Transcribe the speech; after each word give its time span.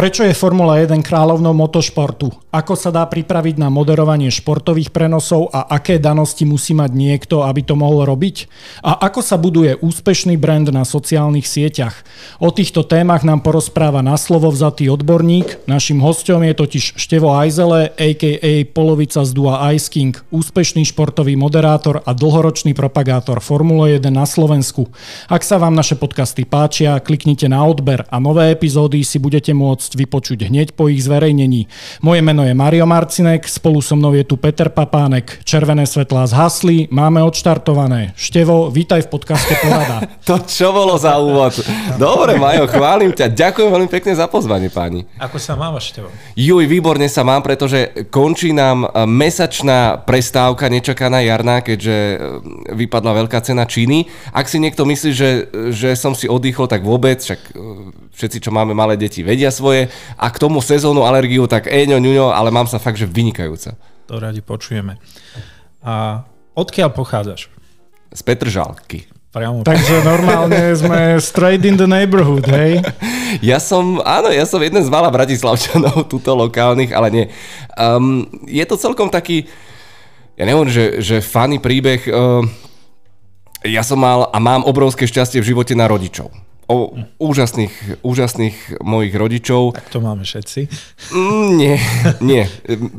Prečo 0.00 0.24
je 0.24 0.32
Formula 0.32 0.80
1 0.80 1.04
kráľovnou 1.04 1.52
motošportu? 1.52 2.32
Ako 2.50 2.74
sa 2.74 2.90
dá 2.90 3.06
pripraviť 3.06 3.62
na 3.62 3.70
moderovanie 3.70 4.26
športových 4.26 4.90
prenosov 4.90 5.54
a 5.54 5.70
aké 5.70 6.02
danosti 6.02 6.42
musí 6.42 6.74
mať 6.74 6.90
niekto, 6.90 7.46
aby 7.46 7.62
to 7.62 7.78
mohol 7.78 8.02
robiť? 8.02 8.50
A 8.82 9.06
ako 9.06 9.22
sa 9.22 9.38
buduje 9.38 9.78
úspešný 9.78 10.34
brand 10.34 10.66
na 10.74 10.82
sociálnych 10.82 11.46
sieťach? 11.46 12.02
O 12.42 12.50
týchto 12.50 12.82
témach 12.82 13.22
nám 13.22 13.46
porozpráva 13.46 14.02
na 14.02 14.18
slovo 14.18 14.50
vzatý 14.50 14.90
odborník. 14.90 15.62
Našim 15.70 16.02
hostom 16.02 16.42
je 16.42 16.50
totiž 16.58 16.98
Števo 16.98 17.38
Ajzele, 17.38 17.94
a.k.a. 17.94 18.52
polovica 18.74 19.22
z 19.22 19.30
Dua 19.30 19.70
Ice 19.70 19.86
King, 19.86 20.18
úspešný 20.34 20.82
športový 20.90 21.38
moderátor 21.38 22.02
a 22.02 22.10
dlhoročný 22.10 22.74
propagátor 22.74 23.38
Formule 23.38 23.94
1 24.02 24.10
na 24.10 24.26
Slovensku. 24.26 24.90
Ak 25.30 25.46
sa 25.46 25.62
vám 25.62 25.78
naše 25.78 25.94
podcasty 25.94 26.42
páčia, 26.42 26.98
kliknite 26.98 27.46
na 27.46 27.62
odber 27.62 28.10
a 28.10 28.18
nové 28.18 28.50
epizódy 28.50 29.06
si 29.06 29.22
budete 29.22 29.54
môcť 29.54 29.94
vypočuť 29.94 30.50
hneď 30.50 30.74
po 30.74 30.90
ich 30.90 30.98
zverejnení. 31.06 31.70
Moje 32.02 32.20
meno 32.26 32.39
je 32.44 32.54
Mario 32.54 32.86
Marcinek, 32.86 33.48
spolu 33.48 33.82
so 33.82 33.96
mnou 33.96 34.14
je 34.14 34.24
tu 34.24 34.36
Peter 34.36 34.68
Papánek. 34.72 35.42
Červené 35.44 35.86
svetlá 35.86 36.26
zhasli, 36.26 36.88
máme 36.90 37.20
odštartované. 37.24 38.12
Števo, 38.16 38.72
vítaj 38.72 39.06
v 39.06 39.08
podcaste 39.08 39.54
Porada. 39.60 40.04
to 40.28 40.40
čo 40.46 40.72
bolo 40.72 40.96
za 40.96 41.16
úvod? 41.20 41.60
Dobre, 42.00 42.40
Majo, 42.40 42.68
chválim 42.68 43.12
ťa. 43.12 43.32
Ďakujem 43.32 43.70
veľmi 43.70 43.90
pekne 43.92 44.12
za 44.16 44.28
pozvanie, 44.28 44.72
páni. 44.72 45.04
Ako 45.18 45.36
sa 45.36 45.56
máš, 45.56 45.92
Števo? 45.92 46.08
Juj, 46.38 46.64
výborne 46.68 47.08
sa 47.10 47.26
mám, 47.26 47.44
pretože 47.44 48.08
končí 48.08 48.56
nám 48.56 48.86
e, 48.86 48.88
mesačná 49.04 50.00
prestávka, 50.02 50.72
nečakaná 50.72 51.20
jarná, 51.20 51.60
keďže 51.60 51.96
e, 51.96 52.16
vypadla 52.74 53.24
veľká 53.24 53.38
cena 53.44 53.66
Číny. 53.66 54.08
Ak 54.32 54.46
si 54.46 54.62
niekto 54.62 54.86
myslí, 54.86 55.10
že, 55.10 55.30
že 55.74 55.92
som 55.98 56.16
si 56.16 56.30
oddychol, 56.30 56.70
tak 56.70 56.86
vôbec, 56.86 57.20
však 57.20 57.40
e, 57.52 58.10
všetci, 58.20 58.44
čo 58.44 58.50
máme 58.52 58.76
malé 58.76 59.00
deti, 59.00 59.24
vedia 59.24 59.48
svoje 59.48 59.88
a 60.20 60.26
k 60.28 60.36
tomu 60.36 60.60
sezónu 60.60 61.08
alergiu, 61.08 61.48
tak 61.48 61.72
eňo, 61.72 61.96
ňuňo, 61.96 62.29
ale 62.32 62.54
mám 62.54 62.66
sa 62.66 62.80
fakt, 62.82 62.98
že 62.98 63.06
vynikajúce. 63.06 63.74
To 64.10 64.18
radi 64.18 64.42
počujeme. 64.42 64.98
A 65.86 66.26
odkiaľ 66.58 66.90
pochádzaš? 66.90 67.46
Z 68.10 68.20
Petržalky. 68.26 69.06
Priamo. 69.30 69.62
Takže 69.62 70.02
normálne 70.02 70.74
sme 70.74 71.22
straight 71.22 71.62
in 71.62 71.78
the 71.78 71.86
neighborhood, 71.86 72.46
hej? 72.50 72.80
Ja 73.38 73.62
som, 73.62 74.02
áno, 74.02 74.26
ja 74.34 74.42
som 74.42 74.58
jeden 74.58 74.82
z 74.82 74.90
malá 74.90 75.06
bratislavčanov, 75.06 76.02
tuto 76.12 76.34
lokálnych, 76.34 76.90
ale 76.90 77.08
nie. 77.14 77.24
Um, 77.78 78.26
je 78.42 78.66
to 78.66 78.74
celkom 78.74 79.06
taký, 79.06 79.46
ja 80.34 80.50
neviem, 80.50 80.66
že, 80.66 80.98
že 80.98 81.22
funny 81.22 81.62
príbeh. 81.62 82.10
Uh, 82.10 82.42
ja 83.62 83.86
som 83.86 84.02
mal 84.02 84.26
a 84.34 84.38
mám 84.42 84.66
obrovské 84.66 85.06
šťastie 85.06 85.38
v 85.38 85.54
živote 85.54 85.78
na 85.78 85.86
rodičov 85.86 86.34
o 86.70 86.94
úžasných, 87.18 87.98
úžasných 88.06 88.78
mojich 88.78 89.14
rodičov. 89.18 89.74
Tak 89.74 89.90
to 89.90 89.98
máme 89.98 90.22
všetci. 90.22 90.70
Mm, 91.10 91.48
nie, 91.58 91.76
nie. 92.22 92.42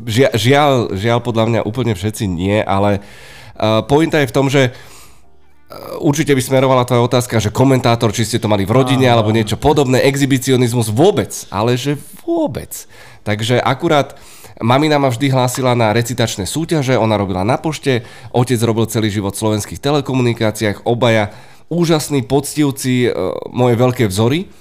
Žia, 0.04 0.36
žiaľ, 0.36 0.92
žiaľ 0.92 1.18
podľa 1.24 1.44
mňa 1.48 1.60
úplne 1.64 1.96
všetci 1.96 2.28
nie, 2.28 2.60
ale 2.60 3.00
uh, 3.00 3.80
pointa 3.88 4.20
je 4.20 4.28
v 4.28 4.36
tom, 4.36 4.52
že 4.52 4.68
uh, 4.68 6.04
určite 6.04 6.36
by 6.36 6.42
smerovala 6.44 6.84
tvoja 6.84 7.08
otázka, 7.08 7.40
že 7.40 7.48
komentátor, 7.48 8.12
či 8.12 8.28
ste 8.28 8.36
to 8.36 8.52
mali 8.52 8.68
v 8.68 8.76
rodine 8.76 9.08
Áno. 9.08 9.24
alebo 9.24 9.32
niečo 9.32 9.56
podobné, 9.56 10.04
exhibicionizmus 10.04 10.92
vôbec, 10.92 11.32
ale 11.48 11.80
že 11.80 11.96
vôbec. 12.28 12.84
Takže 13.24 13.56
akurát 13.56 14.20
Mamina 14.62 15.00
ma 15.00 15.10
vždy 15.10 15.32
hlásila 15.32 15.74
na 15.74 15.90
recitačné 15.90 16.46
súťaže, 16.46 16.94
ona 16.94 17.18
robila 17.18 17.42
na 17.42 17.58
pošte, 17.58 18.06
otec 18.30 18.60
robil 18.62 18.86
celý 18.86 19.10
život 19.10 19.34
v 19.34 19.42
slovenských 19.42 19.82
telekomunikáciách, 19.82 20.86
obaja 20.86 21.34
úžasní 21.72 22.28
poctivci, 22.28 23.08
e, 23.08 23.10
moje 23.48 23.74
veľké 23.80 24.04
vzory. 24.12 24.52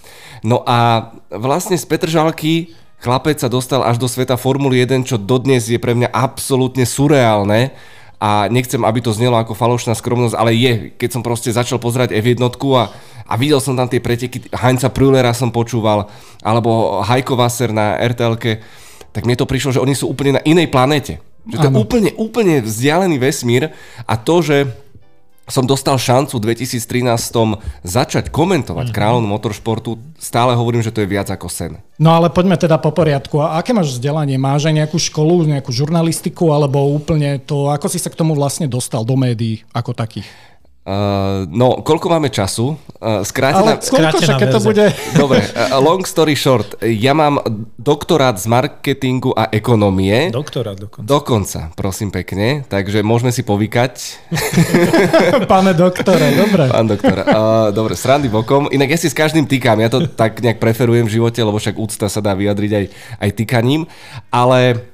No 0.42 0.64
a 0.64 1.12
vlastne 1.28 1.76
z 1.76 1.84
Petržalky 1.84 2.72
chlapec 3.04 3.44
sa 3.44 3.52
dostal 3.52 3.84
až 3.84 4.00
do 4.00 4.08
sveta 4.08 4.40
Formuly 4.40 4.88
1, 4.88 5.04
čo 5.04 5.20
dodnes 5.20 5.68
je 5.68 5.78
pre 5.78 5.92
mňa 5.92 6.10
absolútne 6.10 6.88
surreálne 6.88 7.76
a 8.22 8.46
nechcem, 8.48 8.80
aby 8.86 9.02
to 9.02 9.12
znelo 9.12 9.36
ako 9.36 9.58
falošná 9.58 9.98
skromnosť, 9.98 10.38
ale 10.38 10.54
je, 10.54 10.74
keď 10.94 11.10
som 11.10 11.26
proste 11.26 11.50
začal 11.50 11.82
pozerať 11.82 12.14
F1 12.14 12.38
a, 12.38 12.84
a 13.26 13.34
videl 13.34 13.58
som 13.58 13.74
tam 13.74 13.90
tie 13.90 13.98
preteky, 13.98 14.54
Heinza 14.54 14.94
Prüllera 14.94 15.34
som 15.34 15.50
počúval, 15.50 16.06
alebo 16.46 17.02
Heiko 17.02 17.34
Wasser 17.34 17.74
na 17.74 17.98
rtl 17.98 18.38
tak 19.12 19.28
mne 19.28 19.36
to 19.36 19.50
prišlo, 19.50 19.76
že 19.76 19.84
oni 19.84 19.92
sú 19.92 20.08
úplne 20.08 20.40
na 20.40 20.42
inej 20.48 20.72
planete. 20.72 21.20
Že 21.44 21.58
to 21.58 21.68
je 21.68 21.76
úplne, 21.76 22.12
úplne 22.16 22.56
vzdialený 22.64 23.18
vesmír 23.20 23.76
a 24.08 24.14
to, 24.16 24.46
že 24.46 24.72
som 25.52 25.68
dostal 25.68 26.00
šancu 26.00 26.40
v 26.40 26.56
2013 26.56 27.12
začať 27.84 28.32
komentovať 28.32 28.90
mm-hmm. 28.90 28.96
kráľom 28.96 29.28
motoršportu, 29.28 30.00
stále 30.16 30.56
hovorím, 30.56 30.80
že 30.80 30.96
to 30.96 31.04
je 31.04 31.12
viac 31.12 31.28
ako 31.28 31.52
sen. 31.52 31.76
No 32.00 32.16
ale 32.16 32.32
poďme 32.32 32.56
teda 32.56 32.80
po 32.80 32.96
poriadku. 32.96 33.44
A 33.44 33.60
aké 33.60 33.76
máš 33.76 34.00
vzdelanie? 34.00 34.40
Máš 34.40 34.72
aj 34.72 34.80
nejakú 34.80 34.98
školu, 34.98 35.44
nejakú 35.46 35.70
žurnalistiku, 35.76 36.56
alebo 36.56 36.82
úplne 36.96 37.38
to, 37.44 37.68
ako 37.68 37.92
si 37.92 38.00
sa 38.00 38.08
k 38.08 38.18
tomu 38.18 38.34
vlastne 38.34 38.66
dostal 38.66 39.04
do 39.04 39.20
médií 39.20 39.62
ako 39.76 39.92
takých? 39.92 40.26
Uh, 40.82 41.46
no, 41.46 41.86
koľko 41.86 42.10
máme 42.10 42.34
času? 42.34 42.74
Uh, 42.98 43.22
skrátená... 43.22 43.78
Ale 43.78 43.86
koľko, 43.86 44.18
skrátená 44.18 44.34
keď 44.42 44.48
to 44.50 44.62
bude... 44.66 44.86
Dobre, 45.14 45.38
uh, 45.54 45.78
long 45.78 46.02
story 46.02 46.34
short. 46.34 46.74
Ja 46.82 47.14
mám 47.14 47.38
doktorát 47.82 48.38
z 48.38 48.46
marketingu 48.46 49.34
a 49.34 49.50
ekonomie. 49.50 50.30
Doktorát 50.30 50.78
dokonca. 50.78 51.08
Dokonca, 51.10 51.60
prosím 51.74 52.14
pekne. 52.14 52.62
Takže 52.70 53.02
môžeme 53.02 53.34
si 53.34 53.42
povykať. 53.42 53.94
Pane 55.52 55.74
doktore, 55.74 56.38
dobre. 56.38 56.70
Pán 56.70 56.86
doktor. 56.86 57.18
Uh, 57.26 57.74
dobre, 57.74 57.98
srandy 57.98 58.30
bokom. 58.30 58.70
Inak 58.70 58.94
ja 58.94 58.98
si 59.02 59.10
s 59.10 59.18
každým 59.18 59.50
týkam. 59.50 59.82
Ja 59.82 59.90
to 59.90 60.06
tak 60.06 60.38
nejak 60.46 60.62
preferujem 60.62 61.10
v 61.10 61.18
živote, 61.18 61.42
lebo 61.42 61.58
však 61.58 61.82
úcta 61.82 62.06
sa 62.06 62.22
dá 62.22 62.38
vyjadriť 62.38 62.72
aj, 62.78 62.86
aj 63.18 63.30
týkaním. 63.34 63.90
Ale 64.30 64.88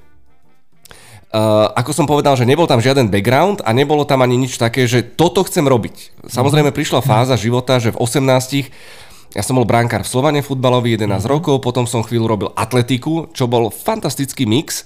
Uh, 1.27 1.67
ako 1.75 1.91
som 1.91 2.07
povedal, 2.07 2.39
že 2.39 2.47
nebol 2.47 2.71
tam 2.71 2.79
žiaden 2.79 3.11
background 3.11 3.59
a 3.67 3.75
nebolo 3.75 4.07
tam 4.07 4.23
ani 4.23 4.39
nič 4.39 4.55
také, 4.55 4.87
že 4.87 5.03
toto 5.03 5.43
chcem 5.43 5.67
robiť. 5.67 6.23
Samozrejme 6.23 6.71
prišla 6.71 7.03
fáza 7.03 7.35
života, 7.35 7.83
že 7.83 7.91
v 7.91 7.99
18 7.99 8.71
ja 9.37 9.45
som 9.45 9.61
bol 9.61 9.69
bránkár 9.69 10.01
v 10.01 10.09
Slovane 10.09 10.41
futbalový 10.41 10.97
11 10.97 11.05
mm-hmm. 11.05 11.29
rokov, 11.29 11.61
potom 11.61 11.85
som 11.85 12.01
chvíľu 12.01 12.25
robil 12.25 12.49
atletiku, 12.57 13.29
čo 13.37 13.45
bol 13.45 13.69
fantastický 13.69 14.49
mix, 14.49 14.81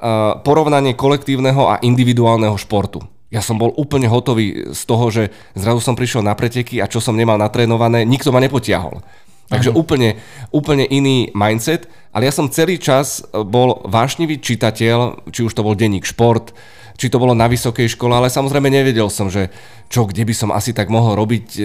uh, 0.00 0.40
porovnanie 0.40 0.96
kolektívneho 0.96 1.68
a 1.68 1.76
individuálneho 1.84 2.56
športu. 2.56 3.04
Ja 3.28 3.44
som 3.44 3.60
bol 3.60 3.72
úplne 3.76 4.08
hotový 4.08 4.72
z 4.72 4.82
toho, 4.88 5.12
že 5.12 5.28
zrazu 5.52 5.84
som 5.84 5.92
prišiel 5.92 6.24
na 6.24 6.32
preteky 6.32 6.80
a 6.80 6.88
čo 6.88 7.04
som 7.04 7.16
nemal 7.16 7.36
natrénované, 7.36 8.08
nikto 8.08 8.32
ma 8.32 8.40
nepotiahol. 8.40 9.04
Takže 9.52 9.72
úplne, 9.76 10.16
úplne 10.48 10.88
iný 10.88 11.28
mindset. 11.36 11.84
Ale 12.12 12.28
ja 12.28 12.32
som 12.32 12.48
celý 12.48 12.80
čas 12.80 13.20
e, 13.20 13.40
bol 13.44 13.84
vášnivý 13.84 14.40
čitateľ, 14.40 15.28
či 15.28 15.44
už 15.44 15.52
to 15.52 15.64
bol 15.64 15.76
denník 15.76 16.08
šport, 16.08 16.56
či 16.96 17.12
to 17.12 17.20
bolo 17.20 17.32
na 17.32 17.48
vysokej 17.48 17.92
škole, 17.96 18.12
ale 18.12 18.32
samozrejme 18.32 18.68
nevedel 18.68 19.08
som, 19.08 19.28
že 19.28 19.52
čo, 19.92 20.08
kde 20.08 20.24
by 20.24 20.34
som 20.36 20.50
asi 20.54 20.72
tak 20.72 20.88
mohol 20.92 21.18
robiť. 21.18 21.46
E, 21.56 21.62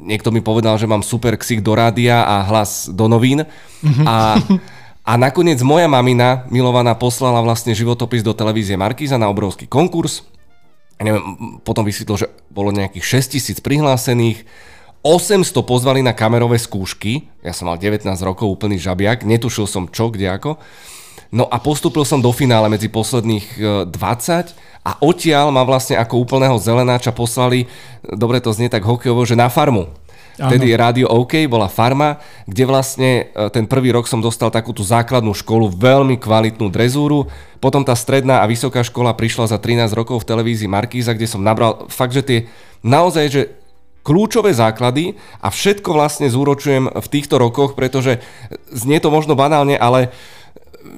niekto 0.00 0.32
mi 0.32 0.40
povedal, 0.44 0.76
že 0.80 0.88
mám 0.88 1.04
super 1.04 1.36
ksik 1.36 1.60
do 1.60 1.76
rádia 1.76 2.24
a 2.24 2.44
hlas 2.48 2.88
do 2.90 3.06
novín. 3.06 3.44
Mm-hmm. 3.82 4.06
A, 4.08 4.40
a 5.10 5.12
nakoniec 5.16 5.60
moja 5.60 5.86
mamina, 5.86 6.48
milovaná, 6.48 6.96
poslala 6.96 7.40
vlastne 7.44 7.76
životopis 7.76 8.24
do 8.24 8.32
televízie 8.32 8.74
Markíza 8.80 9.20
na 9.20 9.28
obrovský 9.30 9.68
konkurs. 9.68 10.24
Neviem, 10.96 11.60
potom 11.60 11.84
vysvetlil, 11.84 12.24
že 12.24 12.28
bolo 12.48 12.72
nejakých 12.72 13.20
6 13.20 13.36
tisíc 13.36 13.58
prihlásených 13.60 14.48
800 15.06 15.54
pozvali 15.62 16.02
na 16.02 16.10
kamerové 16.10 16.58
skúšky, 16.58 17.30
ja 17.38 17.54
som 17.54 17.70
mal 17.70 17.78
19 17.78 18.02
rokov, 18.26 18.50
úplný 18.50 18.74
žabiak, 18.74 19.22
netušil 19.22 19.70
som 19.70 19.86
čo, 19.86 20.10
kde 20.10 20.26
ako. 20.26 20.58
No 21.34 21.50
a 21.50 21.58
postúpil 21.58 22.06
som 22.06 22.22
do 22.22 22.30
finále 22.30 22.70
medzi 22.70 22.86
posledných 22.86 23.46
20 23.90 23.92
e, 23.92 24.42
a 24.86 24.90
odtiaľ 25.02 25.50
ma 25.50 25.66
vlastne 25.66 25.98
ako 25.98 26.22
úplného 26.22 26.56
zelenáča 26.62 27.10
poslali, 27.10 27.66
dobre 28.06 28.38
to 28.38 28.54
znie 28.54 28.70
tak 28.70 28.86
hokejovo, 28.86 29.26
že 29.26 29.34
na 29.34 29.50
farmu. 29.50 29.90
Vtedy 30.36 30.76
Rádio 30.76 31.08
OK 31.08 31.48
bola 31.48 31.64
farma, 31.64 32.20
kde 32.44 32.68
vlastne 32.68 33.10
e, 33.32 33.48
ten 33.48 33.64
prvý 33.64 33.88
rok 33.88 34.04
som 34.04 34.20
dostal 34.20 34.52
takú 34.52 34.76
tú 34.76 34.84
základnú 34.84 35.32
školu, 35.32 35.72
veľmi 35.72 36.20
kvalitnú 36.20 36.68
drezúru. 36.68 37.32
Potom 37.56 37.80
tá 37.80 37.96
stredná 37.96 38.44
a 38.44 38.50
vysoká 38.50 38.84
škola 38.84 39.16
prišla 39.16 39.48
za 39.48 39.56
13 39.56 39.96
rokov 39.96 40.20
v 40.22 40.28
televízii 40.28 40.68
Markíza, 40.68 41.16
kde 41.16 41.24
som 41.24 41.40
nabral 41.40 41.88
fakt, 41.88 42.12
že 42.12 42.20
tie 42.20 42.38
naozaj, 42.84 43.26
že 43.32 43.42
kľúčové 44.04 44.52
základy 44.52 45.18
a 45.40 45.48
všetko 45.50 45.90
vlastne 45.90 46.28
zúročujem 46.30 46.92
v 46.92 47.10
týchto 47.10 47.40
rokoch, 47.40 47.74
pretože 47.74 48.22
znie 48.70 49.00
to 49.00 49.10
možno 49.10 49.34
banálne, 49.34 49.74
ale 49.74 50.14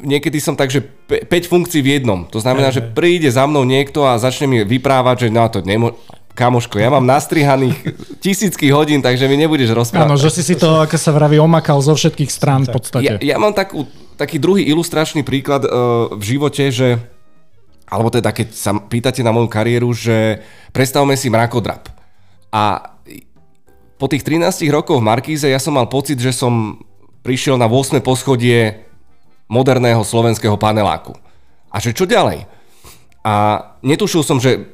niekedy 0.05 0.39
som 0.39 0.55
tak, 0.55 0.73
že 0.73 0.85
5 1.09 1.29
funkcií 1.29 1.81
v 1.81 2.01
jednom. 2.01 2.25
To 2.31 2.39
znamená, 2.39 2.73
že 2.73 2.85
príde 2.85 3.29
za 3.29 3.45
mnou 3.49 3.65
niekto 3.65 4.05
a 4.05 4.21
začne 4.21 4.47
mi 4.47 4.59
vyprávať, 4.63 5.27
že 5.27 5.29
no 5.33 5.45
to 5.49 5.61
nemôže 5.65 5.99
kamoško, 6.39 6.79
ja 6.79 6.87
mám 6.87 7.03
nastrihaných 7.03 7.75
tisícky 8.25 8.71
hodín, 8.71 9.03
takže 9.03 9.27
mi 9.27 9.35
nebudeš 9.35 9.75
rozprávať. 9.75 10.07
Áno, 10.07 10.15
že 10.15 10.31
si 10.31 10.47
si 10.47 10.55
to, 10.55 10.79
ako 10.79 10.95
sa 10.95 11.11
vraví, 11.11 11.35
omakal 11.43 11.83
zo 11.83 11.99
všetkých 11.99 12.31
strán 12.31 12.63
v 12.63 12.79
podstate. 12.79 13.19
Ja, 13.19 13.19
ja 13.19 13.37
mám 13.43 13.51
takú, 13.51 13.91
taký 14.15 14.39
druhý 14.39 14.63
ilustračný 14.71 15.27
príklad 15.27 15.67
uh, 15.67 16.15
v 16.15 16.23
živote, 16.23 16.71
že 16.71 17.03
alebo 17.89 18.13
teda 18.13 18.31
keď 18.37 18.49
sa 18.53 18.77
pýtate 18.77 19.25
na 19.25 19.33
moju 19.33 19.49
kariéru, 19.49 19.91
že 19.97 20.45
predstavme 20.77 21.17
si 21.17 21.33
mrakodrap. 21.33 21.89
A 22.53 22.95
po 23.97 24.07
tých 24.07 24.23
13 24.23 24.69
rokoch 24.69 25.01
v 25.01 25.09
Markíze 25.09 25.49
ja 25.49 25.59
som 25.59 25.75
mal 25.75 25.89
pocit, 25.89 26.21
že 26.21 26.31
som 26.37 26.85
prišiel 27.25 27.57
na 27.57 27.67
8. 27.67 27.99
poschodie 28.05 28.88
moderného 29.49 30.05
slovenského 30.05 30.55
paneláku. 30.61 31.17
A 31.73 31.81
že 31.81 31.97
čo 31.97 32.05
ďalej? 32.05 32.45
A 33.25 33.65
netušil 33.83 34.23
som, 34.25 34.39
že 34.39 34.69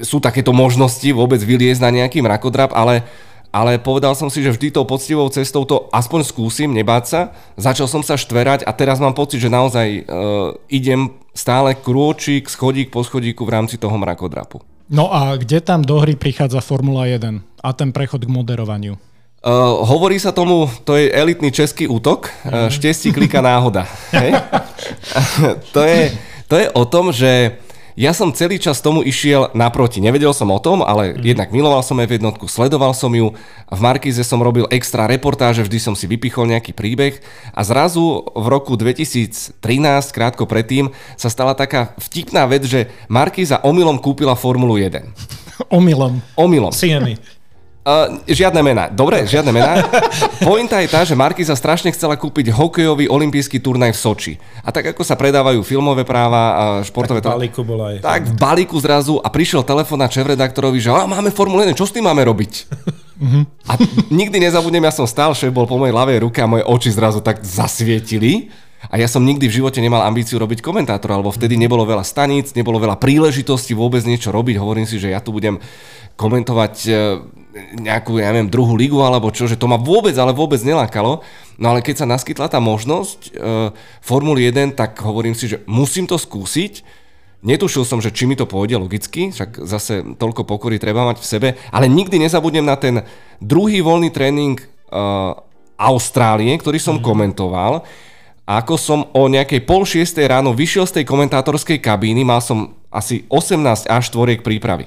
sú 0.00 0.22
takéto 0.22 0.54
možnosti 0.54 1.06
vôbec 1.12 1.40
vyliezť 1.42 1.82
na 1.82 1.90
nejaký 1.90 2.20
mrakodrap, 2.22 2.74
ale, 2.74 3.06
ale 3.54 3.80
povedal 3.80 4.12
som 4.14 4.28
si, 4.28 4.42
že 4.44 4.52
vždy 4.52 4.74
tou 4.74 4.84
poctivou 4.84 5.26
cestou 5.32 5.64
to 5.64 5.88
aspoň 5.92 6.26
skúsim, 6.26 6.70
nebáť 6.72 7.04
sa. 7.04 7.20
Začal 7.56 7.86
som 7.88 8.02
sa 8.04 8.18
štverať 8.18 8.66
a 8.68 8.72
teraz 8.74 9.00
mám 9.00 9.16
pocit, 9.16 9.40
že 9.40 9.52
naozaj 9.52 9.86
uh, 10.04 10.56
idem 10.68 11.14
stále 11.32 11.76
krôčik, 11.76 12.48
schodík 12.48 12.92
po 12.92 13.04
schodíku 13.04 13.44
v 13.44 13.54
rámci 13.54 13.76
toho 13.76 13.96
mrakodrapu. 13.96 14.60
No 14.86 15.10
a 15.10 15.34
kde 15.34 15.58
tam 15.58 15.82
do 15.82 15.98
hry 15.98 16.14
prichádza 16.14 16.62
Formula 16.62 17.10
1 17.10 17.42
a 17.42 17.68
ten 17.74 17.90
prechod 17.90 18.22
k 18.22 18.30
moderovaniu? 18.30 18.94
Uh, 19.46 19.86
hovorí 19.86 20.18
sa 20.18 20.34
tomu, 20.34 20.66
to 20.82 20.98
je 20.98 21.06
elitný 21.06 21.54
český 21.54 21.86
útok, 21.86 22.26
uh, 22.26 22.66
štesti 22.66 23.14
klika 23.14 23.38
náhoda. 23.38 23.86
Hej? 24.10 24.34
to, 25.74 25.86
je, 25.86 26.10
to 26.50 26.54
je 26.58 26.66
o 26.74 26.82
tom, 26.82 27.14
že 27.14 27.54
ja 27.94 28.10
som 28.10 28.34
celý 28.34 28.58
čas 28.58 28.82
tomu 28.82 29.06
išiel 29.06 29.54
naproti. 29.54 30.02
Nevedel 30.02 30.34
som 30.34 30.50
o 30.50 30.58
tom, 30.58 30.82
ale 30.82 31.14
mm. 31.14 31.22
jednak 31.22 31.48
miloval 31.54 31.86
som 31.86 31.94
F1, 31.94 32.26
sledoval 32.50 32.90
som 32.90 33.14
ju. 33.14 33.38
V 33.70 33.80
Markize 33.80 34.26
som 34.26 34.42
robil 34.42 34.66
extra 34.66 35.06
reportáže, 35.06 35.62
vždy 35.62 35.78
som 35.78 35.94
si 35.94 36.10
vypichol 36.10 36.50
nejaký 36.50 36.74
príbeh. 36.74 37.22
A 37.54 37.62
zrazu 37.62 38.26
v 38.34 38.46
roku 38.50 38.74
2013, 38.74 39.62
krátko 40.10 40.42
predtým, 40.50 40.90
sa 41.14 41.30
stala 41.30 41.54
taká 41.54 41.94
vtipná 42.02 42.50
vec, 42.50 42.66
že 42.66 42.90
Markiza 43.06 43.62
omylom 43.62 44.02
kúpila 44.02 44.34
Formulu 44.34 44.74
1. 44.74 45.06
Omylom. 45.70 46.18
Omylom. 46.34 46.74
Sieny. 46.74 47.35
Uh, 47.86 48.18
žiadne 48.26 48.66
mená. 48.66 48.90
Dobre, 48.90 49.22
žiadne 49.30 49.54
mená. 49.54 49.86
Pointa 50.42 50.82
je 50.82 50.90
tá, 50.90 51.06
že 51.06 51.14
Markiza 51.14 51.54
strašne 51.54 51.94
chcela 51.94 52.18
kúpiť 52.18 52.50
hokejový 52.50 53.06
olimpijský 53.06 53.62
turnaj 53.62 53.94
v 53.94 53.98
Soči. 54.02 54.34
A 54.66 54.74
tak 54.74 54.90
ako 54.90 55.06
sa 55.06 55.14
predávajú 55.14 55.62
filmové 55.62 56.02
práva 56.02 56.42
a 56.58 56.62
športové... 56.82 57.22
Tak 57.22 57.38
v 57.38 57.46
balíku 57.46 57.62
bola 57.62 57.94
aj. 57.94 58.02
Tak 58.02 58.22
v 58.26 58.34
balíku 58.34 58.74
zrazu 58.82 59.22
a 59.22 59.30
prišiel 59.30 59.62
telefon 59.62 60.02
na 60.02 60.10
šéf-redaktorovi, 60.10 60.82
že 60.82 60.90
a, 60.90 61.06
máme 61.06 61.30
Formule 61.30 61.62
1, 61.62 61.78
čo 61.78 61.86
s 61.86 61.94
tým 61.94 62.10
máme 62.10 62.26
robiť? 62.26 62.66
a 63.70 63.72
nikdy 64.10 64.42
nezabudnem, 64.42 64.82
ja 64.82 64.90
som 64.90 65.06
stál, 65.06 65.30
šéf 65.38 65.54
bol 65.54 65.70
po 65.70 65.78
mojej 65.78 65.94
ľavej 65.94 66.26
ruke 66.26 66.42
a 66.42 66.50
moje 66.50 66.66
oči 66.66 66.90
zrazu 66.90 67.22
tak 67.22 67.38
zasvietili. 67.46 68.50
A 68.90 68.98
ja 68.98 69.06
som 69.06 69.22
nikdy 69.22 69.46
v 69.46 69.62
živote 69.62 69.78
nemal 69.78 70.02
ambíciu 70.02 70.42
robiť 70.42 70.58
komentátora, 70.58 71.22
lebo 71.22 71.30
vtedy 71.30 71.54
nebolo 71.54 71.86
veľa 71.86 72.02
staníc, 72.02 72.50
nebolo 72.54 72.82
veľa 72.82 72.98
príležitostí 72.98 73.78
vôbec 73.78 74.02
niečo 74.02 74.34
robiť. 74.34 74.58
Hovorím 74.58 74.86
si, 74.90 74.98
že 74.98 75.10
ja 75.14 75.22
tu 75.22 75.34
budem 75.34 75.58
komentovať 76.16 76.74
e, 76.86 76.90
nejakú, 77.76 78.20
ja 78.20 78.30
neviem, 78.30 78.52
druhú 78.52 78.76
ligu 78.76 79.00
alebo 79.00 79.32
čo, 79.32 79.48
že 79.48 79.56
to 79.56 79.68
ma 79.68 79.80
vôbec, 79.80 80.12
ale 80.16 80.36
vôbec 80.36 80.60
nelákalo. 80.60 81.24
No 81.56 81.66
ale 81.72 81.80
keď 81.80 82.04
sa 82.04 82.10
naskytla 82.10 82.52
tá 82.52 82.60
možnosť 82.60 83.20
e, 83.32 83.70
Formuly 84.04 84.52
1, 84.52 84.76
tak 84.76 85.00
hovorím 85.00 85.32
si, 85.32 85.48
že 85.48 85.64
musím 85.64 86.04
to 86.04 86.20
skúsiť. 86.20 86.84
Netušil 87.46 87.84
som, 87.88 88.02
že 88.02 88.12
či 88.12 88.28
mi 88.28 88.36
to 88.36 88.48
pôjde 88.48 88.76
logicky, 88.76 89.30
však 89.32 89.64
zase 89.64 90.02
toľko 90.16 90.44
pokory 90.44 90.80
treba 90.80 91.06
mať 91.06 91.20
v 91.20 91.28
sebe, 91.28 91.48
ale 91.70 91.86
nikdy 91.86 92.18
nezabudnem 92.20 92.64
na 92.64 92.76
ten 92.76 93.04
druhý 93.40 93.80
voľný 93.80 94.12
tréning 94.12 94.60
e, 94.60 94.64
Austrálie, 95.76 96.52
ktorý 96.56 96.80
som 96.80 97.00
mm. 97.00 97.04
komentoval. 97.04 97.84
A 98.46 98.62
ako 98.62 98.74
som 98.78 99.00
o 99.10 99.26
nejakej 99.26 99.66
pol 99.66 99.82
šiestej 99.82 100.30
ráno 100.30 100.54
vyšiel 100.54 100.86
z 100.86 101.02
tej 101.02 101.04
komentátorskej 101.08 101.82
kabíny, 101.82 102.22
mal 102.22 102.38
som 102.38 102.78
asi 102.94 103.26
18 103.26 103.90
až 103.90 104.04
tvoriek 104.14 104.40
prípravy. 104.46 104.86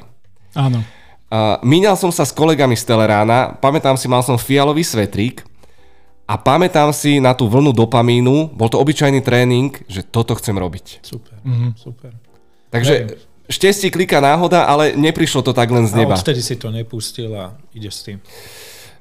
Áno. 0.56 0.82
Uh, 1.30 1.62
míňal 1.62 1.94
som 1.94 2.10
sa 2.10 2.26
s 2.26 2.34
kolegami 2.34 2.74
z 2.74 2.90
Telerána, 2.90 3.54
pamätám 3.62 3.94
si, 3.94 4.10
mal 4.10 4.26
som 4.26 4.34
fialový 4.34 4.82
svetrík 4.82 5.46
a 6.26 6.42
pamätám 6.42 6.90
si 6.90 7.22
na 7.22 7.38
tú 7.38 7.46
vlnu 7.46 7.70
dopamínu, 7.70 8.58
bol 8.58 8.66
to 8.66 8.82
obyčajný 8.82 9.22
tréning, 9.22 9.78
že 9.86 10.02
toto 10.02 10.34
chcem 10.34 10.58
robiť. 10.58 11.06
Super, 11.06 11.38
mm-hmm. 11.46 11.72
super. 11.78 12.18
Takže 12.74 13.14
štestí 13.46 13.94
klika 13.94 14.18
náhoda, 14.18 14.66
ale 14.66 14.98
neprišlo 14.98 15.46
to 15.46 15.54
tak 15.54 15.70
len 15.70 15.86
z 15.86 16.02
neba. 16.02 16.18
A 16.18 16.22
odtedy 16.22 16.42
si 16.42 16.58
to 16.58 16.74
nepustil 16.74 17.30
a 17.38 17.54
ide 17.78 17.94
s 17.94 18.06
tým. 18.06 18.18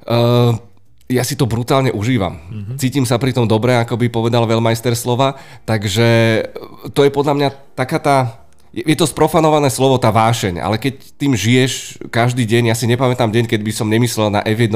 Uh, 0.04 0.52
ja 1.08 1.24
si 1.24 1.32
to 1.32 1.48
brutálne 1.48 1.88
užívam. 1.96 2.36
Mm-hmm. 2.36 2.76
Cítim 2.76 3.08
sa 3.08 3.16
pri 3.16 3.32
tom 3.32 3.48
dobre, 3.48 3.72
ako 3.72 3.96
by 3.96 4.12
povedal 4.12 4.44
veľmajster 4.44 4.92
slova, 4.92 5.40
takže 5.64 6.44
to 6.92 7.08
je 7.08 7.10
podľa 7.12 7.34
mňa 7.40 7.48
taká 7.72 7.96
tá 8.00 8.16
je 8.84 8.96
to 8.98 9.06
sprofanované 9.06 9.72
slovo, 9.72 9.98
tá 9.98 10.12
vášeň, 10.12 10.62
ale 10.62 10.76
keď 10.78 11.00
tým 11.18 11.32
žiješ 11.34 12.02
každý 12.12 12.46
deň, 12.46 12.70
ja 12.70 12.76
si 12.76 12.86
nepamätám 12.86 13.32
deň, 13.32 13.50
keď 13.50 13.60
by 13.64 13.72
som 13.74 13.88
nemyslel 13.90 14.30
na 14.30 14.44
F1, 14.44 14.70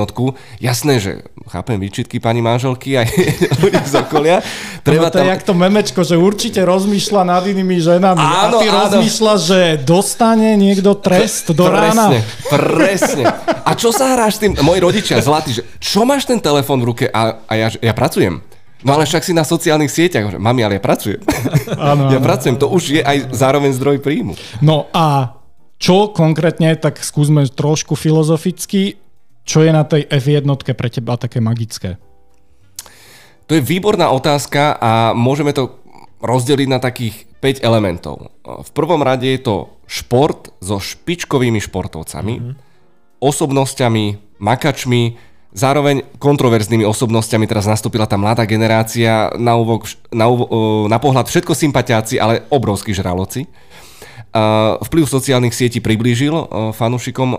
jasné, 0.59 0.99
že 0.99 1.23
chápem 1.51 1.79
výčitky 1.79 2.19
pani 2.19 2.43
manželky 2.43 2.99
aj 2.99 3.09
ľudí 3.63 3.83
z 3.85 3.95
okolia. 4.03 4.41
Treba 4.83 5.09
no 5.09 5.15
to 5.15 5.19
tam... 5.21 5.25
je 5.27 5.31
jak 5.31 5.43
to 5.47 5.55
memečko, 5.55 6.01
že 6.03 6.17
určite 6.19 6.61
rozmýšľa 6.65 7.23
nad 7.23 7.43
inými 7.47 7.79
ženami 7.79 8.23
áno, 8.23 8.59
a 8.59 8.63
ty 8.63 8.67
áno. 8.67 8.77
rozmýšľa, 8.87 9.35
že 9.39 9.61
dostane 9.85 10.59
niekto 10.59 10.99
trest 10.99 11.55
do 11.55 11.69
presne, 11.69 11.83
rána. 11.83 12.07
Presne, 12.49 13.25
A 13.63 13.71
čo 13.79 13.95
sa 13.95 14.13
hráš 14.19 14.43
tým? 14.43 14.59
Moji 14.59 14.81
rodičia 14.83 15.23
zlatí, 15.23 15.55
že 15.55 15.63
čo 15.79 16.03
máš 16.03 16.27
ten 16.27 16.43
telefón 16.43 16.83
v 16.83 16.87
ruke 16.93 17.05
a, 17.09 17.39
a 17.47 17.53
ja, 17.55 17.69
ja 17.79 17.93
pracujem. 17.95 18.52
No 18.83 18.99
ale 18.99 19.07
však 19.07 19.23
si 19.23 19.33
na 19.33 19.47
sociálnych 19.47 19.91
sieťach. 19.91 20.39
Mami, 20.39 20.67
ale 20.67 20.79
ja 20.79 20.83
pracujem. 20.83 21.23
Áno, 21.93 22.11
ja 22.11 22.19
pracujem, 22.19 22.59
to 22.59 22.67
už 22.67 22.83
je 22.99 23.03
aj 23.03 23.31
zároveň 23.31 23.71
zdroj 23.75 24.03
príjmu. 24.03 24.35
No 24.59 24.91
a 24.91 25.39
čo 25.79 26.11
konkrétne, 26.11 26.75
tak 26.79 27.03
skúsme 27.03 27.47
trošku 27.47 27.95
filozoficky, 27.95 28.99
čo 29.43 29.67
je 29.67 29.71
na 29.75 29.83
tej 29.83 30.07
F1 30.07 30.47
pre 30.79 30.89
teba 30.91 31.19
také 31.19 31.43
magické? 31.43 31.99
To 33.51 33.59
je 33.59 33.63
výborná 33.63 34.11
otázka 34.15 34.79
a 34.79 35.11
môžeme 35.13 35.51
to 35.51 35.83
rozdeliť 36.23 36.69
na 36.71 36.79
takých 36.79 37.27
5 37.43 37.67
elementov. 37.67 38.31
V 38.47 38.71
prvom 38.71 39.03
rade 39.03 39.27
je 39.27 39.43
to 39.43 39.75
šport 39.91 40.55
so 40.63 40.79
špičkovými 40.79 41.59
športovcami, 41.59 42.35
mm-hmm. 42.39 42.55
osobnosťami, 43.19 44.39
makačmi, 44.39 45.19
Zároveň 45.53 46.17
kontroverznými 46.17 46.89
osobnostiami 46.89 47.45
teraz 47.45 47.69
nastúpila 47.69 48.09
tá 48.09 48.17
mladá 48.17 48.49
generácia, 48.49 49.29
na, 49.37 49.53
uvok, 49.53 49.85
na, 50.09 50.25
na 50.89 50.97
pohľad 50.97 51.29
všetko 51.29 51.53
sympatiáci, 51.53 52.17
ale 52.17 52.49
obrovskí 52.49 52.97
žraloci. 52.97 53.45
Vplyv 54.81 55.05
sociálnych 55.05 55.53
sietí 55.53 55.85
priblížil 55.85 56.33
fanúšikom 56.73 57.37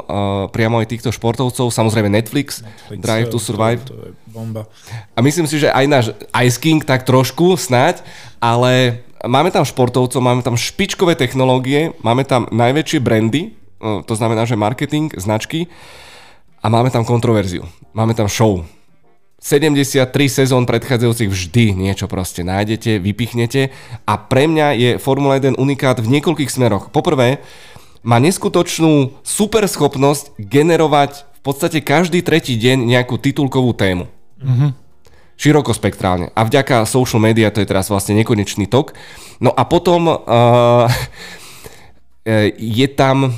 priamo 0.54 0.78
aj 0.78 0.94
týchto 0.94 1.10
športovcov. 1.10 1.74
Samozrejme 1.74 2.06
Netflix, 2.06 2.62
Netflix 2.62 3.02
Drive 3.02 3.28
to 3.34 3.42
Survive. 3.42 3.82
To, 3.90 3.98
to 3.98 4.06
je 4.06 4.12
bomba. 4.30 4.70
A 5.18 5.26
myslím 5.26 5.50
si, 5.50 5.58
že 5.58 5.74
aj 5.74 5.86
náš 5.90 6.06
Ice 6.46 6.62
King 6.62 6.86
tak 6.86 7.10
trošku 7.10 7.58
snáď, 7.58 8.06
ale 8.38 9.02
máme 9.26 9.50
tam 9.50 9.66
športovcov, 9.66 10.22
máme 10.22 10.46
tam 10.46 10.54
špičkové 10.54 11.18
technológie, 11.18 11.98
máme 12.06 12.30
tam 12.30 12.46
najväčšie 12.54 13.02
brandy, 13.02 13.58
to 13.82 14.14
znamená, 14.14 14.46
že 14.46 14.54
marketing, 14.54 15.10
značky 15.18 15.66
a 16.64 16.66
máme 16.72 16.88
tam 16.88 17.04
kontroverziu. 17.04 17.68
Máme 17.92 18.16
tam 18.16 18.32
show. 18.32 18.64
73 19.44 20.08
sezón 20.32 20.64
predchádzajúcich 20.64 21.28
vždy 21.28 21.66
niečo 21.76 22.08
proste 22.08 22.48
nájdete, 22.48 23.04
vypichnete 23.04 23.76
a 24.08 24.16
pre 24.16 24.48
mňa 24.48 24.68
je 24.80 24.90
Formula 24.96 25.36
1 25.36 25.60
unikát 25.60 26.00
v 26.00 26.08
niekoľkých 26.08 26.48
smeroch. 26.48 26.88
Poprvé, 26.96 27.44
má 28.08 28.24
neskutočnú 28.24 29.20
super 29.20 29.68
schopnosť 29.68 30.40
generovať 30.40 31.28
v 31.28 31.42
podstate 31.44 31.84
každý 31.84 32.24
tretí 32.24 32.56
deň 32.56 32.88
nejakú 32.88 33.20
titulkovú 33.20 33.76
tému. 33.76 34.08
Mm-hmm. 34.40 34.70
Širokospektrálne. 35.36 36.32
A 36.32 36.48
vďaka 36.48 36.88
social 36.88 37.20
media 37.20 37.52
to 37.52 37.60
je 37.60 37.68
teraz 37.68 37.92
vlastne 37.92 38.16
nekonečný 38.16 38.72
tok. 38.72 38.96
No 39.44 39.52
a 39.52 39.68
potom 39.68 40.08
uh, 40.08 40.88
je 42.56 42.88
tam 42.96 43.36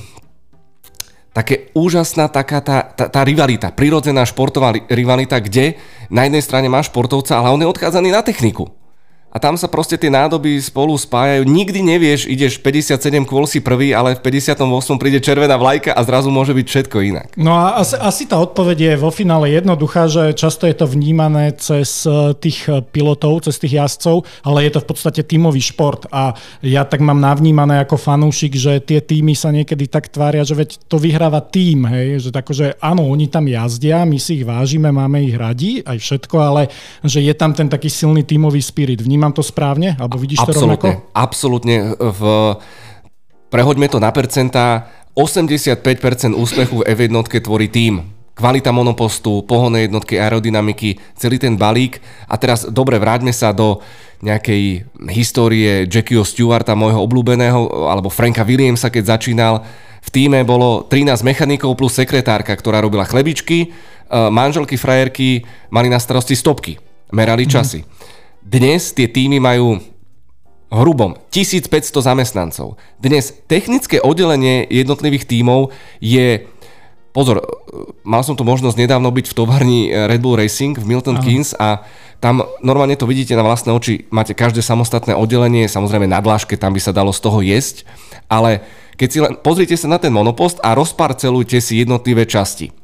také 1.36 1.68
úžasná 1.76 2.32
taká 2.32 2.64
tá, 2.64 2.88
tá, 2.96 3.12
tá 3.12 3.22
rivalita, 3.28 3.76
prirodzená 3.76 4.24
športová 4.24 4.72
rivalita, 4.88 5.44
kde 5.44 5.76
na 6.08 6.24
jednej 6.24 6.40
strane 6.40 6.72
máš 6.72 6.88
športovca, 6.88 7.36
ale 7.36 7.52
on 7.52 7.60
je 7.60 7.68
odchádzaný 7.68 8.16
na 8.16 8.24
techniku 8.24 8.72
a 9.36 9.38
tam 9.44 9.60
sa 9.60 9.68
proste 9.68 10.00
tie 10.00 10.08
nádoby 10.08 10.64
spolu 10.64 10.96
spájajú. 10.96 11.44
Nikdy 11.44 11.84
nevieš, 11.84 12.32
ideš 12.32 12.56
57 12.64 13.28
kvôl 13.28 13.44
si 13.44 13.60
prvý, 13.60 13.92
ale 13.92 14.16
v 14.16 14.24
58 14.24 14.64
príde 14.96 15.20
červená 15.20 15.60
vlajka 15.60 15.92
a 15.92 16.00
zrazu 16.08 16.32
môže 16.32 16.56
byť 16.56 16.64
všetko 16.64 16.98
inak. 17.04 17.28
No 17.36 17.52
a 17.52 17.84
asi, 17.84 18.00
asi 18.00 18.24
tá 18.32 18.40
odpoveď 18.40 18.78
je 18.80 18.94
vo 18.96 19.12
finále 19.12 19.52
jednoduchá, 19.52 20.08
že 20.08 20.32
často 20.32 20.64
je 20.64 20.80
to 20.80 20.88
vnímané 20.88 21.52
cez 21.60 22.08
e, 22.08 22.32
tých 22.40 22.72
e, 22.72 22.80
pilotov, 22.80 23.44
cez 23.44 23.60
tých 23.60 23.76
jazdcov, 23.76 24.24
ale 24.48 24.72
je 24.72 24.72
to 24.72 24.80
v 24.80 24.88
podstate 24.88 25.22
tímový 25.28 25.60
šport 25.60 26.08
a 26.16 26.32
ja 26.64 26.88
tak 26.88 27.04
mám 27.04 27.20
navnímané 27.20 27.84
ako 27.84 28.00
fanúšik, 28.00 28.56
že 28.56 28.80
tie 28.80 29.04
týmy 29.04 29.36
sa 29.36 29.52
niekedy 29.52 29.92
tak 29.92 30.16
tvária, 30.16 30.48
že 30.48 30.56
veď 30.56 30.88
to 30.88 30.96
vyhráva 30.96 31.44
tým, 31.44 31.84
hej, 31.92 32.24
že 32.24 32.30
tako, 32.32 32.56
že 32.56 32.80
áno, 32.80 33.04
oni 33.12 33.28
tam 33.28 33.52
jazdia, 33.52 34.08
my 34.08 34.16
si 34.16 34.40
ich 34.40 34.48
vážime, 34.48 34.96
máme 34.96 35.28
ich 35.28 35.36
radi, 35.36 35.84
aj 35.84 36.00
všetko, 36.00 36.36
ale 36.40 36.72
že 37.04 37.20
je 37.20 37.36
tam 37.36 37.52
ten 37.52 37.68
taký 37.68 37.92
silný 37.92 38.24
tímový 38.24 38.64
spirit. 38.64 39.04
Vníma 39.04 39.25
vnímam 39.26 39.34
to 39.34 39.42
správne? 39.42 39.98
Alebo 39.98 40.22
vidíš 40.22 40.46
absolutne, 40.46 40.78
to 40.78 40.86
rovnako? 40.86 40.90
Absolútne. 41.18 41.76
V, 41.98 42.22
prehoďme 43.50 43.90
to 43.90 43.98
na 43.98 44.14
percentá. 44.14 44.94
85% 45.18 46.38
úspechu 46.38 46.86
v 46.86 46.94
F1 46.94 47.42
tvorí 47.42 47.66
tým. 47.72 48.14
kvalita 48.36 48.76
monopostu, 48.76 49.48
pohonné 49.48 49.88
jednotky, 49.88 50.20
aerodynamiky, 50.20 51.00
celý 51.16 51.40
ten 51.40 51.56
balík. 51.56 52.04
A 52.28 52.36
teraz 52.36 52.68
dobre, 52.68 53.00
vráťme 53.00 53.32
sa 53.32 53.56
do 53.56 53.80
nejakej 54.20 54.84
histórie 55.08 55.88
Jackieho 55.88 56.28
Stewarta, 56.28 56.76
môjho 56.76 57.00
obľúbeného, 57.00 57.88
alebo 57.88 58.12
Franka 58.12 58.44
Williamsa, 58.44 58.92
keď 58.92 59.16
začínal. 59.16 59.64
V 60.04 60.10
týme 60.12 60.44
bolo 60.44 60.84
13 60.84 61.24
mechanikov 61.24 61.80
plus 61.80 61.96
sekretárka, 61.96 62.52
ktorá 62.52 62.84
robila 62.84 63.08
chlebičky, 63.08 63.58
e, 63.64 63.68
manželky, 64.12 64.76
frajerky 64.76 65.48
mali 65.72 65.88
na 65.88 65.96
starosti 65.96 66.36
stopky, 66.36 66.76
merali 67.16 67.48
časy. 67.48 67.88
Mm-hmm. 67.88 68.15
Dnes 68.46 68.94
tie 68.94 69.10
týmy 69.10 69.42
majú 69.42 69.82
hrubom 70.70 71.18
1500 71.34 71.66
zamestnancov. 71.98 72.78
Dnes 73.02 73.34
technické 73.50 73.98
oddelenie 73.98 74.70
jednotlivých 74.70 75.26
tímov 75.26 75.74
je 75.98 76.46
Pozor, 77.16 77.40
mal 78.04 78.28
som 78.28 78.36
tu 78.36 78.44
možnosť 78.44 78.76
nedávno 78.76 79.08
byť 79.08 79.32
v 79.32 79.38
továrni 79.40 79.82
Red 79.88 80.20
Bull 80.20 80.36
Racing 80.36 80.76
v 80.76 80.84
Milton 80.84 81.16
Aha. 81.16 81.24
Keynes 81.24 81.56
a 81.56 81.88
tam 82.20 82.44
normálne 82.60 83.00
to 83.00 83.08
vidíte 83.08 83.40
na 83.40 83.44
vlastné 83.48 83.72
oči, 83.72 84.04
máte 84.12 84.36
každé 84.36 84.60
samostatné 84.60 85.16
oddelenie, 85.16 85.72
samozrejme 85.72 86.12
na 86.12 86.20
dláške, 86.20 86.60
tam 86.60 86.76
by 86.76 86.82
sa 86.84 86.92
dalo 86.92 87.16
z 87.16 87.24
toho 87.24 87.40
jesť, 87.40 87.88
ale 88.28 88.68
keď 89.00 89.08
si 89.08 89.20
len 89.24 89.34
pozrite 89.40 89.80
sa 89.80 89.88
na 89.88 89.96
ten 89.96 90.12
monopost 90.12 90.60
a 90.60 90.76
rozparcelujte 90.76 91.56
si 91.64 91.80
jednotlivé 91.80 92.28
časti. 92.28 92.76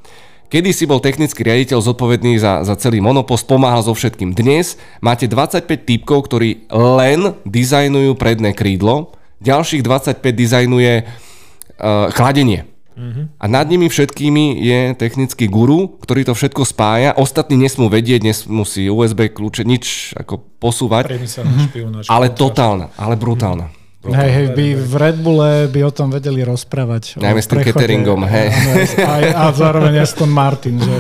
Kedy 0.52 0.76
si 0.76 0.84
bol 0.84 1.00
technický 1.00 1.48
riaditeľ 1.48 1.80
zodpovedný 1.80 2.36
za, 2.36 2.68
za 2.68 2.76
celý 2.76 3.00
monopost, 3.00 3.48
pomáhal 3.48 3.88
so 3.88 3.96
všetkým. 3.96 4.36
Dnes 4.36 4.76
máte 5.00 5.24
25 5.24 5.64
typkov, 5.88 6.28
ktorí 6.28 6.68
len 6.68 7.40
dizajnujú 7.48 8.20
predné 8.20 8.52
krídlo, 8.52 9.16
ďalších 9.40 9.80
25 9.80 10.20
dizajnuje 10.20 11.08
uh, 11.08 12.12
chladenie. 12.12 12.68
Uh-huh. 13.00 13.32
A 13.40 13.48
nad 13.48 13.64
nimi 13.72 13.88
všetkými 13.88 14.60
je 14.60 14.80
technický 15.00 15.48
guru, 15.48 15.88
ktorý 16.04 16.28
to 16.28 16.36
všetko 16.36 16.68
spája. 16.68 17.16
Ostatní 17.16 17.56
nesmú 17.56 17.88
vedieť, 17.88 18.20
nesmú 18.20 18.68
si 18.68 18.92
USB 18.92 19.32
kľúče, 19.32 19.64
nič 19.64 20.12
ako 20.20 20.44
posúvať. 20.60 21.16
Uh-huh. 21.16 22.04
Ale 22.12 22.28
totálna, 22.28 22.92
ale 23.00 23.16
brutálna. 23.16 23.72
Uh-huh. 24.02 24.18
Hej, 24.18 24.30
hej, 24.34 24.48
by 24.58 24.66
v 24.82 24.94
Red 24.98 25.18
Bulle 25.22 25.70
by 25.70 25.80
o 25.86 25.92
tom 25.94 26.10
vedeli 26.10 26.42
rozprávať. 26.42 27.22
Najmä 27.22 27.38
s 27.38 27.46
tým 27.46 27.62
cateringom, 27.62 28.26
hej. 28.26 28.50
Aj, 28.98 29.24
a 29.30 29.44
zároveň 29.54 30.02
Aston 30.02 30.34
Martin, 30.34 30.82
že... 30.82 30.96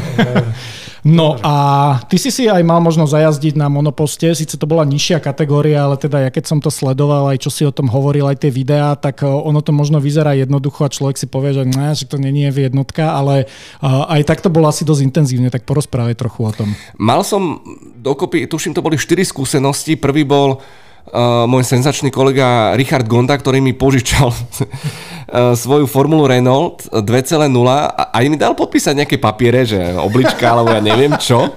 No 1.01 1.33
a 1.41 1.97
ty 2.05 2.21
si 2.21 2.29
si 2.29 2.45
aj 2.45 2.61
mal 2.61 2.77
možnosť 2.77 3.09
zajazdiť 3.09 3.57
na 3.57 3.73
monoposte, 3.73 4.29
síce 4.37 4.53
to 4.53 4.69
bola 4.69 4.85
nižšia 4.85 5.17
kategória, 5.17 5.81
ale 5.81 5.97
teda 5.97 6.21
ja 6.21 6.29
keď 6.29 6.45
som 6.45 6.61
to 6.61 6.69
sledoval, 6.69 7.25
aj 7.33 7.41
čo 7.41 7.49
si 7.49 7.65
o 7.65 7.73
tom 7.73 7.89
hovoril, 7.89 8.29
aj 8.29 8.45
tie 8.45 8.53
videá, 8.53 8.93
tak 8.93 9.25
ono 9.25 9.65
to 9.65 9.73
možno 9.73 9.97
vyzerá 9.97 10.37
jednoducho 10.37 10.85
a 10.85 10.93
človek 10.93 11.17
si 11.17 11.25
povie, 11.25 11.57
že, 11.57 11.65
ne, 11.65 11.97
že 11.97 12.05
to 12.05 12.21
není 12.21 12.45
je 12.45 12.69
jednotka, 12.69 13.17
ale 13.17 13.49
aj 13.81 14.29
tak 14.29 14.45
to 14.45 14.53
bolo 14.53 14.69
asi 14.69 14.85
dosť 14.85 15.01
intenzívne, 15.01 15.49
tak 15.49 15.65
porozprávaj 15.65 16.21
trochu 16.21 16.45
o 16.45 16.53
tom. 16.53 16.69
Mal 17.01 17.25
som 17.25 17.65
dokopy, 17.97 18.45
tuším, 18.45 18.77
to 18.77 18.85
boli 18.85 18.93
4 18.93 19.25
skúsenosti. 19.25 19.97
Prvý 19.97 20.21
bol 20.21 20.61
uh, 21.09 21.49
môj 21.49 21.65
senzačný 21.65 22.13
kolega 22.13 22.77
Richard 22.77 23.09
Gonda, 23.09 23.33
ktorý 23.37 23.57
mi 23.63 23.73
požičal 23.73 24.29
uh, 24.29 25.55
svoju 25.63 25.89
formulu 25.89 26.29
Renault 26.29 26.85
2.0 26.93 27.49
a 27.73 28.03
aj 28.13 28.25
mi 28.29 28.37
dal 28.37 28.53
podpísať 28.53 28.93
nejaké 29.03 29.17
papiere, 29.17 29.65
že 29.65 29.79
oblička 29.97 30.53
alebo 30.53 30.75
ja 30.75 30.81
neviem 30.83 31.17
čo. 31.17 31.49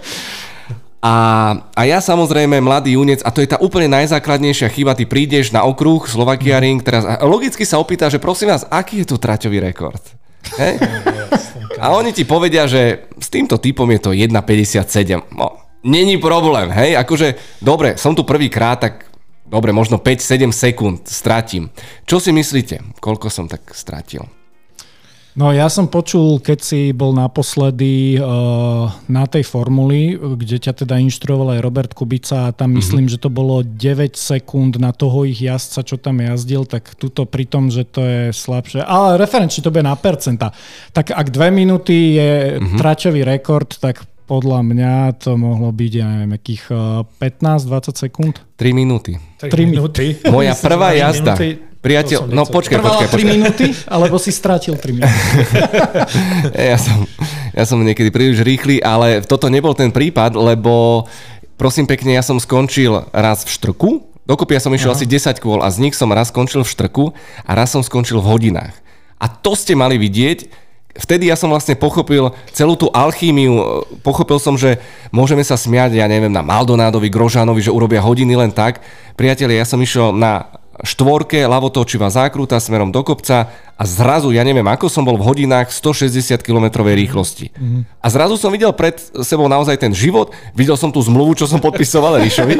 A, 1.04 1.14
a 1.76 1.84
ja 1.84 2.00
samozrejme, 2.00 2.64
mladý 2.64 2.96
junec, 2.96 3.20
a 3.20 3.28
to 3.28 3.44
je 3.44 3.52
tá 3.52 3.60
úplne 3.60 3.92
najzákladnejšia 3.92 4.72
chyba, 4.72 4.96
ty 4.96 5.04
prídeš 5.04 5.52
na 5.52 5.60
okruh 5.68 6.00
Slovakia 6.08 6.56
Ring, 6.56 6.80
teraz 6.80 7.04
logicky 7.20 7.68
sa 7.68 7.76
opýta, 7.76 8.08
že 8.08 8.16
prosím 8.16 8.56
vás, 8.56 8.64
aký 8.72 9.04
je 9.04 9.12
tu 9.12 9.20
traťový 9.20 9.60
rekord? 9.60 10.00
Hej? 10.56 10.80
A 11.76 11.92
oni 11.92 12.16
ti 12.16 12.24
povedia, 12.24 12.64
že 12.64 13.04
s 13.20 13.28
týmto 13.28 13.60
typom 13.60 13.84
je 13.92 14.00
to 14.00 14.10
1,57. 14.16 15.36
No, 15.36 15.60
není 15.84 16.16
problém, 16.16 16.72
hej? 16.72 16.96
Akože, 16.96 17.60
dobre, 17.60 18.00
som 18.00 18.16
tu 18.16 18.24
prvýkrát, 18.24 18.80
tak 18.80 19.04
dobre, 19.54 19.70
možno 19.70 20.02
5-7 20.02 20.50
sekúnd 20.50 21.06
stratím. 21.06 21.70
Čo 22.02 22.18
si 22.18 22.34
myslíte? 22.34 22.98
Koľko 22.98 23.30
som 23.30 23.46
tak 23.46 23.70
stratil? 23.70 24.26
No 25.34 25.50
ja 25.50 25.66
som 25.66 25.90
počul, 25.90 26.38
keď 26.38 26.58
si 26.62 26.80
bol 26.94 27.10
naposledy 27.10 28.22
uh, 28.22 28.86
na 29.10 29.26
tej 29.26 29.42
formuli, 29.42 30.14
kde 30.14 30.62
ťa 30.62 30.86
teda 30.86 31.02
inštruoval 31.02 31.58
aj 31.58 31.60
Robert 31.66 31.90
Kubica 31.90 32.46
a 32.46 32.54
tam 32.54 32.70
mm-hmm. 32.70 32.78
myslím, 32.78 33.06
že 33.10 33.18
to 33.18 33.34
bolo 33.34 33.66
9 33.66 34.14
sekúnd 34.14 34.78
na 34.78 34.94
toho 34.94 35.26
ich 35.26 35.42
jazdca, 35.42 35.82
čo 35.82 35.98
tam 35.98 36.22
jazdil, 36.22 36.70
tak 36.70 36.86
tuto 36.94 37.26
pri 37.26 37.50
tom, 37.50 37.66
že 37.66 37.82
to 37.82 38.06
je 38.06 38.22
slabšie. 38.30 38.86
Ale 38.86 39.18
referenčne 39.18 39.66
to 39.66 39.74
bude 39.74 39.82
na 39.82 39.98
percenta. 39.98 40.54
Tak 40.94 41.10
ak 41.10 41.26
2 41.34 41.50
minúty 41.50 42.14
je 42.14 42.30
mm-hmm. 42.54 42.78
traťový 42.78 43.26
rekord, 43.26 43.74
tak 43.82 44.06
podľa 44.24 44.60
mňa 44.64 44.94
to 45.20 45.36
mohlo 45.36 45.68
byť, 45.68 45.92
ja 45.92 46.06
neviem, 46.08 46.32
akých 46.36 46.72
15-20 47.20 47.92
sekúnd. 48.08 48.34
3 48.56 48.72
minúty. 48.72 49.20
3 49.40 49.52
minúty. 49.68 50.16
Moja 50.34 50.56
prvá 50.56 50.96
jazda. 50.96 51.36
Priateľ, 51.84 52.32
no 52.32 52.48
počkaj, 52.48 52.80
počkaj, 52.80 53.08
počkaj. 53.12 53.28
3 53.28 53.34
minúty, 53.36 53.66
alebo 53.84 54.16
si 54.16 54.32
stratil 54.32 54.80
3 54.80 54.96
minúty? 54.96 55.20
ja, 56.72 56.80
som, 56.80 57.04
ja 57.52 57.64
som 57.68 57.76
niekedy 57.84 58.08
príliš 58.08 58.40
rýchly, 58.40 58.80
ale 58.80 59.20
toto 59.20 59.52
nebol 59.52 59.76
ten 59.76 59.92
prípad, 59.92 60.32
lebo 60.32 61.04
prosím 61.60 61.84
pekne, 61.84 62.16
ja 62.16 62.24
som 62.24 62.40
skončil 62.40 63.04
raz 63.12 63.44
v 63.44 63.52
štrku, 63.52 63.90
dokopy 64.24 64.56
ja 64.56 64.64
som 64.64 64.72
išiel 64.72 64.96
Aha. 64.96 65.04
asi 65.04 65.04
10 65.04 65.44
kôl 65.44 65.60
a 65.60 65.68
z 65.68 65.84
nich 65.84 65.92
som 65.92 66.08
raz 66.08 66.32
skončil 66.32 66.64
v 66.64 66.72
štrku 66.72 67.12
a 67.44 67.50
raz 67.52 67.76
som 67.76 67.84
skončil 67.84 68.16
v 68.24 68.32
hodinách. 68.32 68.72
A 69.20 69.28
to 69.28 69.52
ste 69.52 69.76
mali 69.76 70.00
vidieť, 70.00 70.63
vtedy 70.94 71.28
ja 71.28 71.36
som 71.36 71.50
vlastne 71.50 71.74
pochopil 71.74 72.30
celú 72.54 72.78
tú 72.78 72.88
alchímiu, 72.94 73.82
pochopil 74.06 74.38
som, 74.38 74.54
že 74.54 74.78
môžeme 75.10 75.42
sa 75.42 75.58
smiať, 75.58 75.98
ja 75.98 76.06
neviem, 76.06 76.30
na 76.30 76.42
Maldonádovi, 76.42 77.10
Grožánovi, 77.10 77.60
že 77.62 77.74
urobia 77.74 78.02
hodiny 78.02 78.38
len 78.38 78.54
tak. 78.54 78.80
Priatelia, 79.18 79.62
ja 79.62 79.68
som 79.68 79.82
išiel 79.82 80.14
na 80.14 80.50
štvorke, 80.82 81.38
lavotočivá 81.46 82.10
zákruta 82.10 82.58
smerom 82.58 82.90
do 82.90 83.06
kopca 83.06 83.46
a 83.78 83.84
zrazu, 83.86 84.34
ja 84.34 84.42
neviem 84.42 84.66
ako 84.66 84.90
som 84.90 85.06
bol 85.06 85.14
v 85.14 85.22
hodinách 85.22 85.70
160 85.70 86.42
km 86.42 86.82
rýchlosti. 86.82 87.54
Mm-hmm. 87.54 87.82
A 88.02 88.06
zrazu 88.10 88.34
som 88.34 88.50
videl 88.50 88.74
pred 88.74 88.98
sebou 89.22 89.46
naozaj 89.46 89.78
ten 89.78 89.94
život, 89.94 90.34
videl 90.50 90.74
som 90.74 90.90
tú 90.90 90.98
zmluvu, 90.98 91.38
čo 91.38 91.46
som 91.46 91.62
podpisoval 91.62 92.18
Ríšovi. 92.26 92.58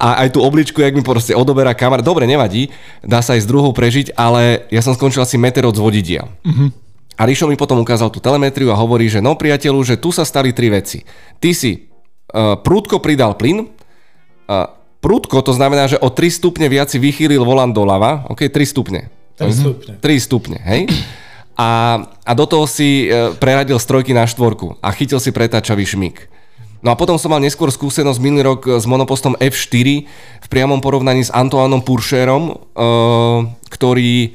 a 0.00 0.24
aj 0.24 0.32
tú 0.32 0.40
obličku, 0.40 0.80
jak 0.80 0.96
mi 0.96 1.04
proste 1.04 1.36
odoberá 1.36 1.76
kamera. 1.76 2.00
Dobre, 2.00 2.24
nevadí, 2.24 2.72
dá 3.04 3.20
sa 3.20 3.36
aj 3.36 3.44
s 3.44 3.50
druhou 3.50 3.76
prežiť, 3.76 4.16
ale 4.16 4.64
ja 4.72 4.80
som 4.80 4.96
skončil 4.96 5.20
asi 5.20 5.36
meter 5.36 5.68
od 5.68 5.76
zvodidia. 5.76 6.24
Mm-hmm. 6.40 6.89
A 7.20 7.28
Rišo 7.28 7.44
mi 7.44 7.60
potom 7.60 7.84
ukázal 7.84 8.08
tú 8.08 8.16
telemetriu 8.16 8.72
a 8.72 8.80
hovorí, 8.80 9.04
že 9.12 9.20
no 9.20 9.36
priateľu, 9.36 9.84
že 9.84 10.00
tu 10.00 10.08
sa 10.08 10.24
stali 10.24 10.56
tri 10.56 10.72
veci. 10.72 11.04
Ty 11.36 11.52
si 11.52 11.84
uh, 12.32 12.56
prúdko 12.56 12.96
pridal 13.04 13.36
plyn, 13.36 13.68
uh, 13.68 14.72
prúdko 15.04 15.44
to 15.44 15.52
znamená, 15.52 15.84
že 15.84 16.00
o 16.00 16.08
3 16.08 16.16
stupne 16.32 16.64
viac 16.72 16.88
si 16.88 16.96
vychýlil 16.96 17.44
volant 17.44 17.76
doľava, 17.76 18.24
ok, 18.32 18.48
3 18.48 18.64
stupne. 18.64 19.12
3 19.36 19.52
stupne. 19.52 19.92
3 20.00 20.16
stupne, 20.16 20.58
hej? 20.64 20.88
A, 21.60 22.00
a 22.24 22.32
do 22.32 22.48
toho 22.48 22.64
si 22.64 23.12
uh, 23.12 23.36
preradil 23.36 23.76
strojky 23.76 24.16
na 24.16 24.24
štvorku 24.24 24.80
a 24.80 24.88
chytil 24.96 25.20
si 25.20 25.28
pretáčavý 25.28 25.84
šmik. 25.84 26.24
No 26.80 26.88
a 26.88 26.96
potom 26.96 27.20
som 27.20 27.28
mal 27.28 27.44
neskôr 27.44 27.68
skúsenosť 27.68 28.16
minulý 28.16 28.48
rok 28.48 28.64
s 28.64 28.88
monopostom 28.88 29.36
F4 29.36 30.08
v 30.40 30.48
priamom 30.48 30.80
porovnaní 30.80 31.20
s 31.20 31.28
Antoánom 31.28 31.84
Puršerom, 31.84 32.42
uh, 32.48 33.44
ktorý 33.68 34.32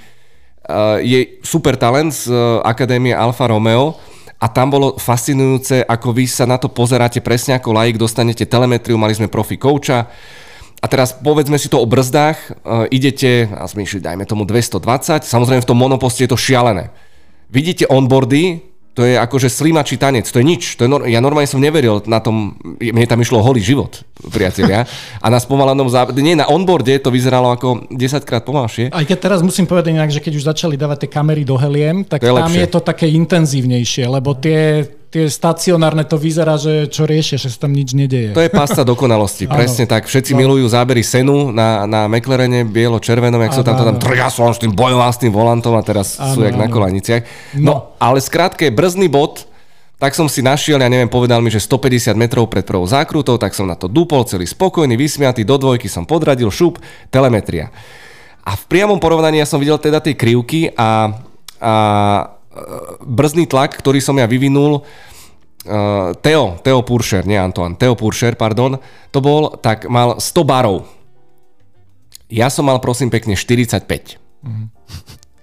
je 1.01 1.39
super 1.45 1.77
talent 1.77 2.09
z 2.13 2.33
eh, 2.33 2.37
Akadémie 2.65 3.13
Alfa 3.13 3.47
Romeo. 3.47 3.95
A 4.35 4.51
tam 4.51 4.67
bolo 4.67 4.99
fascinujúce, 4.99 5.87
ako 5.87 6.11
vy 6.11 6.27
sa 6.27 6.43
na 6.43 6.59
to 6.59 6.67
pozeráte 6.67 7.23
presne 7.23 7.55
ako 7.55 7.71
laik, 7.71 7.95
dostanete 7.95 8.43
telemetriu, 8.43 8.99
mali 8.99 9.15
sme 9.15 9.31
profi 9.31 9.55
kouča, 9.55 10.11
a 10.83 10.85
teraz 10.91 11.15
povedzme 11.15 11.55
si 11.55 11.71
to 11.71 11.79
o 11.79 11.87
brzdách, 11.87 12.37
uh, 12.61 12.85
idete, 12.91 13.47
a 13.47 13.63
sme 13.65 13.87
dajme 13.87 14.27
tomu 14.27 14.43
220, 14.43 15.23
samozrejme 15.23 15.63
v 15.63 15.69
tom 15.71 15.79
monoposte 15.79 16.27
je 16.27 16.35
to 16.35 16.37
šialené. 16.37 16.91
Vidíte 17.47 17.87
onboardy, 17.87 18.59
to 18.95 19.03
je 19.03 19.19
akože 19.19 19.51
slimačí 19.51 19.99
tanec, 19.99 20.23
to 20.31 20.39
je 20.39 20.47
nič. 20.47 20.79
To 20.79 20.87
je, 20.87 21.11
ja 21.11 21.19
normálne 21.19 21.51
som 21.51 21.59
neveril 21.59 21.99
na 22.07 22.23
tom, 22.23 22.55
mne 22.79 23.03
tam 23.03 23.19
išlo 23.19 23.43
holý 23.43 23.59
život, 23.59 24.07
priatelia. 24.31 24.87
A 25.19 25.27
na 25.27 25.35
spomalenom 25.35 25.91
zábede, 25.91 26.23
nie, 26.23 26.39
na 26.39 26.47
onboarde 26.47 26.95
to 27.03 27.11
vyzeralo 27.11 27.51
ako 27.51 27.91
10 27.91 28.23
krát 28.23 28.47
pomalšie. 28.47 28.95
Aj 28.95 29.03
keď 29.03 29.17
teraz 29.19 29.39
musím 29.43 29.67
povedať 29.67 29.99
inak, 29.99 30.15
že 30.15 30.23
keď 30.23 30.33
už 30.39 30.47
začali 30.47 30.79
dávať 30.79 31.05
tie 31.05 31.09
kamery 31.11 31.43
do 31.43 31.59
heliem, 31.59 32.07
tak 32.07 32.23
je 32.23 32.31
tam 32.31 32.47
lepšie. 32.47 32.63
je 32.63 32.69
to 32.71 32.79
také 32.79 33.11
intenzívnejšie, 33.11 34.07
lebo 34.07 34.31
tie 34.39 34.87
tie 35.15 35.31
stacionárne 35.31 36.03
to 36.03 36.19
vyzerá, 36.19 36.59
že 36.59 36.91
čo 36.91 37.07
riešia, 37.07 37.39
že 37.39 37.47
sa 37.47 37.63
tam 37.63 37.71
nič 37.71 37.95
nedeje. 37.95 38.35
To 38.35 38.43
je 38.43 38.51
pasta 38.51 38.83
dokonalosti, 38.83 39.47
presne 39.55 39.87
tak. 39.87 40.11
Všetci 40.11 40.35
no. 40.35 40.43
milujú 40.43 40.67
zábery 40.67 41.07
Senu 41.07 41.55
na, 41.55 41.87
na 41.87 42.11
McLarene 42.11 42.67
bielo-červenom, 42.67 43.39
jak 43.47 43.55
sa 43.55 43.63
tam 43.63 43.79
to 43.79 43.87
tam 43.87 43.95
trgasol 43.95 44.51
s 44.51 44.59
tým 44.59 44.75
bojoval 44.75 45.07
s 45.07 45.23
tým 45.23 45.31
volantom 45.31 45.71
a 45.79 45.83
teraz 45.87 46.19
áno, 46.19 46.35
sú 46.35 46.39
jak 46.43 46.59
áno. 46.59 46.63
na 46.63 46.67
kolaniciach. 46.67 47.23
No, 47.55 47.63
no 47.63 47.73
ale 47.95 48.19
skrátke, 48.19 48.67
brzdný 48.75 49.07
bod, 49.07 49.47
tak 49.95 50.11
som 50.11 50.27
si 50.27 50.43
našiel, 50.43 50.83
ja 50.83 50.91
neviem, 50.91 51.07
povedal 51.07 51.39
mi, 51.39 51.47
že 51.47 51.63
150 51.63 52.11
metrov 52.19 52.51
pred 52.51 52.67
prvou 52.67 52.83
zákrutou, 52.83 53.39
tak 53.39 53.55
som 53.55 53.63
na 53.63 53.79
to 53.79 53.87
dúpol, 53.87 54.27
celý 54.27 54.43
spokojný, 54.43 54.99
vysmiatý, 54.99 55.47
do 55.47 55.55
dvojky 55.55 55.87
som 55.87 56.03
podradil, 56.03 56.51
šup, 56.51 56.83
telemetria. 57.07 57.71
A 58.43 58.59
v 58.59 58.63
priamom 58.67 58.99
porovnaní 58.99 59.39
ja 59.39 59.47
som 59.47 59.63
videl 59.63 59.79
teda 59.79 60.03
tie 60.03 60.11
krivky 60.11 60.75
a, 60.75 61.15
a 61.63 61.73
brzdný 63.03 63.45
tlak, 63.45 63.75
ktorý 63.75 63.99
som 63.99 64.15
ja 64.15 64.25
vyvinul, 64.25 64.81
uh, 64.81 66.15
Theo, 66.23 66.59
Theo 66.63 66.79
Puršer, 66.81 67.27
nie 67.27 67.37
Antoine, 67.37 67.75
Theo 67.75 67.93
Puršer, 67.97 68.39
pardon, 68.39 68.79
to 69.11 69.19
bol, 69.19 69.59
tak 69.59 69.89
mal 69.91 70.17
100 70.17 70.47
barov. 70.47 70.87
Ja 72.31 72.49
som 72.49 72.65
mal 72.65 72.81
prosím 72.81 73.13
pekne 73.13 73.37
45. 73.37 74.17
Mm. 74.41 74.67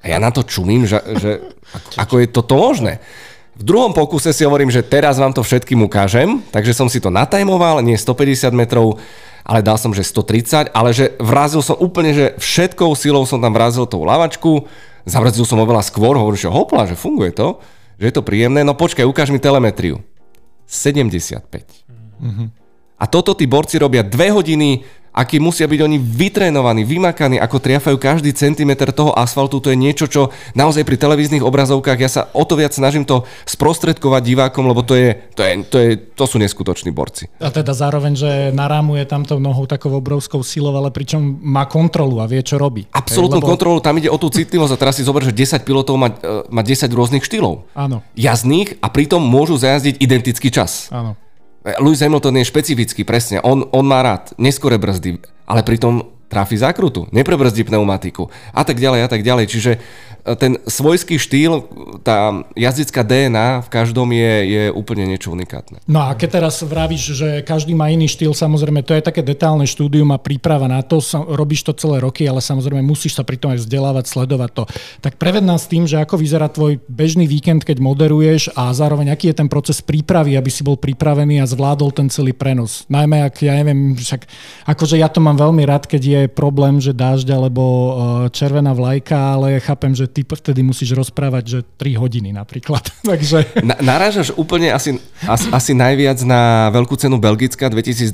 A 0.02 0.04
ja 0.10 0.18
na 0.18 0.34
to 0.34 0.42
čumím, 0.42 0.88
že, 0.88 0.98
že 1.20 1.30
ako, 1.76 1.88
ako 1.98 2.14
je 2.18 2.26
toto 2.30 2.54
možné. 2.58 2.98
V 3.52 3.68
druhom 3.68 3.92
pokuse 3.92 4.32
si 4.32 4.48
hovorím, 4.48 4.72
že 4.72 4.80
teraz 4.80 5.20
vám 5.20 5.36
to 5.36 5.44
všetkým 5.44 5.84
ukážem, 5.84 6.40
takže 6.50 6.72
som 6.72 6.88
si 6.88 7.04
to 7.04 7.12
natajmoval, 7.12 7.84
nie 7.84 8.00
150 8.00 8.48
metrov, 8.56 8.96
ale 9.44 9.60
dal 9.60 9.76
som, 9.76 9.92
že 9.92 10.08
130, 10.08 10.72
ale 10.72 10.90
že 10.96 11.12
vrazil 11.20 11.60
som 11.60 11.76
úplne, 11.76 12.16
že 12.16 12.26
všetkou 12.40 12.96
silou 12.96 13.28
som 13.28 13.38
tam 13.44 13.52
vrazil 13.52 13.84
tú 13.84 14.00
lavačku, 14.08 14.64
zabrzdil 15.06 15.46
som 15.46 15.60
oveľa 15.62 15.82
skôr, 15.84 16.14
hovorím, 16.14 16.40
že 16.40 16.50
hopla, 16.50 16.88
že 16.88 16.98
funguje 16.98 17.34
to, 17.34 17.58
že 17.98 18.10
je 18.10 18.14
to 18.14 18.26
príjemné, 18.26 18.62
no 18.66 18.74
počkaj, 18.74 19.06
ukáž 19.06 19.30
mi 19.30 19.42
telemetriu. 19.42 20.02
75. 20.66 21.44
Mm-hmm. 22.22 22.48
A 23.02 23.04
toto 23.10 23.34
tí 23.34 23.50
borci 23.50 23.82
robia 23.82 24.06
dve 24.06 24.30
hodiny 24.30 24.86
akí 25.12 25.36
musia 25.36 25.68
byť 25.68 25.80
oni 25.84 26.00
vytrénovaní, 26.00 26.88
vymakaní, 26.88 27.36
ako 27.36 27.60
triafajú 27.60 27.96
každý 28.00 28.32
centimetr 28.32 28.90
toho 28.90 29.12
asfaltu, 29.12 29.60
to 29.60 29.68
je 29.68 29.78
niečo, 29.78 30.08
čo 30.08 30.32
naozaj 30.56 30.88
pri 30.88 30.96
televíznych 30.96 31.44
obrazovkách, 31.44 31.98
ja 32.00 32.10
sa 32.10 32.22
o 32.32 32.42
to 32.48 32.56
viac 32.56 32.72
snažím 32.72 33.04
to 33.04 33.28
sprostredkovať 33.44 34.22
divákom, 34.24 34.64
lebo 34.64 34.80
to, 34.80 34.96
je, 34.96 35.20
to, 35.36 35.40
je, 35.44 35.52
to, 35.68 35.76
je, 35.78 35.90
to 36.16 36.24
sú 36.24 36.40
neskutoční 36.40 36.90
borci. 36.90 37.28
A 37.38 37.52
teda 37.52 37.76
zároveň, 37.76 38.12
že 38.16 38.30
narámuje 38.56 39.04
tamto 39.04 39.36
nohou 39.36 39.68
takou 39.68 39.92
obrovskou 39.92 40.40
silou, 40.40 40.72
ale 40.72 40.88
pričom 40.88 41.20
má 41.44 41.68
kontrolu 41.68 42.24
a 42.24 42.26
vie, 42.26 42.40
čo 42.40 42.56
robí. 42.56 42.88
Absolutnú 42.90 43.44
lebo... 43.44 43.52
kontrolu, 43.52 43.78
tam 43.84 44.00
ide 44.00 44.08
o 44.08 44.16
tú 44.16 44.32
citlivosť 44.32 44.72
a 44.72 44.80
teraz 44.80 44.96
si 44.96 45.04
zober, 45.04 45.20
že 45.22 45.36
10 45.36 45.68
pilotov 45.68 46.00
má, 46.00 46.08
e, 46.08 46.48
má 46.48 46.64
10 46.64 46.88
rôznych 46.88 47.22
štýlov. 47.22 47.68
Áno. 47.76 48.00
Jazdných 48.16 48.80
a 48.80 48.88
pritom 48.88 49.20
môžu 49.20 49.60
zajazdiť 49.60 50.00
identický 50.00 50.48
čas. 50.48 50.88
Áno. 50.88 51.20
Lewis 51.62 52.02
Hamilton 52.02 52.42
je 52.42 52.50
špecifický, 52.50 53.06
presne. 53.06 53.38
On, 53.46 53.62
on 53.70 53.86
má 53.86 54.02
rád 54.02 54.34
neskore 54.34 54.78
brzdy, 54.78 55.22
ale 55.46 55.62
pritom 55.62 56.02
trafi 56.26 56.56
zákrutu, 56.56 57.12
neprebrzdí 57.12 57.62
pneumatiku 57.68 58.32
a 58.56 58.64
tak 58.64 58.80
ďalej 58.80 59.00
a 59.04 59.08
tak 59.08 59.20
ďalej. 59.20 59.46
Čiže 59.52 59.72
ten 60.22 60.62
svojský 60.70 61.18
štýl, 61.18 61.66
tá 62.06 62.46
jazdická 62.54 63.02
DNA 63.02 63.66
v 63.66 63.68
každom 63.68 64.06
je, 64.14 64.32
je 64.46 64.64
úplne 64.70 65.02
niečo 65.10 65.34
unikátne. 65.34 65.82
No 65.90 66.06
a 66.06 66.14
keď 66.14 66.38
teraz 66.38 66.62
vravíš, 66.62 67.18
že 67.18 67.28
každý 67.42 67.74
má 67.74 67.90
iný 67.90 68.06
štýl, 68.06 68.30
samozrejme 68.30 68.86
to 68.86 68.94
je 68.94 69.02
také 69.02 69.26
detálne 69.26 69.66
štúdium 69.66 70.14
a 70.14 70.22
príprava 70.22 70.70
na 70.70 70.78
to, 70.86 71.02
robíš 71.26 71.66
to 71.66 71.74
celé 71.74 71.98
roky, 71.98 72.22
ale 72.30 72.38
samozrejme 72.38 72.86
musíš 72.86 73.18
sa 73.18 73.26
pri 73.26 73.34
tom 73.34 73.50
aj 73.50 73.66
vzdelávať, 73.66 74.04
sledovať 74.06 74.50
to. 74.54 74.64
Tak 75.02 75.18
preved 75.18 75.42
nás 75.42 75.66
tým, 75.66 75.90
že 75.90 75.98
ako 75.98 76.22
vyzerá 76.22 76.46
tvoj 76.46 76.78
bežný 76.86 77.26
víkend, 77.26 77.66
keď 77.66 77.82
moderuješ 77.82 78.54
a 78.54 78.70
zároveň 78.70 79.10
aký 79.10 79.34
je 79.34 79.42
ten 79.42 79.50
proces 79.50 79.82
prípravy, 79.82 80.38
aby 80.38 80.50
si 80.54 80.62
bol 80.62 80.78
pripravený 80.78 81.42
a 81.42 81.50
zvládol 81.50 81.90
ten 81.90 82.06
celý 82.06 82.30
prenos. 82.30 82.86
Najmä 82.86 83.26
ak, 83.26 83.42
ja 83.42 83.58
neviem, 83.58 83.98
však 83.98 84.30
akože 84.70 85.02
ja 85.02 85.10
to 85.10 85.18
mám 85.18 85.34
veľmi 85.34 85.66
rád, 85.66 85.90
keď 85.90 86.02
je 86.02 86.22
problém, 86.30 86.78
že 86.78 86.94
dážď 86.94 87.34
alebo 87.34 87.62
e, 87.66 87.90
červená 88.30 88.70
vlajka, 88.70 89.18
ale 89.18 89.58
chápem, 89.58 89.90
že 89.90 90.11
ty 90.12 90.20
vtedy 90.22 90.60
musíš 90.60 90.92
rozprávať, 90.92 91.44
že 91.48 91.58
3 91.80 91.96
hodiny 91.96 92.36
napríklad. 92.36 92.84
Takže... 93.10 93.64
Na, 93.64 93.80
narážaš 93.80 94.36
úplne 94.36 94.68
asi, 94.68 95.00
asi, 95.24 95.48
asi 95.48 95.72
najviac 95.72 96.20
na 96.28 96.68
veľkú 96.68 96.94
cenu 97.00 97.16
Belgická 97.16 97.72
2021. 97.72 98.12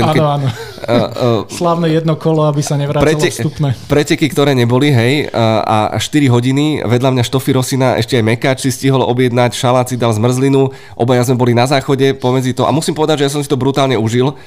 Áno, 0.00 0.14
keď, 0.14 0.22
áno. 0.22 0.48
Uh, 0.48 1.42
uh, 1.42 1.50
Slavné 1.50 1.98
jedno 1.98 2.14
kolo, 2.14 2.46
aby 2.46 2.62
sa 2.62 2.78
nevrátilo 2.78 3.02
prete, 3.02 3.28
vstupné. 3.34 3.74
Preteky, 3.90 4.30
ktoré 4.30 4.54
neboli, 4.54 4.94
hej, 4.94 5.26
uh, 5.28 5.90
a 5.90 5.98
4 5.98 6.30
hodiny, 6.30 6.86
vedľa 6.86 7.10
mňa 7.18 7.22
Štofi 7.26 7.50
Rosina, 7.50 7.98
ešte 7.98 8.14
aj 8.14 8.24
Mekáč 8.24 8.58
si 8.64 8.70
stihol 8.70 9.02
objednať, 9.02 9.58
Šaláci 9.58 9.98
dal 9.98 10.14
zmrzlinu, 10.14 10.70
obaja 10.94 11.26
sme 11.26 11.36
boli 11.36 11.52
na 11.52 11.66
záchode 11.66 12.14
pomedzi 12.14 12.54
to 12.54 12.62
a 12.64 12.70
musím 12.70 12.94
povedať, 12.94 13.24
že 13.24 13.26
ja 13.26 13.34
som 13.34 13.42
si 13.42 13.50
to 13.50 13.58
brutálne 13.58 13.98
užil 13.98 14.38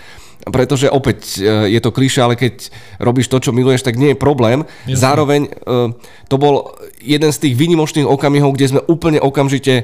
pretože 0.52 0.92
opäť 0.92 1.40
e, 1.40 1.72
je 1.72 1.80
to 1.80 1.96
klišé, 1.96 2.20
ale 2.24 2.36
keď 2.36 2.68
robíš 3.00 3.32
to, 3.32 3.40
čo 3.40 3.56
miluješ, 3.56 3.88
tak 3.88 3.96
nie 3.96 4.12
je 4.12 4.18
problém. 4.20 4.68
Jasne. 4.84 5.00
Zároveň 5.00 5.42
e, 5.48 5.52
to 6.28 6.36
bol 6.36 6.76
jeden 7.00 7.32
z 7.32 7.42
tých 7.48 7.56
výnimočných 7.56 8.08
okamihov, 8.08 8.56
kde 8.56 8.70
sme 8.76 8.82
úplne 8.88 9.20
okamžite 9.24 9.84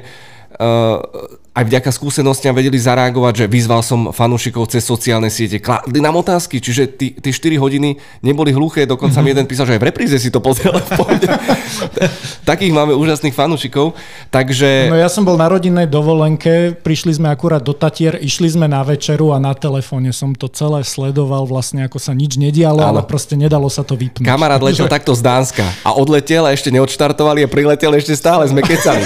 aj 1.60 1.68
vďaka 1.68 1.90
skúsenostiam 1.92 2.56
vedeli 2.56 2.80
zareagovať, 2.80 3.44
že 3.44 3.46
vyzval 3.52 3.84
som 3.84 4.08
fanúšikov 4.16 4.72
cez 4.72 4.80
sociálne 4.80 5.28
siete, 5.28 5.60
kladli 5.60 6.00
nám 6.00 6.16
otázky, 6.16 6.56
čiže 6.56 6.88
tie 6.96 7.32
4 7.32 7.60
hodiny 7.60 8.00
neboli 8.24 8.48
hluché, 8.56 8.88
dokonca 8.88 9.20
mm-hmm. 9.20 9.28
mi 9.28 9.32
jeden 9.36 9.46
písal, 9.46 9.68
že 9.68 9.76
aj 9.76 9.80
v 9.84 9.88
repríze 9.92 10.16
si 10.16 10.32
to 10.32 10.40
pozrel. 10.40 10.72
Takých 12.50 12.72
máme 12.72 12.96
úžasných 12.96 13.36
fanúšikov, 13.36 13.92
takže... 14.32 14.88
No 14.88 14.96
ja 14.96 15.12
som 15.12 15.28
bol 15.28 15.36
na 15.36 15.52
rodinnej 15.52 15.84
dovolenke, 15.84 16.72
prišli 16.80 17.20
sme 17.20 17.28
akurát 17.28 17.60
do 17.60 17.76
Tatier, 17.76 18.16
išli 18.16 18.48
sme 18.48 18.64
na 18.64 18.80
večeru 18.80 19.36
a 19.36 19.38
na 19.38 19.52
telefóne 19.52 20.16
som 20.16 20.32
to 20.32 20.48
celé 20.48 20.80
sledoval, 20.80 21.44
vlastne 21.44 21.84
ako 21.84 22.00
sa 22.00 22.16
nič 22.16 22.40
nedialo, 22.40 22.80
ale 22.80 23.04
proste 23.04 23.36
nedalo 23.36 23.68
sa 23.68 23.84
to 23.84 24.00
vypnúť. 24.00 24.24
Kamarát 24.24 24.64
letel 24.64 24.88
že... 24.88 24.92
takto 24.96 25.12
z 25.12 25.20
Dánska 25.20 25.66
a 25.84 25.92
odletel 25.92 26.48
a 26.48 26.56
ešte 26.56 26.72
neodštartovali 26.72 27.44
a 27.44 27.48
priletel 27.52 27.92
ešte 27.92 28.16
stále, 28.16 28.48
sme 28.48 28.64
kecali. 28.64 29.04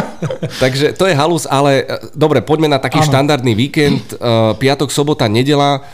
takže 0.62 0.96
to 0.98 1.06
je 1.06 1.14
halus, 1.14 1.46
ale 1.46 1.83
e, 1.84 1.94
dobre, 2.16 2.40
poďme 2.40 2.72
na 2.72 2.80
taký 2.80 3.04
ano. 3.04 3.08
štandardný 3.08 3.52
víkend, 3.52 4.16
uh, 4.16 4.56
piatok, 4.56 4.88
sobota, 4.88 5.28
nedela. 5.28 5.84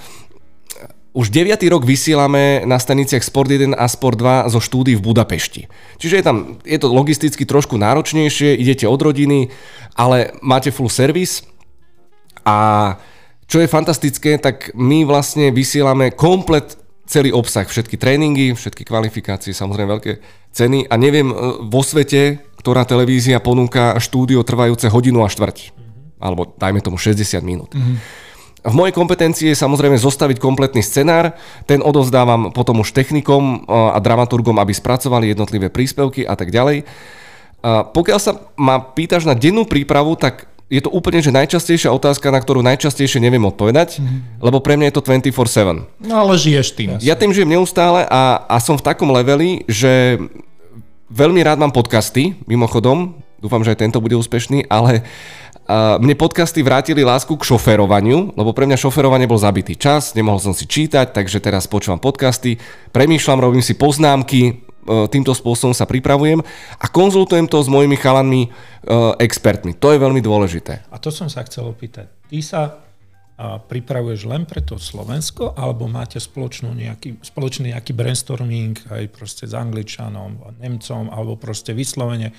Už 1.11 1.35
9. 1.35 1.59
rok 1.67 1.83
vysielame 1.83 2.63
na 2.63 2.79
staniciach 2.79 3.27
Sport 3.27 3.51
1 3.51 3.75
a 3.75 3.85
Sport 3.91 4.23
2 4.23 4.55
zo 4.55 4.63
štúdy 4.63 4.95
v 4.95 5.03
Budapešti. 5.03 5.67
Čiže 5.99 6.23
je 6.23 6.25
tam, 6.25 6.37
je 6.63 6.79
to 6.79 6.87
logisticky 6.87 7.43
trošku 7.43 7.75
náročnejšie, 7.75 8.55
idete 8.55 8.87
od 8.87 9.03
rodiny, 9.03 9.51
ale 9.99 10.31
máte 10.39 10.71
full 10.71 10.87
service 10.87 11.43
a 12.47 12.95
čo 13.51 13.59
je 13.59 13.67
fantastické, 13.67 14.39
tak 14.39 14.71
my 14.79 15.03
vlastne 15.03 15.51
vysielame 15.51 16.15
komplet 16.15 16.79
celý 17.11 17.35
obsah, 17.35 17.67
všetky 17.67 17.99
tréningy, 17.99 18.55
všetky 18.55 18.87
kvalifikácie, 18.87 19.51
samozrejme 19.51 19.91
veľké 19.99 20.13
ceny 20.55 20.87
a 20.87 20.95
neviem 20.95 21.35
e, 21.35 21.35
vo 21.67 21.83
svete, 21.83 22.50
ktorá 22.61 22.85
televízia 22.85 23.41
ponúka 23.41 23.97
štúdio 23.97 24.45
trvajúce 24.45 24.93
hodinu 24.93 25.25
a 25.25 25.33
štvrť. 25.33 25.73
Mm-hmm. 25.73 26.21
Alebo 26.21 26.53
dajme 26.61 26.85
tomu 26.85 27.01
60 27.01 27.41
minút. 27.41 27.73
Mm-hmm. 27.73 28.29
V 28.61 28.75
mojej 28.77 28.93
kompetencii 28.93 29.57
je 29.57 29.57
samozrejme 29.57 29.97
zostaviť 29.97 30.37
kompletný 30.37 30.85
scenár, 30.85 31.33
ten 31.65 31.81
odovzdávam 31.81 32.53
potom 32.53 32.85
už 32.85 32.93
technikom 32.93 33.65
e, 33.65 33.73
a 33.73 33.97
dramaturgom, 33.97 34.61
aby 34.61 34.77
spracovali 34.77 35.33
jednotlivé 35.33 35.73
príspevky 35.73 36.29
a 36.29 36.37
tak 36.37 36.53
ďalej. 36.53 36.85
A 37.65 37.89
pokiaľ 37.89 38.19
sa 38.21 38.37
ma 38.61 38.77
pýtaš 38.81 39.25
na 39.25 39.33
dennú 39.33 39.65
prípravu, 39.65 40.13
tak 40.21 40.45
je 40.71 40.79
to 40.85 40.93
úplne 40.93 41.19
že 41.19 41.35
najčastejšia 41.35 41.91
otázka, 41.91 42.31
na 42.31 42.39
ktorú 42.39 42.61
najčastejšie 42.63 43.19
neviem 43.19 43.43
odpovedať, 43.43 43.99
mm-hmm. 43.99 44.45
lebo 44.45 44.63
pre 44.63 44.77
mňa 44.77 44.93
je 44.93 44.95
to 44.95 45.03
24-7. 45.03 46.07
No 46.07 46.15
ale 46.15 46.37
žiješ 46.37 46.69
tým. 46.79 46.89
Ja 47.01 47.17
tým 47.17 47.33
žijem 47.35 47.51
neustále 47.51 48.07
a, 48.07 48.45
a 48.45 48.57
som 48.61 48.79
v 48.79 48.87
takom 48.87 49.11
leveli, 49.11 49.67
že 49.67 50.21
veľmi 51.11 51.41
rád 51.43 51.59
mám 51.59 51.75
podcasty, 51.75 52.39
mimochodom, 52.47 53.19
dúfam, 53.43 53.61
že 53.67 53.75
aj 53.75 53.83
tento 53.85 53.99
bude 53.99 54.17
úspešný, 54.17 54.71
ale 54.71 55.03
uh, 55.03 55.99
mne 55.99 56.15
podcasty 56.15 56.63
vrátili 56.65 57.03
lásku 57.03 57.35
k 57.37 57.47
šoferovaniu, 57.47 58.33
lebo 58.39 58.55
pre 58.55 58.65
mňa 58.65 58.79
šoferovanie 58.79 59.27
bol 59.27 59.37
zabitý 59.37 59.75
čas, 59.75 60.15
nemohol 60.15 60.39
som 60.39 60.55
si 60.55 60.65
čítať, 60.65 61.13
takže 61.13 61.43
teraz 61.43 61.69
počúvam 61.69 61.99
podcasty, 61.99 62.57
premýšľam, 62.95 63.43
robím 63.43 63.65
si 63.67 63.75
poznámky, 63.75 64.71
E, 64.81 65.07
týmto 65.13 65.37
spôsobom 65.37 65.77
sa 65.77 65.85
pripravujem 65.85 66.41
a 66.81 66.87
konzultujem 66.89 67.45
to 67.45 67.61
s 67.61 67.69
mojimi 67.69 68.01
chalanmi, 68.01 68.49
e, 68.49 68.51
expertmi. 69.21 69.77
To 69.77 69.93
je 69.93 70.01
veľmi 70.01 70.25
dôležité. 70.25 70.89
A 70.89 70.97
to 70.97 71.13
som 71.13 71.29
sa 71.29 71.45
chcel 71.45 71.69
opýtať. 71.69 72.09
Ty 72.33 72.39
sa 72.41 72.61
a 73.41 73.57
pripravuješ 73.57 74.29
len 74.29 74.45
pre 74.45 74.61
to 74.61 74.77
Slovensko, 74.77 75.57
alebo 75.57 75.89
máte 75.89 76.21
spoločnú 76.21 76.77
nejaký, 76.77 77.25
spoločný 77.25 77.73
nejaký 77.73 77.97
brainstorming 77.97 78.77
aj 78.93 79.09
proste 79.09 79.49
s 79.49 79.57
Angličanom, 79.57 80.61
Nemcom, 80.61 81.09
alebo 81.09 81.41
proste 81.41 81.73
vyslovene 81.73 82.37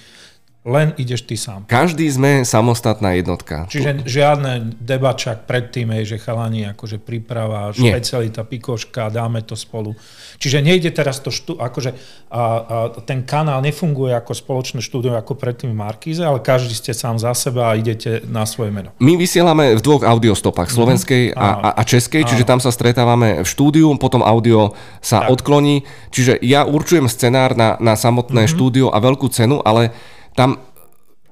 len 0.61 0.93
ideš 1.01 1.25
ty 1.25 1.33
sám. 1.33 1.65
Každý 1.65 2.05
sme 2.05 2.45
samostatná 2.45 3.17
jednotka. 3.17 3.65
Čiže 3.65 4.05
žiadne 4.05 4.77
debačak 4.77 5.49
predtým, 5.49 5.89
že 6.05 6.21
chalani 6.21 6.69
akože 6.69 7.01
príprava, 7.01 7.73
špecialita, 7.73 8.45
pikoška, 8.45 9.09
dáme 9.09 9.41
to 9.41 9.57
spolu. 9.57 9.97
Čiže 10.37 10.61
nejde 10.61 10.93
teraz 10.93 11.17
to 11.17 11.33
štú, 11.33 11.57
akože 11.57 11.97
a, 12.29 12.41
a 12.61 12.75
ten 13.01 13.25
kanál 13.25 13.65
nefunguje 13.65 14.13
ako 14.13 14.37
spoločné 14.37 14.85
štúdio 14.85 15.17
ako 15.17 15.33
predtým 15.33 15.73
v 15.73 15.81
Markíze, 15.81 16.21
ale 16.21 16.37
každý 16.37 16.77
ste 16.77 16.93
sám 16.93 17.17
za 17.17 17.33
seba 17.33 17.73
a 17.73 17.77
idete 17.77 18.21
na 18.29 18.45
svoje 18.45 18.69
meno. 18.69 18.93
My 19.01 19.17
vysielame 19.17 19.73
v 19.73 19.81
dvoch 19.81 20.05
audiostopách, 20.05 20.69
mhm. 20.69 20.75
slovenskej 20.77 21.23
mm-hmm. 21.33 21.41
a, 21.41 21.73
a 21.73 21.81
českej, 21.81 22.21
čiže 22.29 22.45
tam 22.45 22.61
sa 22.61 22.69
stretávame 22.69 23.41
v 23.41 23.47
štúdiu, 23.49 23.89
potom 23.97 24.21
audio 24.21 24.77
sa 25.01 25.25
tak. 25.25 25.41
odkloní. 25.41 25.89
Čiže 26.13 26.37
ja 26.45 26.69
určujem 26.69 27.09
scenár 27.09 27.57
na, 27.57 27.81
na 27.81 27.97
samotné 27.97 28.45
mm-hmm. 28.45 28.53
štúdio 28.53 28.87
a 28.93 29.01
veľkú 29.01 29.25
cenu, 29.33 29.57
ale 29.65 29.89
tam 30.37 30.59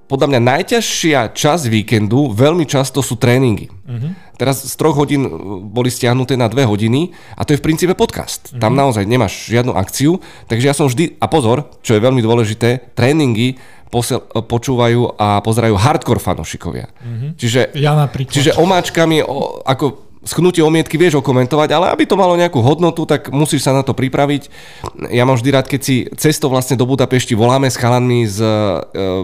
podľa 0.09 0.27
mňa 0.33 0.41
najťažšia 0.41 1.37
časť 1.37 1.69
víkendu 1.69 2.33
veľmi 2.33 2.65
často 2.65 3.05
sú 3.05 3.13
tréningy. 3.13 3.69
Uh-huh. 3.69 4.17
Teraz 4.41 4.65
z 4.65 4.73
troch 4.73 4.97
hodín 4.97 5.29
uh, 5.29 5.61
boli 5.61 5.93
stiahnuté 5.93 6.33
na 6.33 6.49
dve 6.49 6.65
hodiny 6.65 7.13
a 7.37 7.45
to 7.45 7.53
je 7.53 7.61
v 7.61 7.65
princípe 7.69 7.93
podcast. 7.93 8.49
Uh-huh. 8.49 8.57
Tam 8.57 8.73
naozaj 8.73 9.05
nemáš 9.05 9.45
žiadnu 9.53 9.77
akciu, 9.77 10.17
takže 10.49 10.65
ja 10.65 10.73
som 10.73 10.89
vždy, 10.89 11.21
a 11.21 11.29
pozor, 11.29 11.69
čo 11.85 11.93
je 11.93 12.01
veľmi 12.01 12.25
dôležité, 12.25 12.97
tréningy 12.97 13.61
posel, 13.89 14.21
počúvajú 14.25 15.17
a 15.17 15.41
pozerajú 15.41 15.73
hardcore 15.73 16.21
fanošikovia. 16.21 16.93
Mm-hmm. 16.93 17.31
Čiže, 17.41 17.61
ja 17.73 17.97
napríklad. 17.97 18.33
Čiže 18.33 18.51
omáčkami, 18.61 19.25
o, 19.25 19.65
ako 19.65 20.08
schnutie 20.19 20.59
omietky 20.59 20.99
vieš 20.99 21.23
okomentovať, 21.23 21.69
ale 21.71 21.85
aby 21.95 22.03
to 22.03 22.19
malo 22.19 22.35
nejakú 22.35 22.59
hodnotu, 22.59 23.07
tak 23.07 23.31
musíš 23.31 23.63
sa 23.63 23.71
na 23.71 23.87
to 23.87 23.95
pripraviť. 23.95 24.51
Ja 25.15 25.23
mám 25.23 25.39
vždy 25.39 25.49
rád, 25.55 25.67
keď 25.71 25.81
si 25.81 25.95
cesto 26.19 26.51
vlastne 26.51 26.75
do 26.75 26.83
Budapešti 26.83 27.39
voláme 27.39 27.71
s 27.71 27.79
chalanmi, 27.79 28.27
s 28.27 28.43
e, 28.43 28.51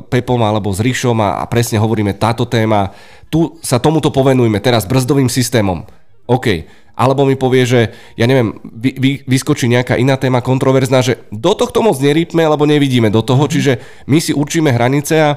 Pepom 0.08 0.40
alebo 0.40 0.72
s 0.72 0.80
Rišom 0.80 1.20
a, 1.20 1.44
presne 1.52 1.84
hovoríme 1.84 2.16
táto 2.16 2.48
téma. 2.48 2.96
Tu 3.28 3.44
sa 3.60 3.76
tomuto 3.76 4.08
povenujme, 4.08 4.64
teraz 4.64 4.88
brzdovým 4.88 5.28
systémom. 5.28 5.84
OK. 6.32 6.64
Alebo 6.96 7.28
mi 7.28 7.36
povie, 7.36 7.68
že 7.68 7.82
ja 8.16 8.24
neviem, 8.24 8.56
vy, 8.64 8.96
vy, 8.96 9.12
vyskočí 9.28 9.68
nejaká 9.68 10.00
iná 10.00 10.16
téma 10.16 10.40
kontroverzná, 10.40 11.04
že 11.04 11.28
do 11.28 11.52
tohto 11.52 11.84
moc 11.84 12.00
nerýpme, 12.00 12.40
alebo 12.40 12.64
nevidíme 12.64 13.12
do 13.12 13.20
toho, 13.20 13.44
čiže 13.52 13.84
my 14.08 14.24
si 14.24 14.32
určíme 14.32 14.72
hranice 14.72 15.14
a 15.20 15.30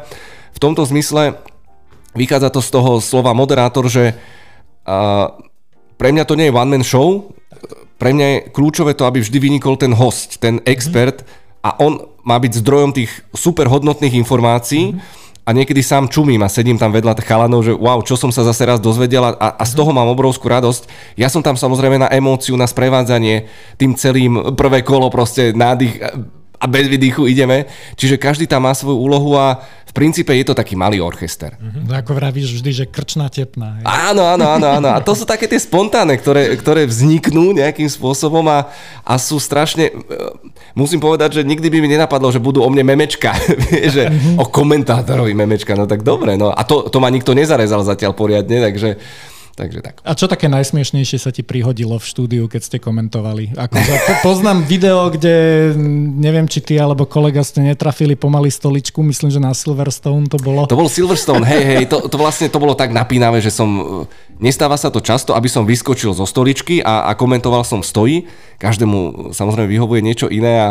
v 0.55 0.59
tomto 0.63 0.87
zmysle 0.87 1.35
vychádza 2.15 2.55
to 2.55 2.63
z 2.63 2.71
toho 2.71 3.03
slova 3.03 3.35
moderátor, 3.35 3.91
že 3.91 4.15
uh, 4.87 5.35
pre 5.99 6.15
mňa 6.15 6.25
to 6.25 6.39
nie 6.39 6.49
je 6.49 6.55
one-man 6.55 6.87
show, 6.87 7.35
pre 7.99 8.15
mňa 8.15 8.27
je 8.27 8.39
kľúčové 8.55 8.95
to, 8.95 9.05
aby 9.05 9.19
vždy 9.19 9.39
vynikol 9.43 9.75
ten 9.75 9.91
host, 9.91 10.39
ten 10.39 10.63
expert 10.63 11.27
mm-hmm. 11.27 11.67
a 11.67 11.71
on 11.83 11.93
má 12.23 12.39
byť 12.39 12.63
zdrojom 12.63 12.95
tých 12.95 13.11
super 13.35 13.67
hodnotných 13.67 14.15
informácií 14.15 14.95
mm-hmm. 14.95 15.43
a 15.43 15.51
niekedy 15.51 15.83
sám 15.83 16.07
čumím 16.07 16.47
a 16.47 16.53
sedím 16.53 16.79
tam 16.79 16.95
vedľa 16.95 17.19
chalanov, 17.27 17.67
že 17.67 17.75
wow, 17.75 17.99
čo 18.07 18.15
som 18.15 18.31
sa 18.31 18.47
zase 18.47 18.63
raz 18.63 18.79
dozvedel 18.79 19.27
a, 19.27 19.35
a 19.35 19.65
z 19.67 19.75
toho 19.75 19.91
mám 19.91 20.07
obrovskú 20.15 20.47
radosť. 20.47 20.87
Ja 21.19 21.27
som 21.27 21.43
tam 21.43 21.59
samozrejme 21.59 21.99
na 21.99 22.09
emóciu, 22.15 22.55
na 22.55 22.71
sprevádzanie 22.71 23.51
tým 23.75 23.99
celým 23.99 24.55
prvé 24.55 24.87
kolo, 24.87 25.11
proste 25.11 25.51
nádych, 25.51 25.99
a 26.59 26.67
bez 26.67 26.91
výdychu 26.91 27.31
ideme. 27.31 27.71
Čiže 27.95 28.19
každý 28.19 28.51
tam 28.51 28.67
má 28.67 28.75
svoju 28.75 28.99
úlohu 28.99 29.39
a 29.39 29.63
v 29.89 29.93
princípe 29.97 30.37
je 30.37 30.45
to 30.45 30.53
taký 30.53 30.77
malý 30.77 31.01
orchester. 31.01 31.57
Mm-hmm. 31.57 31.89
Ako 32.05 32.13
vravíš 32.13 32.61
vždy, 32.61 32.71
že 32.71 32.85
krčná 32.85 33.33
tepná. 33.33 33.81
Hej. 33.81 33.85
Áno, 33.89 34.27
áno, 34.29 34.45
áno, 34.45 34.67
áno. 34.69 34.89
A 34.93 35.01
to 35.01 35.17
sú 35.17 35.25
také 35.25 35.49
tie 35.49 35.57
spontánne, 35.57 36.13
ktoré, 36.21 36.53
ktoré 36.61 36.85
vzniknú 36.85 37.57
nejakým 37.57 37.89
spôsobom 37.89 38.45
a, 38.53 38.69
a 39.01 39.17
sú 39.17 39.41
strašne... 39.41 39.89
E, 39.89 39.95
musím 40.77 41.01
povedať, 41.01 41.41
že 41.41 41.47
nikdy 41.47 41.73
by 41.73 41.79
mi 41.81 41.89
nenapadlo, 41.97 42.29
že 42.29 42.43
budú 42.43 42.61
o 42.61 42.69
mne 42.69 42.85
memečka. 42.85 43.33
že 43.97 44.13
mm-hmm. 44.13 44.37
o 44.37 44.45
komentátorovi 44.45 45.33
memečka. 45.33 45.73
No 45.73 45.89
tak 45.89 46.05
dobre. 46.05 46.37
No. 46.37 46.53
A 46.53 46.69
to, 46.69 46.93
to 46.93 47.01
ma 47.01 47.09
nikto 47.09 47.33
nezarezal 47.33 47.81
zatiaľ 47.81 48.13
poriadne, 48.13 48.61
takže 48.61 49.01
Takže 49.59 49.83
tak. 49.83 49.99
A 50.07 50.15
čo 50.15 50.31
také 50.31 50.47
najsmiešnejšie 50.47 51.19
sa 51.19 51.35
ti 51.35 51.43
prihodilo 51.43 51.99
v 51.99 52.05
štúdiu, 52.07 52.47
keď 52.47 52.63
ste 52.63 52.77
komentovali? 52.79 53.59
Ako, 53.59 53.75
poznám 54.23 54.63
video, 54.71 55.11
kde 55.11 55.75
neviem, 56.15 56.47
či 56.47 56.63
ty 56.63 56.79
alebo 56.79 57.11
kolega 57.11 57.43
ste 57.43 57.67
netrafili 57.67 58.15
pomaly 58.15 58.55
stoličku, 58.55 59.03
myslím, 59.03 59.35
že 59.35 59.43
na 59.43 59.51
Silverstone 59.51 60.31
to 60.31 60.39
bolo. 60.39 60.71
To 60.71 60.79
bol 60.79 60.87
Silverstone, 60.87 61.43
hej, 61.43 61.63
hej, 61.67 61.83
to, 61.91 62.07
to 62.07 62.15
vlastne 62.15 62.47
to 62.47 62.63
bolo 62.63 62.79
tak 62.79 62.95
napínavé, 62.95 63.43
že 63.43 63.51
som, 63.51 64.07
nestáva 64.39 64.79
sa 64.79 64.95
to 64.95 65.03
často, 65.03 65.35
aby 65.35 65.51
som 65.51 65.67
vyskočil 65.67 66.15
zo 66.15 66.23
stoličky 66.23 66.79
a, 66.79 67.11
a 67.11 67.19
komentoval 67.19 67.67
som 67.67 67.83
stojí. 67.83 68.31
Každému 68.63 69.35
samozrejme 69.35 69.67
vyhovuje 69.67 70.07
niečo 70.07 70.31
iné 70.31 70.71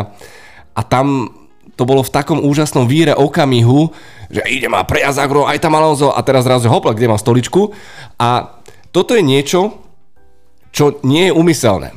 a 0.72 0.80
tam 0.80 1.28
to 1.76 1.86
bolo 1.86 2.02
v 2.02 2.10
takom 2.10 2.42
úžasnom 2.42 2.90
víre 2.90 3.14
okamihu, 3.14 3.94
že 4.32 4.42
ide 4.50 4.66
ma 4.66 4.82
prejazd 4.82 5.22
aj 5.22 5.58
tam 5.62 5.78
Alonso 5.78 6.10
a 6.10 6.18
teraz 6.26 6.42
zrazu 6.42 6.66
hopla, 6.66 6.90
kde 6.90 7.06
mám 7.06 7.20
stoličku 7.22 7.70
a 8.18 8.57
toto 8.98 9.14
je 9.14 9.22
niečo, 9.22 9.78
čo 10.74 10.98
nie 11.06 11.30
je 11.30 11.36
umyselné. 11.38 11.94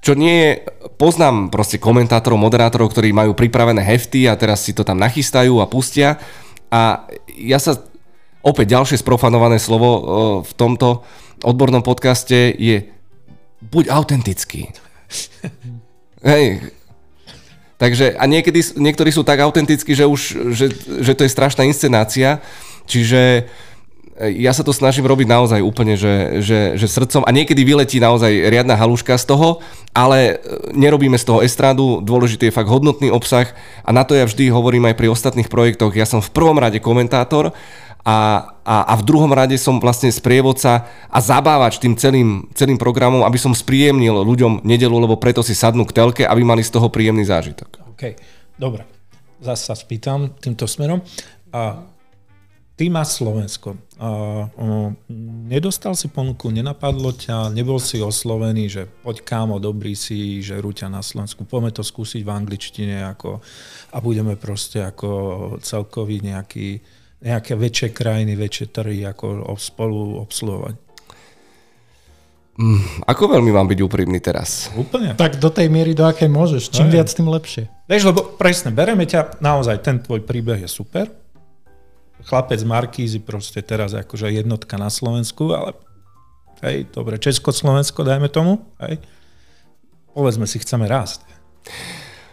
Čo 0.00 0.16
nie 0.16 0.32
je, 0.32 0.50
poznám 0.96 1.52
proste 1.52 1.76
komentátorov, 1.76 2.40
moderátorov, 2.40 2.88
ktorí 2.88 3.12
majú 3.12 3.36
pripravené 3.36 3.84
hefty 3.84 4.24
a 4.24 4.32
teraz 4.40 4.64
si 4.64 4.72
to 4.72 4.80
tam 4.80 4.96
nachystajú 4.96 5.60
a 5.60 5.68
pustia. 5.68 6.16
A 6.72 7.04
ja 7.36 7.60
sa, 7.60 7.76
opäť 8.40 8.72
ďalšie 8.72 8.96
sprofanované 9.04 9.60
slovo 9.60 10.40
v 10.40 10.52
tomto 10.56 11.04
odbornom 11.44 11.84
podcaste 11.84 12.56
je 12.56 12.88
buď 13.68 13.92
autentický. 13.92 14.72
Hej. 16.24 16.72
Takže 17.76 18.16
a 18.16 18.24
niekedy, 18.24 18.64
niektorí 18.80 19.12
sú 19.12 19.20
tak 19.20 19.44
autentickí, 19.44 19.92
že 19.92 20.08
už, 20.08 20.20
že, 20.56 20.66
že 21.04 21.12
to 21.12 21.28
je 21.28 21.30
strašná 21.30 21.68
inscenácia. 21.68 22.40
Čiže 22.88 23.44
ja 24.18 24.50
sa 24.50 24.66
to 24.66 24.74
snažím 24.74 25.06
robiť 25.06 25.30
naozaj 25.30 25.60
úplne, 25.62 25.94
že, 25.94 26.42
že, 26.42 26.74
že 26.74 26.86
srdcom 26.90 27.22
a 27.22 27.30
niekedy 27.30 27.62
vyletí 27.62 28.02
naozaj 28.02 28.50
riadna 28.50 28.74
haluška 28.74 29.14
z 29.14 29.30
toho, 29.30 29.62
ale 29.94 30.18
e, 30.18 30.74
nerobíme 30.74 31.14
z 31.14 31.22
toho 31.22 31.38
estrádu, 31.46 32.02
dôležitý 32.02 32.50
je 32.50 32.56
fakt 32.56 32.66
hodnotný 32.66 33.14
obsah 33.14 33.46
a 33.86 33.90
na 33.94 34.02
to 34.02 34.18
ja 34.18 34.26
vždy 34.26 34.50
hovorím 34.50 34.90
aj 34.90 34.98
pri 34.98 35.06
ostatných 35.14 35.46
projektoch, 35.46 35.94
ja 35.94 36.02
som 36.02 36.18
v 36.18 36.34
prvom 36.34 36.58
rade 36.58 36.82
komentátor 36.82 37.54
a, 38.02 38.18
a, 38.66 38.76
a 38.90 38.94
v 38.98 39.06
druhom 39.06 39.30
rade 39.30 39.54
som 39.54 39.78
vlastne 39.78 40.10
sprievodca 40.10 40.90
a 41.06 41.18
zabávač 41.22 41.78
tým 41.78 41.94
celým, 41.94 42.50
celým 42.58 42.80
programom, 42.80 43.22
aby 43.22 43.38
som 43.38 43.54
spríjemnil 43.54 44.26
ľuďom 44.26 44.66
nedelu, 44.66 44.96
lebo 44.98 45.14
preto 45.14 45.46
si 45.46 45.54
sadnú 45.54 45.86
k 45.86 45.94
telke, 45.94 46.22
aby 46.26 46.42
mali 46.42 46.66
z 46.66 46.74
toho 46.74 46.90
príjemný 46.90 47.22
zážitok. 47.22 47.94
OK, 47.94 48.18
dobre. 48.58 48.82
Zase 49.38 49.70
sa 49.70 49.74
spýtam 49.78 50.34
týmto 50.42 50.66
smerom. 50.66 51.04
A 51.54 51.86
Ty 52.78 52.94
máš 52.94 53.18
Slovensko. 53.18 53.74
Uh, 53.98 54.46
uh, 54.54 54.94
nedostal 55.50 55.98
si 55.98 56.06
ponuku, 56.06 56.46
nenapadlo 56.54 57.10
ťa, 57.10 57.50
nebol 57.50 57.82
si 57.82 57.98
oslovený, 57.98 58.70
že 58.70 58.82
poď 59.02 59.26
kámo, 59.26 59.58
dobrý 59.58 59.98
si, 59.98 60.38
že 60.46 60.62
rúťa 60.62 60.86
na 60.86 61.02
Slovensku, 61.02 61.42
poďme 61.42 61.74
to 61.74 61.82
skúsiť 61.82 62.22
v 62.22 62.30
angličtine 62.30 63.02
ako, 63.02 63.42
a 63.90 63.98
budeme 63.98 64.38
proste 64.38 64.86
ako 64.86 65.10
celkový 65.58 66.22
nejaký, 66.22 66.78
nejaké 67.18 67.58
väčšie 67.58 67.90
krajiny, 67.90 68.38
väčšie 68.38 68.70
trhy 68.70 69.02
ako 69.10 69.58
spolu 69.58 70.22
obsluhovať. 70.22 70.78
Mm, 72.62 73.06
ako 73.10 73.38
veľmi 73.38 73.50
mám 73.54 73.66
byť 73.66 73.78
úprimný 73.82 74.22
teraz? 74.22 74.70
Úplne. 74.78 75.18
Tak 75.18 75.42
do 75.42 75.50
tej 75.50 75.66
miery, 75.66 75.98
do 75.98 76.06
akej 76.06 76.30
môžeš. 76.30 76.70
Čím 76.70 76.90
Aj. 76.90 76.94
viac, 76.94 77.10
tým 77.10 77.26
lepšie. 77.26 77.66
Vieš, 77.90 78.10
lebo 78.10 78.34
presne, 78.38 78.70
bereme 78.70 79.02
ťa, 79.06 79.42
naozaj 79.42 79.82
ten 79.82 79.98
tvoj 79.98 80.22
príbeh 80.22 80.62
je 80.62 80.70
super, 80.70 81.06
chlapec 82.26 82.60
Markízy 82.66 83.22
proste 83.22 83.62
teraz 83.62 83.94
akože 83.94 84.32
jednotka 84.32 84.74
na 84.80 84.90
Slovensku, 84.90 85.54
ale 85.54 85.76
hej, 86.66 86.90
dobre, 86.90 87.20
Československo, 87.22 88.02
dajme 88.02 88.26
tomu, 88.32 88.64
hej. 88.82 88.98
Povedzme 90.10 90.50
si, 90.50 90.58
chceme 90.58 90.90
rásť. 90.90 91.22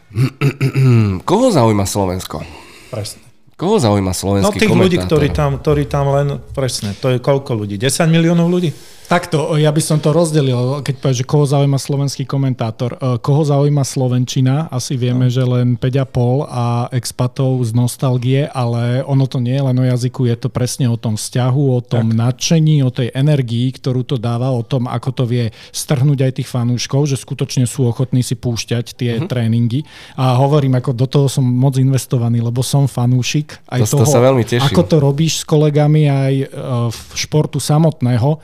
Koho 1.30 1.48
zaujíma 1.54 1.86
Slovensko? 1.86 2.41
Presne. 2.89 3.26
Koho 3.56 3.80
zaujíma 3.80 4.12
slovenský 4.12 4.52
No 4.52 4.60
tých 4.60 4.76
ľudí, 4.76 4.98
ktorí 5.00 5.32
tam, 5.32 5.63
ktorí 5.63 5.88
tam 5.88 6.12
len, 6.12 6.43
presne, 6.52 6.91
to 7.00 7.15
je 7.15 7.24
koľko 7.24 7.56
ľudí? 7.56 7.80
10 7.80 8.12
miliónov 8.12 8.52
ľudí? 8.52 8.76
Takto, 9.06 9.54
ja 9.54 9.70
by 9.70 9.82
som 9.86 10.02
to 10.02 10.10
rozdelil, 10.10 10.82
keď 10.82 10.96
povieš, 10.98 11.18
že 11.22 11.30
koho 11.30 11.46
zaujíma 11.46 11.78
slovenský 11.78 12.26
komentátor. 12.26 12.98
E, 12.98 13.22
koho 13.22 13.46
zaujíma 13.46 13.86
Slovenčina? 13.86 14.65
Asi 14.74 14.98
vieme, 14.98 15.30
no. 15.30 15.34
že 15.34 15.46
len 15.46 15.78
5,5 15.78 16.50
a 16.50 16.89
expatov 16.89 17.62
z 17.62 17.72
nostalgie, 17.78 18.50
ale 18.50 19.06
ono 19.06 19.30
to 19.30 19.38
nie 19.38 19.54
je 19.54 19.62
len 19.62 19.78
o 19.78 19.86
jazyku, 19.86 20.26
je 20.26 20.38
to 20.41 20.50
presne 20.50 20.89
o 20.89 20.98
tom 20.98 21.22
vzťahu, 21.22 21.63
o 21.70 21.82
tom 21.86 22.10
tak. 22.10 22.18
nadšení, 22.18 22.82
o 22.82 22.89
tej 22.89 23.13
energii, 23.13 23.70
ktorú 23.78 24.02
to 24.10 24.18
dáva, 24.18 24.50
o 24.50 24.65
tom, 24.65 24.89
ako 24.89 25.10
to 25.13 25.24
vie 25.30 25.54
strhnúť 25.70 26.26
aj 26.26 26.32
tých 26.41 26.50
fanúškov, 26.50 27.06
že 27.06 27.22
skutočne 27.22 27.70
sú 27.70 27.86
ochotní 27.86 28.26
si 28.26 28.34
púšťať 28.34 28.98
tie 28.98 29.22
uh-huh. 29.22 29.30
tréningy. 29.30 29.86
A 30.18 30.34
hovorím, 30.41 30.82
ako 30.82 30.98
do 30.98 31.06
toho 31.06 31.28
som 31.30 31.46
moc 31.46 31.78
investovaný, 31.78 32.41
lebo 32.41 32.65
som 32.65 32.89
fanúšik. 32.89 33.54
Aj 33.70 33.86
to, 33.86 34.02
toho, 34.02 34.02
to 34.02 34.10
sa 34.10 34.22
veľmi 34.26 34.41
teším. 34.41 34.65
Ako 34.65 34.82
to 34.82 34.98
robíš 34.98 35.41
s 35.41 35.44
kolegami 35.46 36.10
aj 36.10 36.34
e, 36.41 36.48
v 36.89 37.00
športu 37.13 37.62
samotného. 37.62 38.41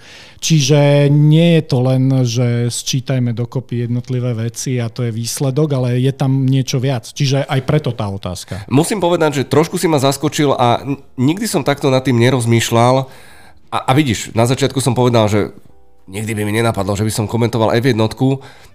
Čiže 0.51 1.07
nie 1.07 1.55
je 1.55 1.63
to 1.63 1.79
len, 1.79 2.11
že 2.27 2.67
sčítajme 2.67 3.31
dokopy 3.31 3.87
jednotlivé 3.87 4.35
veci 4.35 4.83
a 4.83 4.91
to 4.91 5.07
je 5.07 5.15
výsledok, 5.15 5.79
ale 5.79 6.03
je 6.03 6.11
tam 6.11 6.43
niečo 6.43 6.75
viac. 6.75 7.07
Čiže 7.07 7.47
aj 7.47 7.63
preto 7.63 7.95
tá 7.95 8.11
otázka. 8.11 8.67
Musím 8.67 8.99
povedať, 8.99 9.31
že 9.39 9.43
trošku 9.47 9.79
si 9.79 9.87
ma 9.87 9.95
zaskočil 9.95 10.51
a 10.51 10.83
nikdy 11.15 11.47
som 11.47 11.63
takto 11.63 11.87
nad 11.87 12.03
tým 12.03 12.19
nerozmýšľal. 12.19 13.07
A, 13.71 13.77
a 13.79 13.91
vidíš, 13.95 14.35
na 14.35 14.43
začiatku 14.43 14.83
som 14.83 14.91
povedal, 14.91 15.31
že 15.31 15.55
nikdy 16.11 16.35
by 16.35 16.43
mi 16.43 16.59
nenapadlo, 16.59 16.99
že 16.99 17.07
by 17.07 17.13
som 17.15 17.31
komentoval 17.31 17.71
F1. 17.79 17.95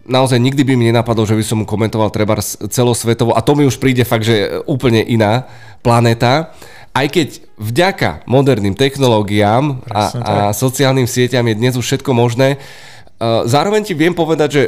Naozaj 0.09 0.41
nikdy 0.41 0.65
by 0.65 0.81
mi 0.81 0.89
nenapadlo, 0.89 1.29
že 1.29 1.37
by 1.37 1.45
som 1.45 1.69
komentoval 1.69 2.09
treba 2.09 2.41
celosvetovo. 2.73 3.37
A 3.37 3.45
to 3.45 3.53
mi 3.53 3.69
už 3.69 3.77
príde 3.77 4.09
fakt, 4.09 4.25
že 4.25 4.65
úplne 4.65 5.05
iná 5.05 5.45
planéta 5.85 6.57
aj 6.97 7.07
keď 7.13 7.29
vďaka 7.61 8.11
moderným 8.25 8.73
technológiám 8.73 9.85
a, 9.93 10.03
a 10.17 10.35
sociálnym 10.57 11.05
sieťam 11.05 11.45
je 11.53 11.59
dnes 11.61 11.77
už 11.77 11.85
všetko 11.85 12.17
možné, 12.17 12.57
uh, 12.57 13.45
zároveň 13.45 13.85
ti 13.85 13.93
viem 13.93 14.17
povedať, 14.17 14.49
že 14.49 14.63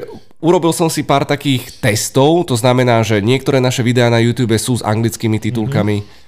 urobil 0.45 0.77
som 0.77 0.93
si 0.93 1.09
pár 1.09 1.25
takých 1.25 1.81
testov, 1.81 2.45
to 2.45 2.53
znamená, 2.53 3.01
že 3.01 3.25
niektoré 3.25 3.65
naše 3.65 3.81
videá 3.81 4.13
na 4.13 4.21
YouTube 4.21 4.53
sú 4.61 4.77
s 4.77 4.85
anglickými 4.85 5.41
titulkami. 5.41 6.05
Mm-hmm. 6.05 6.27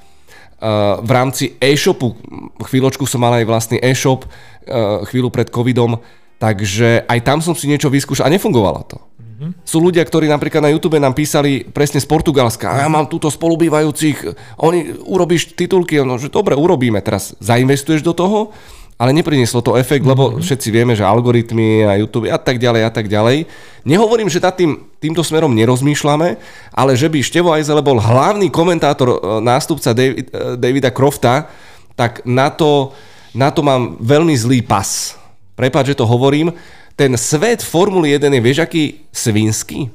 Uh, 0.60 1.00
v 1.04 1.10
rámci 1.12 1.44
e-shopu, 1.60 2.16
chvíľočku 2.64 3.04
som 3.04 3.20
mal 3.20 3.36
aj 3.36 3.48
vlastný 3.48 3.78
e-shop, 3.80 4.24
uh, 4.24 5.04
chvíľu 5.08 5.28
pred 5.28 5.52
covidom, 5.52 6.00
takže 6.40 7.04
aj 7.04 7.18
tam 7.24 7.44
som 7.44 7.52
si 7.52 7.68
niečo 7.68 7.92
vyskúšal 7.92 8.28
a 8.28 8.32
nefungovalo 8.32 8.88
to. 8.88 9.09
Mm-hmm. 9.40 9.64
Sú 9.64 9.80
ľudia, 9.80 10.04
ktorí 10.04 10.28
napríklad 10.28 10.60
na 10.60 10.68
YouTube 10.68 11.00
nám 11.00 11.16
písali 11.16 11.64
presne 11.64 11.96
z 11.96 12.04
Portugalska, 12.04 12.76
a 12.76 12.84
ja 12.84 12.92
mám 12.92 13.08
túto 13.08 13.32
spolubývajúcich, 13.32 14.36
oni 14.60 15.00
urobíš 15.08 15.56
titulky, 15.56 15.96
no, 16.04 16.20
že 16.20 16.28
dobre, 16.28 16.52
urobíme, 16.52 17.00
teraz 17.00 17.32
zainvestuješ 17.40 18.04
do 18.04 18.12
toho, 18.12 18.52
ale 19.00 19.16
neprinieslo 19.16 19.64
to 19.64 19.80
efekt, 19.80 20.04
mm-hmm. 20.04 20.12
lebo 20.12 20.24
mhm. 20.36 20.44
všetci 20.44 20.68
vieme, 20.68 20.92
že 20.92 21.08
algoritmy 21.08 21.88
a 21.88 21.96
YouTube 21.96 22.28
a 22.28 22.36
tak 22.36 22.60
ďalej 22.60 22.82
a 22.84 22.90
tak 22.92 23.08
ďalej. 23.08 23.48
Nehovorím, 23.88 24.28
že 24.28 24.44
nad 24.44 24.52
tým, 24.52 24.76
týmto 25.00 25.24
smerom 25.24 25.56
nerozmýšľame, 25.56 26.36
ale 26.76 26.92
že 27.00 27.08
by 27.08 27.24
Števo 27.24 27.56
Ajzele 27.56 27.80
bol 27.80 27.96
hlavný 27.96 28.52
komentátor 28.52 29.08
e, 29.08 29.18
nástupca 29.40 29.96
David, 29.96 30.28
e, 30.28 30.60
Davida 30.60 30.92
Crofta, 30.92 31.48
tak 31.96 32.20
na 32.28 32.52
to, 32.52 32.92
na 33.32 33.48
to 33.48 33.64
mám 33.64 33.96
veľmi 34.04 34.36
zlý 34.36 34.60
pas. 34.60 35.16
Prepáč, 35.56 35.96
že 35.96 35.98
to 36.00 36.04
hovorím. 36.04 36.52
Ten 37.00 37.16
svet 37.16 37.64
Formuly 37.64 38.20
1 38.20 38.28
je, 38.28 38.40
vieš, 38.44 38.58
aký 38.60 39.08
svinský? 39.08 39.88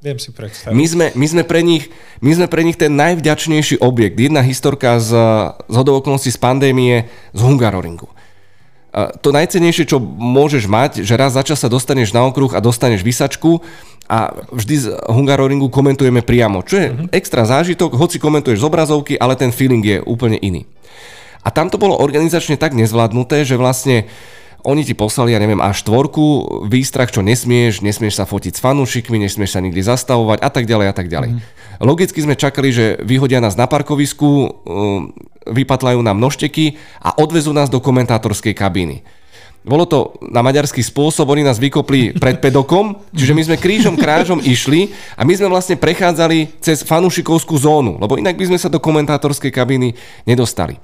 Viem 0.00 0.16
si 0.16 0.32
predstaviť. 0.32 0.72
My 0.72 0.86
sme, 0.88 1.06
my, 1.12 1.26
sme 1.28 1.42
pre 1.44 1.60
nich, 1.60 1.92
my 2.24 2.32
sme 2.32 2.46
pre 2.48 2.64
nich 2.64 2.80
ten 2.80 2.96
najvďačnejší 2.96 3.84
objekt. 3.84 4.16
Jedna 4.16 4.40
historka 4.40 4.96
z, 4.96 5.12
z 5.52 5.74
hodovokolností 5.76 6.32
z 6.32 6.40
pandémie 6.40 7.12
z 7.36 7.40
Hungaroringu 7.44 8.08
to 9.20 9.28
najcenejšie, 9.28 9.84
čo 9.84 10.00
môžeš 10.00 10.64
mať, 10.64 11.04
že 11.04 11.20
raz 11.20 11.36
za 11.36 11.44
čas 11.44 11.60
sa 11.60 11.68
dostaneš 11.68 12.16
na 12.16 12.24
okruh 12.24 12.48
a 12.56 12.64
dostaneš 12.64 13.04
vysačku 13.04 13.60
a 14.08 14.32
vždy 14.48 14.74
z 14.80 14.86
Hungaroringu 15.12 15.68
komentujeme 15.68 16.24
priamo, 16.24 16.64
čo 16.64 16.80
je 16.80 16.88
uh-huh. 16.88 17.08
extra 17.12 17.44
zážitok, 17.44 17.92
hoci 17.92 18.16
komentuješ 18.16 18.64
z 18.64 18.68
obrazovky, 18.68 19.12
ale 19.20 19.36
ten 19.36 19.52
feeling 19.52 19.84
je 19.84 19.98
úplne 20.00 20.40
iný. 20.40 20.64
A 21.44 21.52
tam 21.52 21.68
to 21.68 21.76
bolo 21.76 22.00
organizačne 22.00 22.56
tak 22.56 22.72
nezvládnuté, 22.72 23.44
že 23.44 23.60
vlastne 23.60 24.08
oni 24.66 24.82
ti 24.82 24.98
poslali, 24.98 25.30
ja 25.30 25.38
neviem, 25.38 25.62
až 25.62 25.86
štvorku, 25.86 26.66
výstrach, 26.66 27.14
čo 27.14 27.22
nesmieš, 27.22 27.86
nesmieš 27.86 28.18
sa 28.18 28.26
fotiť 28.26 28.58
s 28.58 28.62
fanúšikmi, 28.62 29.14
nesmieš 29.22 29.54
sa 29.54 29.62
nikdy 29.62 29.78
zastavovať 29.78 30.42
a 30.42 30.50
tak 30.50 30.66
ďalej 30.66 30.86
a 30.90 30.94
tak 30.94 31.06
ďalej. 31.06 31.38
Mm. 31.38 31.40
Logicky 31.86 32.18
sme 32.18 32.34
čakali, 32.34 32.74
že 32.74 32.98
vyhodia 33.06 33.38
nás 33.38 33.54
na 33.54 33.70
parkovisku, 33.70 34.26
um, 34.26 35.14
vypatlajú 35.46 36.02
nám 36.02 36.18
nožteky 36.18 36.82
a 36.98 37.14
odvezú 37.14 37.54
nás 37.54 37.70
do 37.70 37.78
komentátorskej 37.78 38.58
kabíny. 38.58 39.06
Bolo 39.66 39.82
to 39.82 40.14
na 40.22 40.46
maďarský 40.46 40.78
spôsob, 40.78 41.26
oni 41.26 41.42
nás 41.42 41.58
vykopli 41.58 42.14
pred 42.14 42.38
pedokom, 42.38 43.02
čiže 43.10 43.34
my 43.34 43.42
sme 43.42 43.56
krížom 43.58 43.98
krážom 43.98 44.38
išli 44.38 44.94
a 45.18 45.26
my 45.26 45.34
sme 45.34 45.50
vlastne 45.50 45.74
prechádzali 45.74 46.62
cez 46.62 46.86
fanúšikovskú 46.86 47.58
zónu, 47.58 47.98
lebo 47.98 48.14
inak 48.14 48.38
by 48.38 48.46
sme 48.46 48.58
sa 48.62 48.70
do 48.70 48.78
komentátorskej 48.78 49.50
kabíny 49.50 49.98
nedostali. 50.22 50.78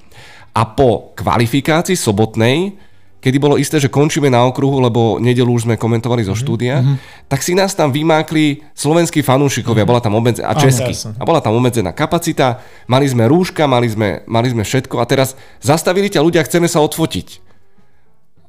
A 0.51 0.67
po 0.67 1.15
kvalifikácii 1.15 1.95
sobotnej 1.95 2.75
kedy 3.23 3.39
bolo 3.39 3.55
isté, 3.55 3.79
že 3.79 3.87
končíme 3.87 4.27
na 4.27 4.43
okruhu, 4.43 4.83
lebo 4.83 5.15
nedelu 5.15 5.47
už 5.47 5.63
sme 5.63 5.79
komentovali 5.79 6.27
zo 6.27 6.35
mhm, 6.35 6.39
štúdia, 6.43 6.75
mm-hmm. 6.83 6.95
tak 7.31 7.39
si 7.39 7.55
nás 7.55 7.71
tam 7.71 7.95
vymákli 7.95 8.67
slovenskí 8.75 9.23
fanúšikovia, 9.23 9.87
mm-hmm. 9.87 9.91
bola 9.95 10.03
tam 10.03 10.13
obmedzená, 10.19 10.51
a 10.51 10.59
česky. 10.59 10.91
A 11.15 11.23
bola 11.23 11.39
tam 11.39 11.55
obmedzená 11.55 11.95
kapacita, 11.95 12.59
mali 12.91 13.07
sme 13.07 13.23
rúška, 13.31 13.63
mali 13.63 13.87
sme, 13.87 14.27
mali 14.27 14.51
sme 14.51 14.67
všetko 14.67 14.99
a 14.99 15.07
teraz 15.07 15.39
zastavili 15.63 16.11
ťa 16.11 16.19
ľudia, 16.19 16.43
chceme 16.43 16.67
sa 16.67 16.83
odfotiť. 16.83 17.39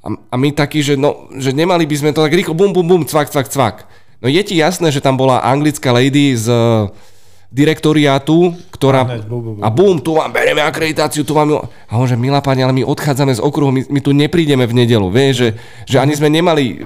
A, 0.05 0.09
a 0.11 0.35
my 0.35 0.51
takí, 0.51 0.83
že, 0.83 0.99
no, 0.99 1.31
že 1.39 1.55
nemali 1.55 1.87
by 1.87 1.97
sme 1.97 2.11
to 2.11 2.27
tak 2.27 2.35
rýchlo, 2.35 2.53
bum, 2.53 2.75
bum, 2.75 2.85
bum, 2.85 3.03
cvak, 3.07 3.31
cvak, 3.31 3.49
cvak. 3.49 3.77
No 4.19 4.27
je 4.27 4.43
ti 4.43 4.59
jasné, 4.59 4.91
že 4.91 5.05
tam 5.05 5.15
bola 5.15 5.41
anglická 5.41 5.95
lady 5.95 6.35
z 6.37 6.51
direktoriátu, 7.53 8.57
ktorá... 8.75 9.07
A 9.63 9.69
bum, 9.71 10.01
tu 10.01 10.19
vám 10.19 10.33
bereme 10.33 10.65
akreditáciu, 10.65 11.23
tu 11.23 11.35
vám... 11.35 11.69
A 11.89 11.93
on 11.97 12.09
že, 12.09 12.19
milá 12.19 12.43
pani, 12.43 12.65
ale 12.65 12.75
my 12.75 12.83
odchádzame 12.83 13.35
z 13.37 13.41
okruhu, 13.41 13.71
my, 13.71 13.83
my 13.89 14.01
tu 14.03 14.11
neprídeme 14.11 14.67
v 14.67 14.85
nedelu, 14.85 15.07
vieš, 15.09 15.35
že, 15.37 15.49
že 15.95 15.97
ani 16.03 16.19
sme 16.19 16.29
nemali... 16.33 16.83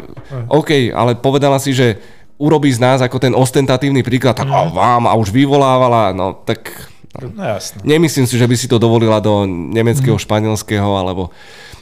OK, 0.49 0.92
ale 0.92 1.16
povedala 1.16 1.57
si, 1.57 1.73
že 1.73 1.99
urobí 2.38 2.71
z 2.71 2.79
nás 2.79 2.99
ako 3.03 3.18
ten 3.18 3.35
ostentatívny 3.35 4.07
príklad, 4.07 4.38
tak 4.38 4.47
a 4.47 4.71
vám 4.71 5.11
a 5.11 5.18
už 5.18 5.35
vyvolávala, 5.35 6.14
no 6.14 6.38
tak... 6.47 6.71
No, 7.18 7.42
jasne. 7.42 7.83
Nemyslím 7.83 8.31
si, 8.31 8.38
že 8.38 8.47
by 8.47 8.55
si 8.55 8.71
to 8.71 8.79
dovolila 8.79 9.18
do 9.18 9.42
nemeckého, 9.49 10.14
mm. 10.14 10.23
španielského 10.23 10.87
alebo 10.94 11.35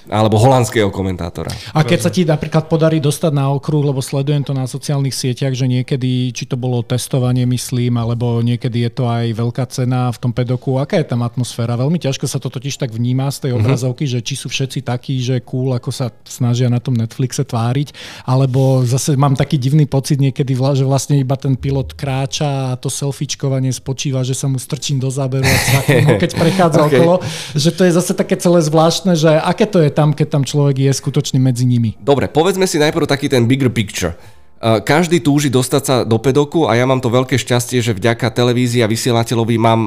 alebo 0.07 0.39
holandského 0.39 0.89
komentátora. 0.95 1.51
A 1.75 1.83
keď 1.83 1.99
sa 2.07 2.11
ti 2.11 2.23
napríklad 2.23 2.71
podarí 2.71 3.03
dostať 3.03 3.33
na 3.35 3.51
okruh, 3.51 3.83
lebo 3.83 3.99
sledujem 3.99 4.47
to 4.47 4.55
na 4.55 4.71
sociálnych 4.71 5.15
sieťach, 5.15 5.53
že 5.53 5.67
niekedy, 5.67 6.31
či 6.31 6.47
to 6.47 6.55
bolo 6.55 6.83
testovanie, 6.87 7.43
myslím, 7.47 7.99
alebo 7.99 8.39
niekedy 8.43 8.87
je 8.87 8.91
to 8.95 9.05
aj 9.11 9.27
veľká 9.35 9.65
cena 9.67 10.11
v 10.15 10.19
tom 10.23 10.31
pedoku, 10.31 10.79
aká 10.79 11.03
je 11.03 11.07
tam 11.11 11.27
atmosféra? 11.27 11.75
Veľmi 11.75 11.99
ťažko 11.99 12.31
sa 12.31 12.39
to 12.39 12.47
totiž 12.47 12.79
tak 12.79 12.95
vníma 12.95 13.31
z 13.35 13.49
tej 13.49 13.51
mhm. 13.55 13.59
obrazovky, 13.63 14.07
mm-hmm. 14.07 14.23
že 14.23 14.27
či 14.27 14.35
sú 14.39 14.47
všetci 14.47 14.87
takí, 14.87 15.19
že 15.19 15.43
cool, 15.43 15.75
ako 15.75 15.91
sa 15.91 16.15
snažia 16.23 16.71
na 16.71 16.79
tom 16.79 16.95
Netflixe 16.95 17.43
tváriť, 17.43 17.93
alebo 18.23 18.87
zase 18.87 19.19
mám 19.19 19.35
taký 19.35 19.59
divný 19.59 19.91
pocit 19.91 20.23
niekedy, 20.23 20.55
že 20.55 20.87
vlastne 20.87 21.19
iba 21.19 21.35
ten 21.35 21.59
pilot 21.59 21.95
kráča 21.99 22.75
a 22.75 22.79
to 22.79 22.93
selfiečkovanie 22.93 23.75
spočíva, 23.75 24.23
že 24.23 24.37
sa 24.37 24.47
mu 24.47 24.61
strčím 24.61 25.03
do 25.03 25.11
záberu 25.11 25.47
a 25.47 25.81
keď 26.21 26.31
prechádza 26.43 26.81
okay. 26.85 26.99
okolo, 27.01 27.15
že 27.55 27.71
to 27.75 27.83
je 27.89 27.93
zase 27.97 28.13
také 28.13 28.37
celé 28.39 28.61
zvláštne, 28.63 29.17
že 29.17 29.31
aké 29.33 29.65
to 29.67 29.81
je 29.81 29.91
tam, 29.97 30.13
keď 30.13 30.29
tam 30.29 30.45
človek 30.45 30.77
je 30.85 30.93
skutočne 30.93 31.41
medzi 31.41 31.65
nimi. 31.65 31.97
Dobre, 31.97 32.29
povedzme 32.29 32.69
si 32.69 32.77
najprv 32.77 33.09
taký 33.09 33.33
ten 33.33 33.49
bigger 33.49 33.73
picture. 33.73 34.13
Každý 34.61 35.25
túži 35.25 35.49
dostať 35.49 35.83
sa 35.83 35.95
do 36.05 36.21
pedoku 36.21 36.69
a 36.69 36.77
ja 36.77 36.85
mám 36.85 37.01
to 37.01 37.09
veľké 37.09 37.41
šťastie, 37.41 37.81
že 37.81 37.97
vďaka 37.97 38.29
televízii 38.29 38.85
a 38.85 38.91
vysielateľovi 38.93 39.57
mám 39.57 39.81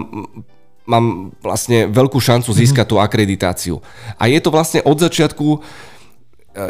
mám 0.90 1.30
vlastne 1.46 1.86
veľkú 1.86 2.18
šancu 2.18 2.50
získať 2.50 2.90
mm-hmm. 2.90 2.98
tú 2.98 3.06
akreditáciu. 3.06 3.76
A 4.18 4.26
je 4.26 4.42
to 4.42 4.50
vlastne 4.50 4.82
od 4.82 4.98
začiatku, 4.98 5.62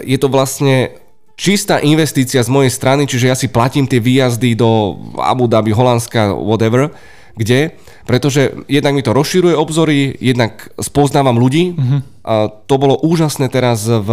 je 0.04 0.17
to 0.19 0.28
vlastne 0.28 0.91
čistá 1.39 1.80
investícia 1.80 2.43
z 2.43 2.52
mojej 2.52 2.67
strany, 2.67 3.08
čiže 3.08 3.32
ja 3.32 3.36
si 3.39 3.47
platím 3.47 3.88
tie 3.88 4.04
výjazdy 4.04 4.60
do 4.60 4.99
Abu 5.23 5.47
Dhabi, 5.47 5.71
Holandska, 5.71 6.36
whatever, 6.36 6.91
kde 7.39 7.80
pretože 8.10 8.65
jednak 8.65 8.97
mi 8.97 9.06
to 9.06 9.13
rozširuje 9.13 9.54
obzory, 9.54 10.17
jednak 10.17 10.73
spoznávam 10.82 11.38
ľudí. 11.38 11.78
Uh-huh. 11.78 12.02
A 12.25 12.49
to 12.49 12.82
bolo 12.82 12.97
úžasné 12.97 13.54
teraz 13.54 13.86
v 13.86 14.10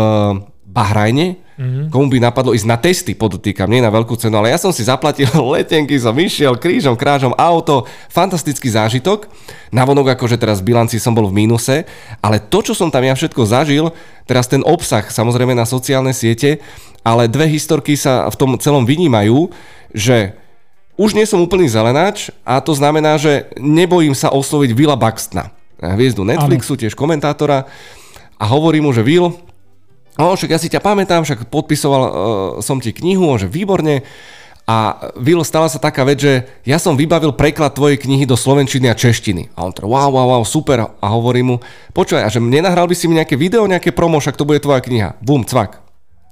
Bahrajne, 0.69 1.41
uh-huh. 1.57 1.89
komu 1.89 2.13
by 2.13 2.21
napadlo 2.21 2.53
ísť 2.53 2.69
na 2.69 2.77
testy, 2.77 3.17
podotýkam, 3.17 3.73
nie 3.73 3.81
na 3.81 3.89
veľkú 3.89 4.13
cenu, 4.21 4.37
ale 4.37 4.53
ja 4.53 4.61
som 4.61 4.69
si 4.69 4.85
zaplatil 4.85 5.33
letenky, 5.57 5.97
som 5.97 6.13
išiel 6.13 6.61
krížom, 6.61 6.93
krážom, 6.93 7.33
auto, 7.41 7.89
fantastický 8.13 8.69
zážitok. 8.69 9.33
Navonok 9.73 10.13
akože 10.13 10.37
teraz 10.37 10.61
v 10.61 10.77
bilanci 10.77 11.01
som 11.01 11.17
bol 11.17 11.33
v 11.33 11.41
mínuse, 11.41 11.89
ale 12.21 12.37
to, 12.37 12.61
čo 12.61 12.77
som 12.77 12.93
tam 12.93 13.01
ja 13.01 13.17
všetko 13.17 13.49
zažil, 13.49 13.97
teraz 14.29 14.45
ten 14.45 14.61
obsah, 14.61 15.09
samozrejme 15.09 15.57
na 15.57 15.65
sociálne 15.65 16.13
siete, 16.13 16.61
ale 17.01 17.33
dve 17.33 17.49
historky 17.49 17.97
sa 17.97 18.29
v 18.29 18.37
tom 18.37 18.51
celom 18.61 18.85
vynímajú, 18.85 19.49
že 19.97 20.37
už 20.97 21.13
nie 21.13 21.29
som 21.29 21.45
úplný 21.45 21.69
zelenáč 21.69 22.33
a 22.43 22.61
to 22.61 22.73
znamená, 22.73 23.21
že 23.21 23.53
nebojím 23.61 24.17
sa 24.17 24.33
osloviť 24.33 24.73
Vila 24.73 24.97
Buxtona, 24.97 25.53
hviezdu 25.81 26.25
Netflixu, 26.25 26.75
ano. 26.75 26.81
tiež 26.81 26.97
komentátora 26.97 27.69
a 28.41 28.45
hovorí 28.49 28.81
mu, 28.81 28.93
že 28.97 29.05
Will, 29.05 29.33
no 30.17 30.33
však 30.33 30.57
ja 30.57 30.59
si 30.61 30.73
ťa 30.73 30.81
pamätám, 30.81 31.25
však 31.25 31.53
podpisoval 31.53 32.03
uh, 32.03 32.13
som 32.65 32.81
ti 32.81 32.97
knihu, 32.97 33.37
že 33.37 33.49
výborne, 33.49 34.05
a 34.67 34.99
Will, 35.15 35.47
stala 35.47 35.71
sa 35.71 35.79
taká 35.79 36.03
vec, 36.03 36.19
že 36.19 36.43
ja 36.67 36.83
som 36.83 36.99
vybavil 36.99 37.31
preklad 37.39 37.79
tvojej 37.79 38.03
knihy 38.03 38.27
do 38.27 38.35
slovenčiny 38.35 38.91
a 38.91 38.99
češtiny. 38.99 39.55
A 39.55 39.63
on 39.63 39.71
teda, 39.71 39.87
wow, 39.87 40.11
wow, 40.11 40.27
wow, 40.27 40.43
super. 40.43 40.91
A 40.99 41.07
hovorí 41.07 41.47
mu, 41.47 41.63
počúvaj, 41.95 42.27
a 42.27 42.33
že 42.35 42.43
nenahral 42.43 42.91
by 42.91 42.99
si 42.99 43.07
mi 43.07 43.15
nejaké 43.15 43.39
video, 43.39 43.63
nejaké 43.71 43.95
promo, 43.95 44.19
však 44.19 44.35
to 44.35 44.43
bude 44.43 44.59
tvoja 44.59 44.83
kniha. 44.83 45.23
Bum, 45.23 45.47
cvak. 45.47 45.86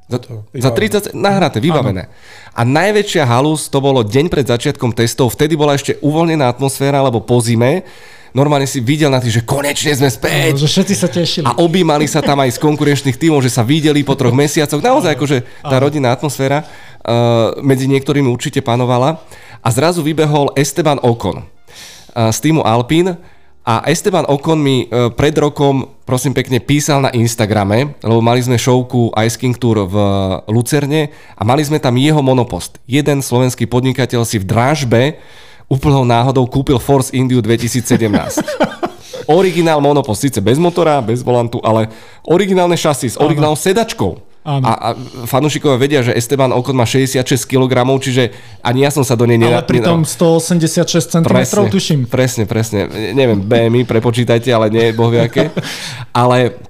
Za, 0.04 0.20
za 0.52 0.70
30, 0.70 1.16
nahraté, 1.16 1.64
vybavené. 1.64 2.06
Áno. 2.06 2.12
A 2.52 2.60
najväčšia 2.62 3.24
halus 3.24 3.72
to 3.72 3.80
bolo 3.80 4.04
deň 4.04 4.28
pred 4.28 4.44
začiatkom 4.44 4.92
testov, 4.92 5.32
vtedy 5.32 5.56
bola 5.56 5.72
ešte 5.74 5.96
uvoľnená 6.04 6.44
atmosféra, 6.44 7.00
lebo 7.00 7.24
po 7.24 7.40
zime 7.40 7.88
normálne 8.36 8.68
si 8.68 8.84
videl 8.84 9.08
na 9.08 9.22
tých, 9.22 9.40
že 9.40 9.42
konečne 9.46 9.96
sme 9.96 10.10
späť. 10.12 10.58
No, 10.58 10.62
že 10.66 10.68
všetci 10.68 10.94
sa 10.98 11.08
tešili. 11.08 11.46
A 11.48 11.56
objímali 11.56 12.04
sa 12.04 12.20
tam 12.20 12.42
aj 12.42 12.52
z 12.52 12.58
konkurenčných 12.60 13.16
tímov, 13.16 13.40
že 13.40 13.54
sa 13.54 13.64
videli 13.64 14.04
po 14.04 14.12
troch 14.18 14.34
mesiacoch. 14.34 14.82
Naozaj 14.82 15.14
akože 15.16 15.38
tá 15.64 15.76
rodinná 15.78 16.12
atmosféra 16.12 16.66
uh, 16.66 17.56
medzi 17.62 17.88
niektorými 17.88 18.26
určite 18.28 18.60
panovala. 18.60 19.22
A 19.64 19.68
zrazu 19.72 20.04
vybehol 20.04 20.52
Esteban 20.58 21.00
Ocon 21.00 21.40
uh, 21.40 22.28
z 22.28 22.38
týmu 22.44 22.60
Alpine 22.60 23.16
a 23.64 23.80
Esteban 23.88 24.28
Okon 24.28 24.60
mi 24.60 24.84
e, 24.84 25.08
pred 25.16 25.32
rokom, 25.40 25.88
prosím 26.04 26.36
pekne, 26.36 26.60
písal 26.60 27.00
na 27.00 27.08
Instagrame, 27.16 27.96
lebo 28.04 28.20
mali 28.20 28.44
sme 28.44 28.60
showku 28.60 29.08
Ice 29.24 29.40
King 29.40 29.56
Tour 29.56 29.88
v 29.88 29.96
Lucerne 30.52 31.08
a 31.32 31.42
mali 31.48 31.64
sme 31.64 31.80
tam 31.80 31.96
jeho 31.96 32.20
monopost. 32.20 32.76
Jeden 32.84 33.24
slovenský 33.24 33.64
podnikateľ 33.64 34.28
si 34.28 34.36
v 34.36 34.44
drážbe 34.44 35.16
úplnou 35.64 36.04
náhodou 36.04 36.44
kúpil 36.44 36.76
Force 36.76 37.08
Indiu 37.16 37.40
2017. 37.44 37.88
Originál 39.32 39.80
monopost, 39.80 40.28
síce 40.28 40.44
bez 40.44 40.60
motora, 40.60 41.00
bez 41.00 41.24
volantu, 41.24 41.56
ale 41.64 41.88
originálne 42.28 42.76
šasy 42.76 43.16
s 43.16 43.16
originálnou 43.16 43.56
sedačkou. 43.56 44.33
Áno. 44.44 44.68
A, 44.68 44.72
a 44.76 44.88
fanúšikovia 45.24 45.80
vedia, 45.80 46.00
že 46.04 46.12
Esteban 46.12 46.52
Okon 46.52 46.76
má 46.76 46.84
66 46.84 47.24
kg, 47.48 47.88
čiže 47.96 48.28
ani 48.60 48.84
ja 48.84 48.92
som 48.92 49.00
sa 49.00 49.16
do 49.16 49.24
nej 49.24 49.40
nedal. 49.40 49.64
Ale 49.64 49.72
pritom 49.72 50.04
186 50.04 50.84
cm 50.84 51.24
presne, 51.24 51.72
tuším. 51.72 52.00
Presne, 52.04 52.44
presne. 52.44 52.84
Neviem, 53.16 53.40
BMI, 53.40 53.88
prepočítajte, 53.88 54.52
ale 54.52 54.68
nie, 54.68 54.92
boh 54.92 55.08
aké. 55.16 55.48
ale 56.12 56.60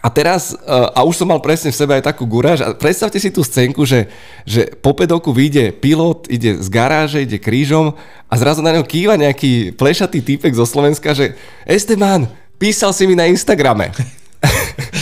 A 0.00 0.08
teraz, 0.08 0.56
uh, 0.56 0.92
a 0.96 1.04
už 1.04 1.24
som 1.24 1.28
mal 1.28 1.40
presne 1.44 1.68
v 1.72 1.76
sebe 1.76 1.92
aj 1.92 2.08
takú 2.08 2.24
guráž, 2.24 2.64
a 2.64 2.72
predstavte 2.72 3.20
si 3.20 3.28
tú 3.28 3.44
scénku, 3.44 3.84
že, 3.84 4.08
že 4.48 4.68
po 4.80 4.96
pedoku 4.96 5.28
vyjde 5.28 5.76
pilot, 5.76 6.24
ide 6.28 6.56
z 6.56 6.68
garáže, 6.72 7.20
ide 7.20 7.36
krížom 7.36 7.92
a 8.24 8.34
zrazu 8.40 8.64
na 8.64 8.72
neho 8.72 8.84
kýva 8.84 9.20
nejaký 9.20 9.76
plešatý 9.76 10.24
týpek 10.24 10.56
zo 10.56 10.64
Slovenska, 10.64 11.12
že 11.12 11.36
Esteban, 11.68 12.32
písal 12.56 12.96
si 12.96 13.04
mi 13.04 13.12
na 13.12 13.28
Instagrame. 13.28 13.92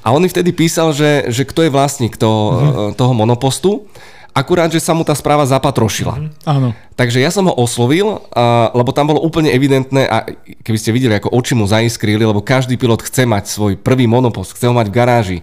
a 0.00 0.12
on 0.12 0.20
mi 0.24 0.28
vtedy 0.32 0.52
písal, 0.52 0.96
že, 0.96 1.28
že 1.28 1.44
kto 1.44 1.66
je 1.66 1.70
vlastník 1.70 2.16
toho, 2.16 2.42
mm-hmm. 2.50 2.92
toho 2.96 3.12
monopostu 3.12 3.84
akurát, 4.30 4.70
že 4.70 4.80
sa 4.80 4.94
mu 4.94 5.02
tá 5.02 5.14
správa 5.14 5.42
zapatrošila. 5.46 6.14
Mm, 6.16 6.30
áno. 6.46 6.68
Takže 6.94 7.18
ja 7.18 7.30
som 7.34 7.46
ho 7.50 7.54
oslovil, 7.58 8.22
a, 8.30 8.70
lebo 8.74 8.94
tam 8.94 9.10
bolo 9.10 9.20
úplne 9.22 9.50
evidentné 9.50 10.06
a 10.06 10.26
keby 10.62 10.78
ste 10.78 10.94
videli, 10.94 11.14
ako 11.18 11.34
oči 11.34 11.58
mu 11.58 11.66
zaiskrili, 11.66 12.22
lebo 12.22 12.44
každý 12.44 12.78
pilot 12.78 13.02
chce 13.02 13.26
mať 13.26 13.50
svoj 13.50 13.72
prvý 13.80 14.06
monopost, 14.06 14.54
chce 14.54 14.70
ho 14.70 14.74
mať 14.74 14.88
v 14.90 14.96
garáži. 14.96 15.38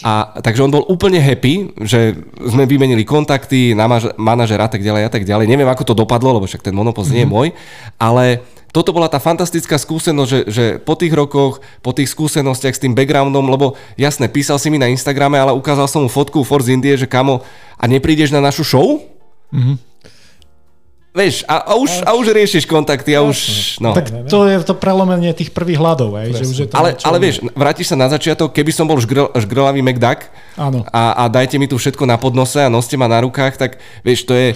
A, 0.00 0.32
takže 0.40 0.64
on 0.64 0.72
bol 0.72 0.88
úplne 0.88 1.20
happy, 1.20 1.76
že 1.84 2.16
sme 2.40 2.64
vymenili 2.64 3.04
kontakty, 3.04 3.76
manažer 4.16 4.56
a 4.56 4.68
tak 4.68 4.80
ďalej 4.80 5.02
a 5.04 5.10
tak 5.12 5.28
ďalej. 5.28 5.44
Neviem, 5.44 5.68
ako 5.68 5.92
to 5.92 5.94
dopadlo, 5.94 6.40
lebo 6.40 6.48
však 6.48 6.64
ten 6.64 6.72
monopost 6.72 7.12
mm-hmm. 7.12 7.20
nie 7.20 7.24
je 7.24 7.28
mhm. 7.28 7.34
môj, 7.36 7.48
ale 8.00 8.40
toto 8.70 8.94
bola 8.94 9.10
tá 9.10 9.18
fantastická 9.18 9.76
skúsenosť, 9.78 10.30
že, 10.30 10.40
že 10.46 10.64
po 10.78 10.94
tých 10.94 11.10
rokoch, 11.10 11.58
po 11.82 11.90
tých 11.90 12.10
skúsenostiach 12.10 12.74
s 12.74 12.82
tým 12.82 12.94
backgroundom, 12.94 13.50
lebo 13.50 13.74
jasne, 13.98 14.30
písal 14.30 14.62
si 14.62 14.70
mi 14.70 14.78
na 14.78 14.86
Instagrame, 14.86 15.38
ale 15.38 15.54
ukázal 15.54 15.90
som 15.90 16.06
mu 16.06 16.10
fotku 16.10 16.42
Force 16.46 16.70
Indie, 16.70 16.94
že 16.94 17.10
kamo, 17.10 17.42
a 17.74 17.84
neprídeš 17.90 18.30
na 18.30 18.38
našu 18.38 18.62
show? 18.62 19.02
Mm-hmm. 19.50 19.90
Vieš, 21.10 21.42
a, 21.50 21.58
a, 21.66 21.74
už, 21.74 22.06
a 22.06 22.14
už 22.14 22.30
riešiš 22.30 22.70
kontakty 22.70 23.18
a 23.18 23.26
už... 23.26 23.38
No. 23.82 23.90
Tak 23.98 24.30
to 24.30 24.46
je 24.46 24.62
to 24.62 24.78
prelomenie 24.78 25.34
tých 25.34 25.50
prvých 25.50 25.82
hľadov. 25.82 26.14
Aj, 26.14 26.30
že 26.30 26.46
už 26.46 26.56
je 26.62 26.66
to 26.70 26.74
ale, 26.78 26.94
ale 27.02 27.18
vieš, 27.18 27.42
vrátiš 27.50 27.90
sa 27.90 27.98
na 27.98 28.06
začiatok, 28.06 28.54
keby 28.54 28.70
som 28.70 28.86
bol 28.86 28.94
žgrl, 29.02 29.34
žgrlavý 29.34 29.82
McDuck 29.82 30.30
a, 30.54 31.02
a 31.18 31.22
dajte 31.26 31.58
mi 31.58 31.66
tu 31.66 31.82
všetko 31.82 32.06
na 32.06 32.14
podnose 32.14 32.62
a 32.62 32.70
noste 32.70 32.94
ma 32.94 33.10
na 33.10 33.26
rukách, 33.26 33.58
tak 33.58 33.82
vieš, 34.06 34.22
to 34.22 34.38
je 34.38 34.54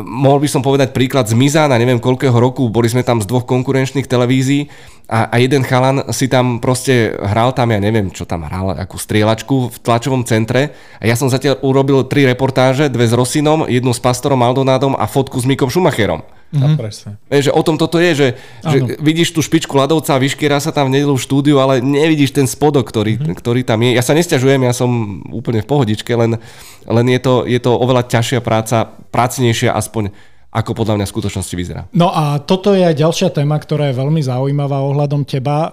mohol 0.00 0.40
by 0.40 0.48
som 0.48 0.64
povedať 0.64 0.96
príklad 0.96 1.28
z 1.28 1.36
Mizana, 1.36 1.76
neviem 1.76 2.00
koľkého 2.00 2.32
roku, 2.32 2.72
boli 2.72 2.88
sme 2.88 3.04
tam 3.04 3.20
z 3.20 3.28
dvoch 3.28 3.44
konkurenčných 3.44 4.08
televízií 4.08 4.72
a, 5.08 5.28
a 5.28 5.36
jeden 5.40 5.60
chalan 5.64 6.08
si 6.12 6.28
tam 6.28 6.56
proste 6.56 7.12
hral 7.20 7.52
tam, 7.52 7.72
ja 7.72 7.80
neviem, 7.80 8.08
čo 8.08 8.24
tam 8.24 8.48
hral, 8.48 8.76
akú 8.80 8.96
strieľačku 8.96 9.72
v 9.72 9.76
tlačovom 9.84 10.24
centre 10.24 10.72
a 10.96 11.04
ja 11.04 11.16
som 11.16 11.28
zatiaľ 11.28 11.60
urobil 11.60 12.08
tri 12.08 12.24
reportáže, 12.24 12.88
dve 12.88 13.08
s 13.08 13.12
Rosinom, 13.12 13.68
jednu 13.68 13.92
s 13.92 14.00
Pastorom 14.00 14.40
Aldonádom 14.40 14.96
a 14.96 15.04
fotku 15.04 15.36
s 15.36 15.44
Mikom 15.44 15.68
Schumacherom. 15.68 16.24
Mm-hmm. 16.48 16.80
presne. 16.80 17.20
Že 17.28 17.52
o 17.52 17.60
tom 17.60 17.76
toto 17.76 18.00
je, 18.00 18.10
že, 18.16 18.28
že 18.64 18.78
vidíš 19.04 19.36
tú 19.36 19.44
špičku 19.44 19.76
ľadovca 19.76 20.16
a 20.16 20.22
vyškiera 20.22 20.56
sa 20.64 20.72
tam 20.72 20.88
v 20.88 20.96
nedelu 20.96 21.12
v 21.12 21.20
štúdiu, 21.20 21.60
ale 21.60 21.84
nevidíš 21.84 22.32
ten 22.32 22.48
spodok, 22.48 22.88
ktorý, 22.88 23.20
mm-hmm. 23.20 23.36
ktorý 23.36 23.60
tam 23.68 23.84
je. 23.84 23.92
Ja 23.92 24.00
sa 24.00 24.16
nestiažujem, 24.16 24.64
ja 24.64 24.72
som 24.72 25.20
úplne 25.28 25.60
v 25.60 25.68
pohodičke, 25.68 26.08
len, 26.16 26.40
len 26.88 27.06
je, 27.12 27.20
to, 27.20 27.44
je 27.44 27.60
to 27.60 27.76
oveľa 27.76 28.08
ťažšia 28.08 28.40
práca, 28.40 28.88
prácnejšia 29.12 29.76
aspoň 29.76 30.08
ako 30.48 30.72
podľa 30.72 30.96
mňa 30.96 31.06
v 31.06 31.12
skutočnosti 31.12 31.54
vyzerá. 31.54 31.82
No 31.92 32.08
a 32.08 32.40
toto 32.40 32.72
je 32.72 32.80
aj 32.80 32.96
ďalšia 32.96 33.28
téma, 33.36 33.60
ktorá 33.60 33.92
je 33.92 34.00
veľmi 34.00 34.24
zaujímavá 34.24 34.80
ohľadom 34.80 35.28
teba, 35.28 35.68
eh, 35.68 35.72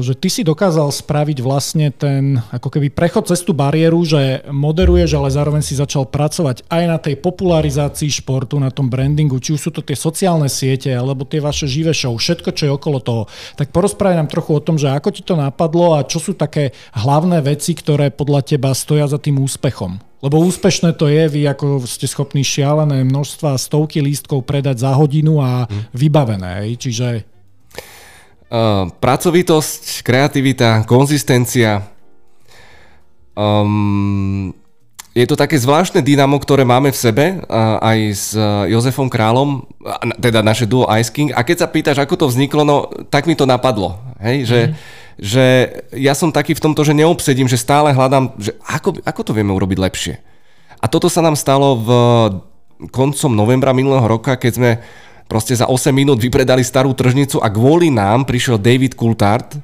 že 0.00 0.16
ty 0.16 0.32
si 0.32 0.40
dokázal 0.40 0.88
spraviť 0.88 1.44
vlastne 1.44 1.92
ten 1.92 2.40
ako 2.48 2.72
keby 2.72 2.88
prechod 2.88 3.28
cez 3.28 3.44
tú 3.44 3.52
bariéru, 3.52 4.00
že 4.08 4.40
moderuješ, 4.48 5.12
ale 5.20 5.28
zároveň 5.28 5.60
si 5.60 5.76
začal 5.76 6.08
pracovať 6.08 6.64
aj 6.72 6.82
na 6.88 6.96
tej 6.96 7.20
popularizácii 7.20 8.08
športu, 8.24 8.56
na 8.56 8.72
tom 8.72 8.88
brandingu, 8.88 9.36
či 9.44 9.52
už 9.52 9.60
sú 9.60 9.70
to 9.70 9.84
tie 9.84 9.96
sociálne 9.96 10.48
siete, 10.48 10.88
alebo 10.88 11.28
tie 11.28 11.44
vaše 11.44 11.68
živé 11.68 11.92
show, 11.92 12.16
všetko, 12.16 12.56
čo 12.56 12.64
je 12.64 12.72
okolo 12.72 13.04
toho. 13.04 13.22
Tak 13.60 13.76
porozprávaj 13.76 14.24
nám 14.24 14.32
trochu 14.32 14.56
o 14.56 14.64
tom, 14.64 14.80
že 14.80 14.88
ako 14.88 15.12
ti 15.12 15.20
to 15.20 15.36
napadlo 15.36 16.00
a 16.00 16.08
čo 16.08 16.16
sú 16.16 16.32
také 16.32 16.72
hlavné 16.96 17.44
veci, 17.44 17.76
ktoré 17.76 18.08
podľa 18.08 18.56
teba 18.56 18.72
stoja 18.72 19.04
za 19.04 19.20
tým 19.20 19.36
úspechom. 19.36 20.13
Lebo 20.24 20.40
úspešné 20.40 20.96
to 20.96 21.04
je, 21.04 21.28
vy 21.28 21.44
ako 21.44 21.84
ste 21.84 22.08
schopní 22.08 22.40
šialené 22.40 23.04
množstva, 23.04 23.60
stovky 23.60 24.00
lístkov 24.00 24.48
predať 24.48 24.80
za 24.80 24.96
hodinu 24.96 25.44
a 25.44 25.68
hmm. 25.68 25.92
vybavené. 25.92 26.64
Čiže... 26.80 27.28
Uh, 28.48 28.88
pracovitosť, 29.04 30.00
kreativita, 30.00 30.88
konzistencia. 30.88 31.84
Um, 33.36 34.56
je 35.12 35.28
to 35.28 35.36
také 35.36 35.60
zvláštne 35.60 36.00
dynamo, 36.00 36.40
ktoré 36.40 36.64
máme 36.64 36.88
v 36.90 36.98
sebe, 36.98 37.24
aj 37.78 37.98
s 38.10 38.34
Jozefom 38.66 39.06
Králom, 39.06 39.62
teda 40.18 40.42
naše 40.42 40.66
duo 40.66 40.90
Ice 40.98 41.12
King. 41.12 41.30
A 41.36 41.46
keď 41.46 41.56
sa 41.62 41.68
pýtaš, 41.70 42.02
ako 42.02 42.18
to 42.18 42.26
vzniklo, 42.32 42.66
no 42.66 42.88
tak 43.12 43.28
mi 43.28 43.36
to 43.36 43.44
napadlo. 43.44 44.00
Hej, 44.24 44.36
že... 44.48 44.60
Hmm 44.72 45.02
že 45.20 45.70
ja 45.94 46.12
som 46.12 46.34
taký 46.34 46.58
v 46.58 46.64
tomto, 46.64 46.82
že 46.82 46.96
neobsedím, 46.96 47.46
že 47.46 47.60
stále 47.60 47.94
hľadám, 47.94 48.34
že 48.38 48.54
ako, 48.66 49.00
ako 49.02 49.20
to 49.22 49.32
vieme 49.32 49.54
urobiť 49.54 49.78
lepšie. 49.78 50.14
A 50.82 50.86
toto 50.90 51.08
sa 51.08 51.24
nám 51.24 51.38
stalo 51.38 51.80
v 51.80 51.88
koncom 52.90 53.32
novembra 53.32 53.72
minulého 53.72 54.04
roka, 54.04 54.36
keď 54.36 54.52
sme 54.52 54.70
proste 55.30 55.56
za 55.56 55.70
8 55.70 55.94
minút 55.94 56.20
vypredali 56.20 56.60
starú 56.60 56.92
tržnicu 56.92 57.40
a 57.40 57.48
kvôli 57.48 57.88
nám 57.88 58.28
prišiel 58.28 58.60
David 58.60 58.98
Coulthard, 58.98 59.56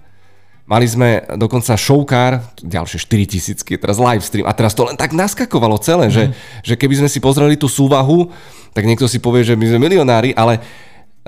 Mali 0.71 0.87
sme 0.87 1.27
dokonca 1.35 1.75
showcar, 1.75 2.55
ďalšie 2.63 3.03
4000, 3.03 3.67
teraz 3.83 3.99
live 3.99 4.23
stream 4.23 4.47
a 4.47 4.55
teraz 4.55 4.71
to 4.71 4.87
len 4.87 4.95
tak 4.95 5.11
naskakovalo 5.11 5.83
celé, 5.83 6.07
mm. 6.07 6.15
že, 6.15 6.25
mhm. 6.31 6.33
že 6.63 6.75
keby 6.79 6.95
sme 7.03 7.09
si 7.11 7.19
pozreli 7.19 7.59
tú 7.59 7.67
súvahu, 7.67 8.31
tak 8.71 8.87
niekto 8.87 9.11
si 9.11 9.19
povie, 9.19 9.43
že 9.43 9.59
my 9.59 9.67
sme 9.67 9.83
milionári, 9.83 10.31
ale 10.31 10.63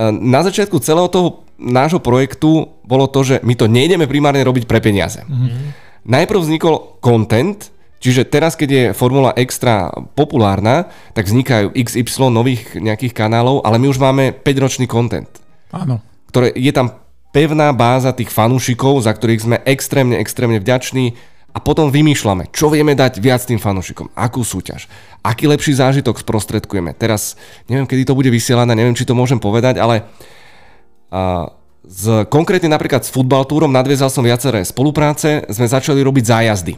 na 0.00 0.40
začiatku 0.40 0.80
celého 0.80 1.08
toho 1.12 1.44
nášho 1.60 2.00
projektu 2.00 2.74
bolo 2.82 3.06
to, 3.06 3.22
že 3.22 3.36
my 3.44 3.54
to 3.54 3.70
nejdeme 3.70 4.08
primárne 4.08 4.42
robiť 4.42 4.64
pre 4.66 4.80
peniaze. 4.82 5.22
Mm-hmm. 5.22 5.62
Najprv 6.08 6.38
vznikol 6.42 6.98
content, 6.98 7.70
čiže 8.02 8.26
teraz, 8.26 8.58
keď 8.58 8.68
je 8.68 8.84
Formula 8.96 9.30
Extra 9.38 9.92
populárna, 10.18 10.90
tak 11.14 11.30
vznikajú 11.30 11.76
XY 11.76 12.34
nových 12.34 12.74
nejakých 12.74 13.14
kanálov, 13.14 13.62
ale 13.62 13.78
my 13.78 13.86
už 13.86 14.02
máme 14.02 14.34
5-ročný 14.34 14.90
content. 14.90 15.30
Áno. 15.70 16.02
Ktoré, 16.32 16.50
je 16.56 16.72
tam 16.74 16.98
pevná 17.30 17.70
báza 17.72 18.12
tých 18.12 18.28
fanúšikov, 18.28 19.06
za 19.06 19.12
ktorých 19.14 19.44
sme 19.44 19.56
extrémne, 19.64 20.18
extrémne 20.18 20.58
vďační 20.58 21.16
a 21.52 21.58
potom 21.60 21.92
vymýšľame, 21.92 22.48
čo 22.48 22.72
vieme 22.72 22.96
dať 22.96 23.20
viac 23.20 23.44
tým 23.44 23.60
fanúšikom, 23.60 24.08
akú 24.16 24.40
súťaž, 24.40 24.88
aký 25.20 25.44
lepší 25.44 25.76
zážitok 25.76 26.24
sprostredkujeme. 26.24 26.96
Teraz 26.96 27.36
neviem, 27.68 27.84
kedy 27.84 28.08
to 28.08 28.16
bude 28.16 28.32
vysielané, 28.32 28.72
neviem, 28.72 28.96
či 28.96 29.04
to 29.04 29.12
môžem 29.12 29.36
povedať, 29.36 29.76
ale 29.76 30.08
z, 31.84 32.24
konkrétne 32.32 32.72
napríklad 32.72 33.04
s 33.04 33.12
futbal 33.12 33.44
túrom 33.44 33.68
nadviezal 33.68 34.08
som 34.08 34.24
viaceré 34.24 34.64
spolupráce, 34.64 35.44
sme 35.52 35.68
začali 35.68 36.00
robiť 36.00 36.24
zájazdy. 36.24 36.74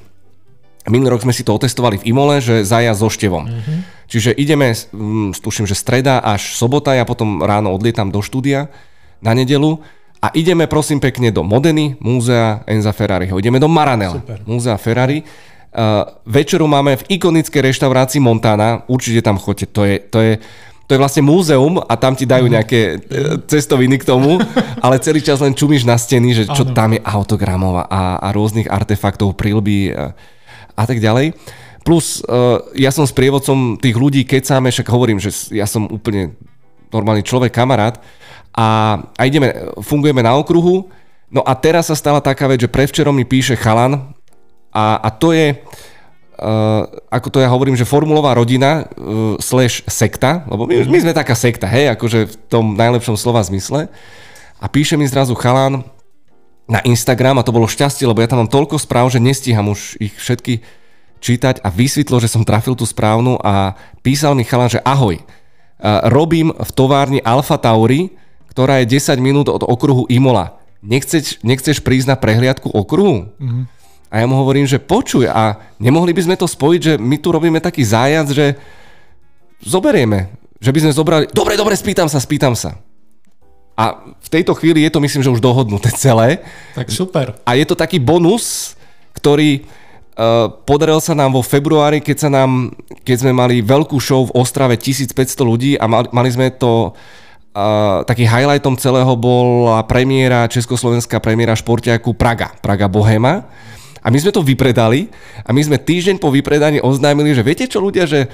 Minulý 0.85 1.17
rok 1.17 1.25
sme 1.25 1.33
si 1.33 1.47
to 1.47 1.57
otestovali 1.57 1.97
v 2.03 2.13
Imole, 2.13 2.45
že 2.45 2.61
zájazd 2.61 3.01
so 3.01 3.09
števom. 3.09 3.49
Mm-hmm. 3.49 3.79
Čiže 4.05 4.31
ideme, 4.37 4.77
tuším, 5.41 5.65
že 5.65 5.73
streda 5.73 6.21
až 6.21 6.53
sobota, 6.59 6.93
ja 6.93 7.09
potom 7.09 7.41
ráno 7.41 7.73
odlietam 7.73 8.13
do 8.13 8.21
štúdia 8.21 8.69
na 9.25 9.33
nedelu 9.33 9.81
a 10.25 10.33
ideme 10.33 10.65
prosím 10.65 11.05
pekne 11.05 11.29
do 11.29 11.45
Modeny, 11.45 12.01
múzea 12.01 12.65
Enza 12.65 12.97
Ferrariho. 12.97 13.37
Ideme 13.37 13.61
do 13.61 13.69
Maranela, 13.69 14.25
Super. 14.25 14.41
múzea 14.49 14.77
Ferrari. 14.81 15.21
Uh, 15.21 16.07
večeru 16.25 16.65
máme 16.65 16.97
v 16.97 17.19
ikonickej 17.19 17.61
reštaurácii 17.61 18.23
Montana, 18.25 18.89
určite 18.89 19.21
tam 19.21 19.37
chodte, 19.37 19.69
to 19.69 19.85
je, 19.85 20.01
to 20.01 20.19
je 20.23 20.35
to 20.85 20.93
je 20.93 21.01
vlastne 21.01 21.25
múzeum 21.25 21.81
a 21.81 21.97
tam 21.97 22.13
ti 22.13 22.29
dajú 22.29 22.45
mhm. 22.45 22.53
nejaké 22.53 22.81
e, 22.85 22.97
cestoviny 23.49 23.97
k 23.97 24.05
tomu, 24.05 24.37
ale 24.85 25.01
celý 25.01 25.25
čas 25.25 25.41
len 25.41 25.57
čumíš 25.57 25.89
na 25.89 25.97
steny, 25.97 26.37
že 26.37 26.45
čo 26.45 26.69
tam 26.77 26.93
je 26.93 27.01
autogramov 27.01 27.89
a, 27.89 28.21
a 28.21 28.29
rôznych 28.37 28.69
artefaktov, 28.69 29.33
prilby 29.33 29.97
a, 29.97 30.13
a 30.77 30.85
tak 30.85 31.01
ďalej. 31.01 31.33
Plus 31.89 32.21
uh, 32.29 32.61
ja 32.77 32.93
som 32.93 33.09
s 33.09 33.17
prievodcom 33.17 33.81
tých 33.81 33.97
ľudí, 33.97 34.29
keď 34.29 34.45
sáme, 34.45 34.69
však 34.69 34.93
hovorím, 34.93 35.25
že 35.25 35.33
ja 35.57 35.65
som 35.65 35.89
úplne 35.89 36.37
normálny 36.93 37.25
človek, 37.25 37.57
kamarát 37.57 37.97
a, 38.55 39.03
a 39.19 39.23
ideme, 39.27 39.51
fungujeme 39.83 40.23
na 40.23 40.39
okruhu. 40.39 40.87
No 41.29 41.43
a 41.43 41.53
teraz 41.59 41.91
sa 41.91 41.99
stala 41.99 42.23
taká 42.23 42.47
vec, 42.47 42.63
že 42.63 42.71
prevčerom 42.71 43.15
mi 43.15 43.27
píše 43.27 43.59
chalan 43.59 44.15
a, 44.71 45.03
a 45.03 45.09
to 45.11 45.35
je, 45.35 45.59
Uh, 46.35 46.91
ako 47.15 47.31
to 47.31 47.39
ja 47.39 47.47
hovorím, 47.47 47.79
že 47.79 47.87
formulová 47.87 48.35
rodina 48.35 48.83
uh, 48.83 49.39
slash 49.39 49.87
sekta, 49.87 50.43
lebo 50.51 50.67
my, 50.67 50.83
my 50.91 50.99
sme 50.99 51.15
taká 51.15 51.31
sekta, 51.39 51.71
hej, 51.71 51.95
akože 51.95 52.27
v 52.27 52.35
tom 52.51 52.75
najlepšom 52.75 53.15
slova 53.15 53.39
zmysle. 53.47 53.87
A 54.59 54.67
píše 54.67 54.99
mi 54.99 55.07
zrazu 55.07 55.39
chalán 55.39 55.87
na 56.67 56.83
Instagram 56.83 57.39
a 57.39 57.47
to 57.47 57.55
bolo 57.55 57.71
šťastie, 57.71 58.03
lebo 58.03 58.19
ja 58.19 58.27
tam 58.27 58.43
mám 58.43 58.51
toľko 58.51 58.83
správ, 58.83 59.15
že 59.15 59.23
nestíham 59.23 59.71
už 59.71 59.95
ich 60.03 60.11
všetky 60.19 60.67
čítať 61.23 61.63
a 61.63 61.71
vysvetlo, 61.71 62.19
že 62.19 62.27
som 62.27 62.43
trafil 62.43 62.75
tú 62.75 62.83
správnu 62.83 63.39
a 63.39 63.79
písal 64.03 64.35
mi 64.35 64.43
chalán, 64.43 64.75
že 64.75 64.83
ahoj, 64.83 65.23
uh, 65.23 65.25
robím 66.11 66.51
v 66.51 66.71
továrni 66.75 67.23
Alfa 67.23 67.63
Tauri, 67.63 68.11
ktorá 68.55 68.79
je 68.87 69.03
10 69.03 69.19
minút 69.19 69.51
od 69.51 69.67
okruhu 69.67 70.07
Imola. 70.07 70.55
Nechceš, 70.79 71.43
nechceš 71.43 71.83
prísť 71.83 72.15
na 72.15 72.17
prehliadku 72.17 72.71
okruhu? 72.71 73.35
Mm-hmm. 73.35 73.65
A 74.15 74.23
ja 74.23 74.31
mu 74.31 74.39
hovorím, 74.39 74.63
že 74.63 74.79
počuj, 74.79 75.27
a 75.27 75.59
nemohli 75.83 76.15
by 76.15 76.23
sme 76.23 76.37
to 76.39 76.47
spojiť, 76.47 76.81
že 76.81 76.95
my 77.03 77.19
tu 77.19 77.35
robíme 77.35 77.59
taký 77.59 77.83
zájazd, 77.83 78.31
že 78.31 78.47
zoberieme. 79.59 80.31
Že 80.63 80.71
by 80.71 80.79
sme 80.87 80.93
zobrali, 80.95 81.25
dobre, 81.35 81.59
dobre, 81.59 81.75
spýtam 81.75 82.07
sa, 82.07 82.23
spýtam 82.23 82.55
sa. 82.55 82.79
A 83.75 84.07
v 84.07 84.29
tejto 84.31 84.55
chvíli 84.55 84.87
je 84.87 84.93
to 84.95 85.03
myslím, 85.03 85.27
že 85.27 85.35
už 85.35 85.43
dohodnuté 85.43 85.91
celé. 85.91 86.47
Tak 86.79 86.95
super. 86.95 87.35
A 87.43 87.59
je 87.59 87.67
to 87.67 87.75
taký 87.75 87.99
bonus, 87.99 88.79
ktorý 89.19 89.67
Uh, 90.15 90.47
podaril 90.63 91.03
sa 91.03 91.11
nám 91.11 91.35
vo 91.35 91.43
februári, 91.43 91.99
keď, 91.99 92.17
sa 92.23 92.31
nám, 92.31 92.71
keď 93.03 93.27
sme 93.27 93.35
mali 93.35 93.59
veľkú 93.67 93.99
show 93.99 94.31
v 94.31 94.35
Ostrave 94.39 94.79
1500 94.79 95.11
ľudí 95.43 95.75
a 95.75 95.91
mali, 95.91 96.07
mali 96.15 96.31
sme 96.31 96.55
to 96.55 96.95
Uh, 97.55 98.03
taký 98.03 98.27
highlightom 98.27 98.75
celého 98.75 99.15
bola 99.15 99.79
premiéra, 99.87 100.51
československá 100.51 101.23
premiéra 101.23 101.55
športiaku 101.55 102.11
Praga, 102.11 102.51
Praga 102.59 102.91
Bohema. 102.91 103.47
A 104.03 104.11
my 104.11 104.19
sme 104.19 104.35
to 104.35 104.43
vypredali 104.43 105.07
a 105.47 105.55
my 105.55 105.63
sme 105.63 105.79
týždeň 105.79 106.19
po 106.19 106.35
vypredaní 106.35 106.83
oznámili, 106.83 107.31
že 107.31 107.47
viete 107.47 107.71
čo 107.71 107.79
ľudia, 107.79 108.11
že 108.11 108.27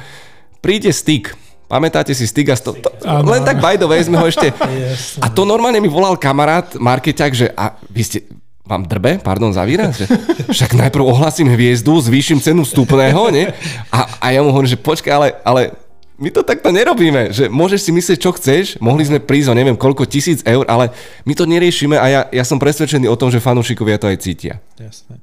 príde 0.64 0.89
styk. 0.89 1.37
Pamätáte 1.68 2.16
si 2.16 2.25
styk 2.25 2.49
a 2.49 2.57
sto... 2.57 2.73
to, 2.73 2.89
len 3.07 3.45
tak 3.45 3.61
by 3.61 3.77
the 3.77 3.85
way 3.85 4.01
sme 4.01 4.16
ho 4.16 4.25
ešte... 4.25 4.57
a 5.25 5.29
to 5.29 5.45
normálne 5.45 5.85
mi 5.85 5.93
volal 5.93 6.16
kamarát, 6.16 6.81
markeťak, 6.81 7.31
že 7.37 7.53
a 7.55 7.77
vy 7.93 8.03
ste, 8.03 8.18
vám 8.64 8.89
drbe, 8.89 9.18
pardon 9.21 9.51
za 9.51 9.68
výraz, 9.68 9.99
že 9.99 10.09
však 10.49 10.81
najprv 10.81 11.05
ohlasím 11.05 11.51
hviezdu, 11.53 11.93
zvýšim 11.99 12.41
cenu 12.41 12.62
vstupného, 12.62 13.31
nie? 13.35 13.51
A, 13.93 14.01
a 14.16 14.27
ja 14.33 14.41
mu 14.41 14.55
hovorím, 14.55 14.73
že 14.73 14.79
počkaj, 14.79 15.12
ale, 15.12 15.29
ale 15.43 15.62
my 16.21 16.29
to 16.29 16.45
takto 16.45 16.68
nerobíme, 16.68 17.33
že 17.33 17.49
môžeš 17.49 17.89
si 17.89 17.91
myslieť, 17.97 18.18
čo 18.21 18.37
chceš, 18.37 18.77
mohli 18.77 19.09
sme 19.09 19.25
prísť 19.25 19.51
o 19.51 19.57
neviem 19.57 19.75
koľko 19.75 20.05
tisíc 20.05 20.45
eur, 20.45 20.68
ale 20.68 20.93
my 21.25 21.33
to 21.33 21.49
neriešime 21.49 21.97
a 21.97 22.07
ja, 22.12 22.21
ja 22.29 22.45
som 22.45 22.61
presvedčený 22.61 23.09
o 23.09 23.16
tom, 23.16 23.33
že 23.33 23.41
fanúšikovia 23.41 23.97
to 23.97 24.12
aj 24.12 24.21
cítia. 24.21 24.61
Jasné. 24.77 25.16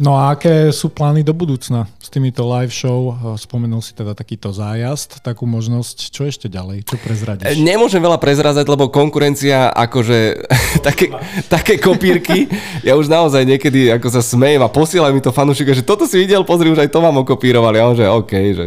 No 0.00 0.16
a 0.16 0.32
aké 0.32 0.72
sú 0.72 0.88
plány 0.88 1.20
do 1.20 1.36
budúcna 1.36 1.84
s 2.00 2.08
týmito 2.08 2.40
live 2.48 2.72
show? 2.72 3.12
Spomenul 3.36 3.84
si 3.84 3.92
teda 3.92 4.16
takýto 4.16 4.48
zájazd, 4.48 5.20
takú 5.20 5.44
možnosť. 5.44 6.08
Čo 6.08 6.24
ešte 6.24 6.48
ďalej? 6.48 6.88
Čo 6.88 6.96
prezradíš? 6.96 7.60
Nemôžem 7.60 8.00
veľa 8.00 8.16
prezrazať, 8.16 8.64
lebo 8.64 8.88
konkurencia 8.88 9.68
akože 9.76 10.48
také, 10.88 11.12
také 11.52 11.76
kopírky. 11.76 12.48
Ja 12.80 12.96
už 12.96 13.12
naozaj 13.12 13.44
niekedy 13.44 13.92
ako 13.92 14.08
sa 14.08 14.24
smejem 14.24 14.64
a 14.64 14.72
posielam 14.72 15.12
mi 15.12 15.20
to 15.20 15.36
fanúšika, 15.36 15.76
že 15.76 15.84
toto 15.84 16.08
si 16.08 16.16
videl, 16.16 16.48
pozri, 16.48 16.72
už 16.72 16.80
aj 16.80 16.88
to 16.88 17.04
vám 17.04 17.20
okopírovali. 17.20 17.76
A 17.76 17.92
on 17.92 17.96
že 18.00 18.08
OK, 18.08 18.32
že 18.56 18.64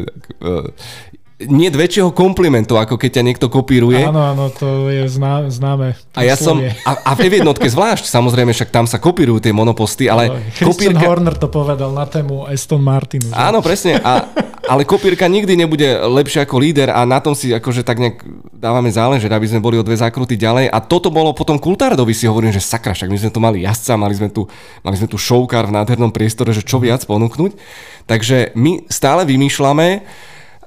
nie 1.48 1.70
väčšieho 1.70 2.16
komplimentu, 2.16 2.80
ako 2.80 2.96
keď 2.96 3.20
ťa 3.20 3.24
niekto 3.24 3.48
kopíruje. 3.50 4.04
Áno, 4.04 4.22
áno, 4.22 4.48
to 4.54 4.88
je 4.88 5.08
zná, 5.10 5.48
známe. 5.50 5.98
A 6.16 6.22
ja 6.24 6.38
som, 6.40 6.60
a, 6.62 6.92
a 7.04 7.12
v 7.18 7.42
jednotke 7.42 7.68
zvlášť, 7.68 8.08
samozrejme, 8.08 8.54
však 8.54 8.70
tam 8.72 8.86
sa 8.86 9.02
kopírujú 9.02 9.44
tie 9.44 9.56
monoposty, 9.56 10.08
ale 10.08 10.30
no, 10.30 10.38
kopírka... 10.64 11.04
Horner 11.04 11.36
to 11.36 11.48
povedal 11.52 11.92
na 11.92 12.08
tému 12.08 12.48
Aston 12.48 12.82
Martinu. 12.82 13.30
Že? 13.30 13.36
Áno, 13.36 13.60
presne, 13.60 14.00
a, 14.00 14.28
ale 14.64 14.88
kopírka 14.88 15.28
nikdy 15.28 15.60
nebude 15.60 15.86
lepšia 16.08 16.48
ako 16.48 16.56
líder 16.60 16.90
a 16.92 17.04
na 17.04 17.20
tom 17.20 17.36
si 17.36 17.52
akože 17.52 17.84
tak 17.84 18.00
nejak 18.00 18.24
dávame 18.56 18.88
záležať, 18.88 19.28
aby 19.28 19.48
sme 19.50 19.60
boli 19.60 19.76
o 19.76 19.84
dve 19.84 20.00
zákruty 20.00 20.40
ďalej 20.40 20.72
a 20.72 20.78
toto 20.80 21.12
bolo 21.12 21.36
potom 21.36 21.60
Kultárdovi 21.60 22.16
si 22.16 22.26
hovorím, 22.30 22.56
že 22.56 22.64
sakra, 22.64 22.96
však 22.96 23.12
my 23.12 23.18
sme 23.20 23.32
tu 23.32 23.40
mali 23.44 23.68
jazdca, 23.68 24.00
mali 24.00 24.16
sme 24.16 24.32
tu, 24.32 24.48
mali 24.80 24.96
sme 24.96 25.12
tu 25.12 25.20
showcar 25.20 25.68
v 25.68 25.76
nádhernom 25.76 26.16
priestore, 26.16 26.56
že 26.56 26.64
čo 26.64 26.80
viac 26.80 27.04
ponúknuť. 27.04 27.60
Takže 28.08 28.56
my 28.56 28.88
stále 28.88 29.28
vymýšľame, 29.28 30.04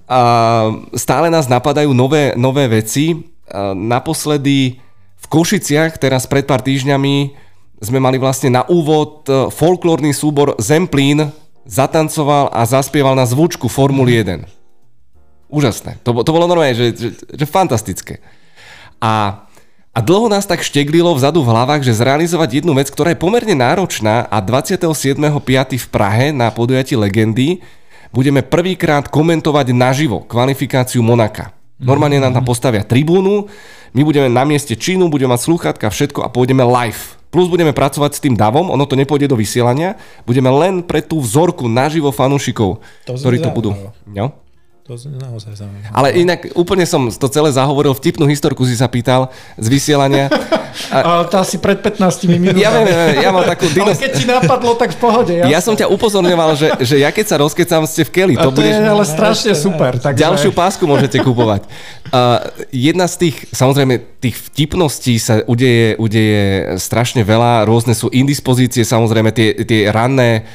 a 0.06 0.20
stále 0.94 1.34
nás 1.34 1.50
napadajú 1.50 1.90
nové, 1.90 2.30
nové 2.38 2.70
veci. 2.70 3.26
A 3.50 3.74
naposledy 3.74 4.78
v 5.18 5.26
Košiciach, 5.26 5.98
teraz 5.98 6.30
pred 6.30 6.46
pár 6.46 6.62
týždňami, 6.62 7.34
sme 7.82 7.98
mali 8.00 8.16
vlastne 8.16 8.48
na 8.48 8.62
úvod 8.66 9.26
e, 9.28 9.50
folklórny 9.52 10.14
súbor 10.16 10.56
Zemplín, 10.56 11.28
zatancoval 11.66 12.48
a 12.54 12.62
zaspieval 12.64 13.18
na 13.18 13.26
zvučku 13.26 13.66
Formuly 13.68 14.22
1. 14.22 14.46
Úžasné. 15.50 15.98
To, 16.06 16.14
to 16.22 16.30
bolo 16.30 16.46
normálne, 16.48 16.74
že, 16.74 16.94
že, 16.94 17.08
že 17.18 17.44
fantastické. 17.46 18.22
A, 19.02 19.44
a 19.92 19.98
dlho 20.00 20.30
nás 20.30 20.46
tak 20.46 20.64
šteglilo 20.64 21.12
vzadu 21.12 21.42
v 21.42 21.52
hlavách, 21.52 21.82
že 21.84 21.98
zrealizovať 21.98 22.62
jednu 22.62 22.72
vec, 22.78 22.88
ktorá 22.88 23.12
je 23.12 23.20
pomerne 23.20 23.54
náročná 23.54 24.24
a 24.30 24.38
27.5. 24.40 25.18
v 25.76 25.88
Prahe 25.90 26.30
na 26.32 26.48
podujatí 26.54 26.96
Legendy 26.96 27.60
budeme 28.16 28.40
prvýkrát 28.40 29.12
komentovať 29.12 29.76
naživo 29.76 30.24
kvalifikáciu 30.24 31.04
Monaka. 31.04 31.52
Normálne 31.76 32.16
nám 32.16 32.32
tam 32.40 32.48
postavia 32.48 32.80
tribúnu, 32.80 33.52
my 33.92 34.00
budeme 34.00 34.32
na 34.32 34.48
mieste 34.48 34.72
činu, 34.72 35.12
budeme 35.12 35.36
mať 35.36 35.44
slúchatka, 35.44 35.92
všetko 35.92 36.24
a 36.24 36.32
pôjdeme 36.32 36.64
live. 36.64 37.20
Plus 37.28 37.52
budeme 37.52 37.76
pracovať 37.76 38.16
s 38.16 38.22
tým 38.24 38.32
davom, 38.32 38.72
ono 38.72 38.88
to 38.88 38.96
nepôjde 38.96 39.28
do 39.28 39.36
vysielania, 39.36 40.00
budeme 40.24 40.48
len 40.48 40.80
pre 40.80 41.04
tú 41.04 41.20
vzorku 41.20 41.68
naživo 41.68 42.08
fanúšikov, 42.08 42.80
ktorí 43.04 43.44
to 43.44 43.52
budú. 43.52 43.76
No? 44.08 44.32
To 44.86 44.94
je 44.94 45.10
naozaj 45.18 45.58
zaujímavé. 45.58 45.90
Ale 45.90 46.14
inak 46.14 46.46
úplne 46.54 46.86
som 46.86 47.10
to 47.10 47.26
celé 47.26 47.50
zahovoril, 47.50 47.90
vtipnú 47.90 48.22
historku 48.30 48.62
si 48.62 48.78
sa 48.78 48.86
pýtal 48.86 49.34
z 49.58 49.66
vysielania. 49.66 50.30
A... 50.94 51.26
to 51.26 51.42
asi 51.42 51.58
pred 51.58 51.82
15 51.82 52.30
minútami. 52.30 52.62
Ja 52.62 52.70
viem, 52.70 52.86
ja 53.18 53.34
mám 53.34 53.42
takú 53.50 53.66
dinos... 53.66 53.98
Ale 53.98 54.06
keď 54.06 54.10
ti 54.14 54.24
napadlo, 54.30 54.78
tak 54.78 54.94
v 54.94 54.98
pohode. 55.02 55.34
Jasne. 55.34 55.50
Ja 55.50 55.58
som 55.58 55.74
ťa 55.74 55.90
upozorňoval, 55.90 56.50
že, 56.54 56.68
že 56.86 56.96
ja 57.02 57.10
keď 57.10 57.26
sa 57.26 57.36
rozkecam, 57.42 57.82
ste 57.82 58.06
v 58.06 58.10
keli. 58.14 58.34
To, 58.38 58.54
to 58.54 58.62
budeš... 58.62 58.78
je 58.78 58.86
ale 58.86 59.04
strašne 59.08 59.52
super. 59.58 59.98
Takže... 59.98 60.22
Ďalšiu 60.22 60.50
pásku 60.54 60.86
môžete 60.86 61.18
kupovať. 61.18 61.66
Uh, 62.14 62.46
jedna 62.70 63.10
z 63.10 63.26
tých, 63.26 63.50
samozrejme, 63.50 64.22
tých 64.22 64.38
vtipností 64.38 65.18
sa 65.18 65.42
udeje, 65.50 65.98
udeje 65.98 66.78
strašne 66.78 67.26
veľa. 67.26 67.66
Rôzne 67.66 67.98
sú 67.98 68.06
indispozície, 68.14 68.86
samozrejme 68.86 69.34
tie, 69.34 69.66
tie 69.66 69.90
ranné 69.90 70.46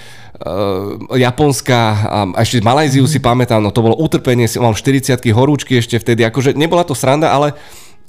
Japonska 1.13 1.79
a 2.07 2.17
ešte 2.41 2.65
Malajziu 2.65 3.05
si 3.05 3.21
pamätám, 3.21 3.61
no 3.61 3.69
to 3.69 3.85
bolo 3.85 3.97
utrpenie, 3.97 4.49
mám 4.57 4.73
40 4.73 5.21
horúčky 5.31 5.77
ešte 5.77 6.01
vtedy, 6.01 6.25
akože 6.25 6.57
nebola 6.57 6.81
to 6.81 6.97
sranda, 6.97 7.29
ale, 7.29 7.53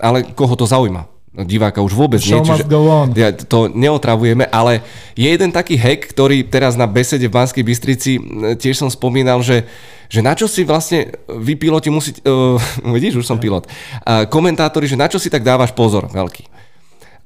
ale 0.00 0.24
koho 0.32 0.56
to 0.56 0.64
zaujíma? 0.64 1.12
No, 1.32 1.48
diváka 1.48 1.80
už 1.80 1.96
vôbec 1.96 2.20
Show 2.20 2.44
nie, 2.44 2.52
čiže 2.52 2.68
ja, 3.16 3.32
to 3.32 3.72
neotravujeme, 3.72 4.44
ale 4.52 4.84
je 5.16 5.32
jeden 5.32 5.48
taký 5.48 5.80
hack, 5.80 6.12
ktorý 6.12 6.44
teraz 6.44 6.76
na 6.76 6.84
besede 6.84 7.24
v 7.24 7.40
Banskej 7.40 7.64
Bystrici 7.64 8.20
tiež 8.60 8.84
som 8.84 8.92
spomínal, 8.92 9.40
že, 9.40 9.64
že 10.12 10.20
na 10.20 10.36
čo 10.36 10.44
si 10.44 10.60
vlastne 10.60 11.08
vy 11.32 11.56
piloti 11.56 11.88
musíte, 11.88 12.20
uh, 12.28 12.60
vidíš, 12.96 13.24
už 13.24 13.28
som 13.28 13.40
pilot, 13.40 13.64
uh, 13.64 14.28
komentátori, 14.28 14.84
že 14.84 15.00
na 15.00 15.08
čo 15.08 15.16
si 15.16 15.32
tak 15.32 15.40
dávaš 15.40 15.72
pozor 15.72 16.12
veľký. 16.12 16.44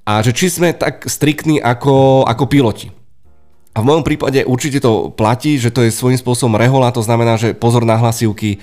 A 0.07 0.22
že 0.22 0.30
či 0.30 0.54
sme 0.54 0.70
tak 0.70 1.11
striktní 1.11 1.59
ako, 1.59 2.22
ako 2.30 2.46
piloti. 2.46 2.94
A 3.77 3.85
v 3.85 3.89
mojom 3.93 4.09
prípade 4.09 4.41
určite 4.49 4.81
to 4.81 5.12
platí, 5.12 5.61
že 5.61 5.68
to 5.68 5.85
je 5.85 5.93
svojím 5.93 6.16
spôsobom 6.16 6.57
rehola, 6.57 6.89
to 6.89 7.05
znamená, 7.05 7.37
že 7.37 7.53
pozor 7.53 7.85
na 7.85 8.01
hlasivky, 8.01 8.57
e, 8.57 8.59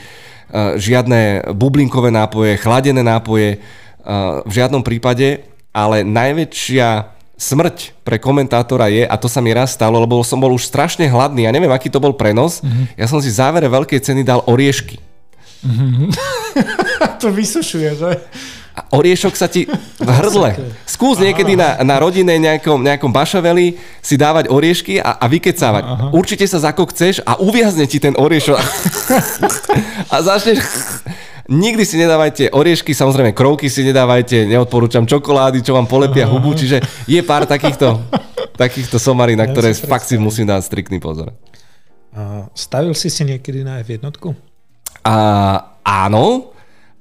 žiadne 0.82 1.54
bublinkové 1.54 2.10
nápoje, 2.10 2.58
chladené 2.58 3.06
nápoje, 3.06 3.50
e, 3.54 3.58
v 4.42 4.50
žiadnom 4.50 4.82
prípade, 4.82 5.46
ale 5.70 6.02
najväčšia 6.02 7.14
smrť 7.38 8.02
pre 8.02 8.18
komentátora 8.18 8.90
je, 8.90 9.06
a 9.06 9.16
to 9.22 9.30
sa 9.30 9.38
mi 9.38 9.54
raz 9.54 9.78
stalo, 9.78 10.02
lebo 10.02 10.26
som 10.26 10.42
bol 10.42 10.50
už 10.50 10.66
strašne 10.66 11.06
hladný, 11.06 11.46
ja 11.46 11.54
neviem, 11.54 11.70
aký 11.70 11.94
to 11.94 12.02
bol 12.02 12.18
prenos, 12.18 12.66
mm-hmm. 12.66 12.98
ja 12.98 13.06
som 13.06 13.22
si 13.22 13.30
v 13.30 13.38
závere 13.38 13.70
veľkej 13.70 14.02
ceny 14.02 14.26
dal 14.26 14.42
oriešky. 14.50 14.98
Mm-hmm. 15.62 16.10
to 17.22 17.30
vysušuje, 17.30 17.90
že? 18.02 18.12
A 18.74 18.82
oriešok 18.90 19.34
sa 19.38 19.46
ti 19.46 19.70
v 20.02 20.10
hrdle. 20.10 20.74
Skús 20.90 21.22
niekedy 21.22 21.54
na, 21.54 21.78
na 21.86 22.02
rodine 22.02 22.34
nejakom, 22.42 22.82
nejakom 22.82 23.14
bašaveli 23.14 23.78
si 24.02 24.18
dávať 24.18 24.50
oriešky 24.50 24.98
a, 24.98 25.22
a 25.22 25.26
vykecávať. 25.30 25.84
Aha. 25.86 26.06
Určite 26.10 26.50
sa 26.50 26.58
zakokceš 26.58 27.22
a 27.22 27.38
uviazne 27.38 27.86
ti 27.86 28.02
ten 28.02 28.18
oriešok. 28.18 28.58
a 30.14 30.16
začneš... 30.26 30.60
Nikdy 31.44 31.84
si 31.84 32.00
nedávajte 32.00 32.56
oriešky, 32.56 32.96
samozrejme 32.96 33.36
krovky 33.36 33.68
si 33.68 33.84
nedávajte, 33.84 34.48
neodporúčam 34.48 35.04
čokolády, 35.04 35.60
čo 35.60 35.76
vám 35.76 35.92
polepia 35.92 36.24
hubu, 36.24 36.56
čiže 36.56 36.80
je 37.04 37.20
pár 37.20 37.44
takýchto, 37.44 38.00
takýchto 38.56 38.96
somarí, 38.96 39.36
na 39.36 39.44
ktoré 39.44 39.76
ja 39.76 39.84
fakt 39.84 40.08
si 40.08 40.16
musím 40.16 40.48
dať 40.48 40.64
striktný 40.64 41.04
pozor. 41.04 41.36
Stavil 42.56 42.96
si 42.96 43.12
si 43.12 43.28
niekedy 43.28 43.60
na 43.68 43.84
F1? 43.84 44.08
A, 45.04 45.16
áno, 45.84 46.53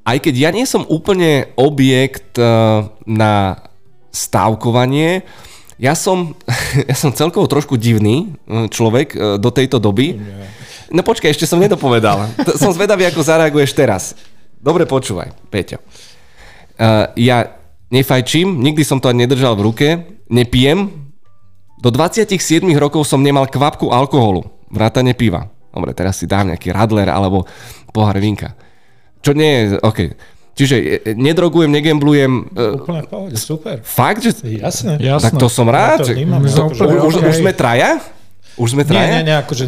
aj 0.03 0.19
keď 0.19 0.35
ja 0.35 0.51
nie 0.51 0.67
som 0.67 0.83
úplne 0.87 1.55
objekt 1.55 2.35
eh, 2.39 2.47
na 3.07 3.35
stávkovanie, 4.13 5.23
ja 5.79 5.95
som, 5.97 6.35
ja 6.91 6.97
som 6.99 7.15
celkovo 7.15 7.47
trošku 7.47 7.79
divný 7.79 8.35
eh, 8.47 8.67
človek 8.67 9.09
eh, 9.15 9.21
do 9.39 9.51
tejto 9.55 9.79
doby. 9.79 10.19
No 10.93 11.01
počkaj, 11.01 11.33
ešte 11.33 11.49
som 11.49 11.57
nedopovedal. 11.57 12.29
Som 12.61 12.77
zvedavý, 12.77 13.09
ako 13.09 13.25
zareaguješ 13.25 13.73
teraz. 13.73 14.13
Dobre 14.61 14.85
počúvaj, 14.85 15.33
Peťo. 15.49 15.81
Ja 17.17 17.39
nefajčím, 17.89 18.61
nikdy 18.61 18.85
som 18.85 19.01
to 19.01 19.09
ani 19.09 19.25
nedržal 19.25 19.57
v 19.57 19.73
ruke, 19.73 19.89
nepijem. 20.29 20.93
Do 21.81 21.89
27 21.89 22.61
rokov 22.77 23.09
som 23.09 23.25
nemal 23.25 23.49
kvapku 23.49 23.89
alkoholu, 23.89 24.45
vrátane 24.69 25.17
piva. 25.17 25.49
Dobre, 25.73 25.97
teraz 25.97 26.21
si 26.21 26.29
dám 26.29 26.53
nejaký 26.53 26.77
radler 26.77 27.09
alebo 27.09 27.49
pohár 27.97 28.21
vinka. 28.21 28.53
Čo 29.23 29.33
nie 29.39 29.51
je, 29.51 29.63
OK. 29.79 30.01
Čiže 30.53 30.77
e, 30.77 30.97
e, 31.01 31.13
nedrogujem, 31.17 31.71
negemblujem. 31.73 32.33
E, 32.53 32.77
úplne 32.77 33.03
v 33.07 33.09
pohode, 33.09 33.37
super. 33.41 33.81
Fakt? 33.81 34.21
Že... 34.21 34.61
Jasné. 34.61 35.01
Jasné. 35.01 35.33
Tak 35.33 35.41
to 35.41 35.49
som 35.49 35.65
rád. 35.71 36.05
Ja 36.05 36.13
to 36.13 36.19
vnímam, 36.19 36.45
že... 36.45 36.61
to, 36.61 36.85
už, 37.09 37.15
už 37.25 37.35
sme 37.41 37.57
traja? 37.57 38.05
Už 38.61 38.77
sme 38.77 38.85
traja? 38.85 39.25
Nie, 39.25 39.25
nie, 39.25 39.27
nie, 39.33 39.37
akože... 39.41 39.65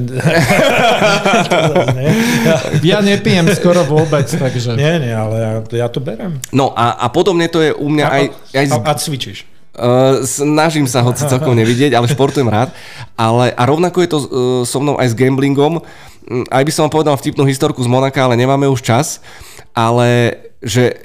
ja 2.85 3.01
nepijem 3.01 3.49
skoro 3.57 3.81
vôbec, 3.89 4.29
takže... 4.29 4.77
Nie, 4.77 5.01
nie, 5.01 5.15
ale 5.17 5.37
ja, 5.41 5.53
ja 5.73 5.89
to 5.89 6.05
berem. 6.05 6.37
No 6.53 6.77
a, 6.77 6.93
a 7.01 7.09
podobne 7.09 7.49
to 7.49 7.65
je 7.65 7.73
u 7.73 7.89
mňa 7.89 8.05
a, 8.05 8.13
aj... 8.13 8.25
aj 8.53 8.67
a, 8.69 8.77
a 8.85 8.93
cvičíš? 8.93 9.55
Uh, 9.75 10.23
snažím 10.23 10.87
sa 10.87 11.03
hoci 11.03 11.27
celkom 11.27 11.51
nevidieť, 11.59 11.99
ale 11.99 12.07
športujem 12.07 12.47
rád. 12.47 12.71
Ale, 13.19 13.51
a 13.51 13.63
rovnako 13.67 14.07
je 14.07 14.09
to 14.13 14.19
uh, 14.21 14.27
so 14.63 14.79
mnou 14.79 14.95
aj 15.03 15.11
s 15.11 15.19
gamblingom. 15.19 15.83
Um, 15.83 15.83
aj 16.49 16.63
by 16.65 16.73
som 16.73 16.93
povedal 16.93 17.17
vtipnú 17.17 17.45
historku 17.45 17.81
z 17.85 17.91
Monaka, 17.91 18.25
ale 18.25 18.39
nemáme 18.39 18.69
už 18.71 18.81
čas. 18.81 19.21
Ale 19.75 20.41
že 20.65 20.97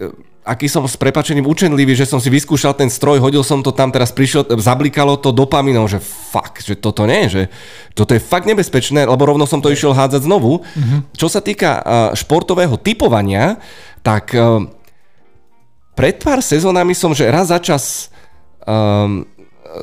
uh, 0.00 0.12
aký 0.44 0.68
som 0.68 0.84
s 0.84 1.00
prepačením 1.00 1.48
učenlivý, 1.48 1.96
že 1.96 2.04
som 2.04 2.20
si 2.20 2.28
vyskúšal 2.28 2.76
ten 2.76 2.92
stroj, 2.92 3.16
hodil 3.16 3.40
som 3.40 3.64
to 3.64 3.72
tam, 3.72 3.88
teraz 3.88 4.12
prišiel, 4.12 4.44
zablikalo 4.60 5.16
to 5.16 5.32
dopaminou, 5.32 5.88
že 5.88 6.04
fakt, 6.04 6.68
že 6.68 6.76
toto 6.76 7.08
nie, 7.08 7.32
že 7.32 7.48
toto 7.96 8.12
je 8.12 8.20
fakt 8.20 8.44
nebezpečné, 8.44 9.08
lebo 9.08 9.24
rovno 9.24 9.48
som 9.48 9.64
to 9.64 9.72
išiel 9.72 9.96
hádzať 9.96 10.28
znovu. 10.28 10.60
Mm-hmm. 10.60 11.00
Čo 11.16 11.32
sa 11.32 11.40
týka 11.40 11.70
uh, 11.80 11.82
športového 12.12 12.76
typovania, 12.76 13.56
tak 14.04 14.36
uh, 14.36 14.60
pred 15.96 16.20
pár 16.20 16.44
sezónami 16.44 16.92
som, 16.92 17.16
že 17.16 17.24
raz 17.24 17.48
za 17.48 17.56
čas 17.56 18.12
um, 18.68 19.24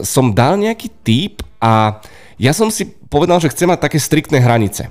som 0.05 0.29
dal 0.29 0.61
nejaký 0.61 0.93
typ 1.01 1.41
a 1.57 1.99
ja 2.41 2.57
som 2.57 2.73
si 2.73 2.89
povedal, 2.89 3.37
že 3.37 3.53
chcem 3.53 3.69
mať 3.69 3.85
také 3.85 4.01
striktné 4.01 4.41
hranice. 4.41 4.89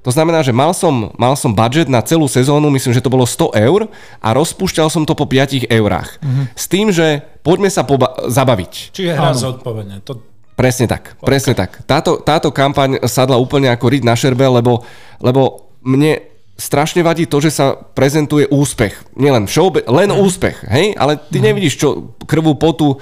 To 0.00 0.14
znamená, 0.14 0.40
že 0.40 0.54
mal 0.54 0.70
som, 0.70 1.12
mal 1.18 1.34
som 1.34 1.50
budget 1.50 1.90
na 1.90 2.00
celú 2.00 2.30
sezónu, 2.30 2.70
myslím, 2.72 2.94
že 2.94 3.02
to 3.02 3.10
bolo 3.10 3.26
100 3.26 3.58
eur 3.58 3.90
a 4.22 4.28
rozpúšťal 4.32 4.88
som 4.88 5.02
to 5.02 5.18
po 5.18 5.26
5 5.26 5.66
eurách. 5.66 6.22
Mm-hmm. 6.22 6.44
S 6.54 6.64
tým, 6.70 6.94
že 6.94 7.26
poďme 7.42 7.68
sa 7.68 7.82
poba- 7.82 8.14
zabaviť. 8.30 8.94
Čiže 8.94 9.12
hra 9.12 9.34
zodpovedne. 9.34 10.00
To... 10.06 10.22
Presne 10.56 10.88
tak, 10.88 11.20
okay. 11.20 11.26
presne 11.26 11.52
tak. 11.58 11.84
Táto, 11.84 12.22
táto 12.22 12.48
kampaň 12.54 13.02
sadla 13.04 13.36
úplne 13.36 13.68
ako 13.68 13.92
riť 13.92 14.02
na 14.06 14.14
šerbe, 14.16 14.46
lebo, 14.46 14.86
lebo 15.20 15.74
mne 15.84 16.22
strašne 16.56 17.04
vadí 17.04 17.28
to, 17.28 17.42
že 17.42 17.52
sa 17.52 17.76
prezentuje 17.76 18.48
úspech. 18.48 19.12
Nielen 19.18 19.44
všeobe, 19.44 19.84
len 19.84 20.08
mm. 20.08 20.22
úspech, 20.22 20.56
hej? 20.70 20.96
Ale 20.96 21.20
ty 21.20 21.42
mm. 21.42 21.44
nevidíš, 21.44 21.74
čo 21.76 22.16
krvu, 22.24 22.56
potu 22.56 22.96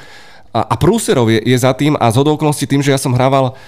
a, 0.54 0.60
a 0.70 0.74
prúserov 0.78 1.26
je, 1.34 1.42
je 1.42 1.58
za 1.58 1.74
tým 1.74 1.98
a 1.98 2.06
z 2.14 2.22
okolností 2.22 2.70
tým, 2.70 2.78
že 2.78 2.94
ja 2.94 3.00
som 3.02 3.10
hrával 3.10 3.58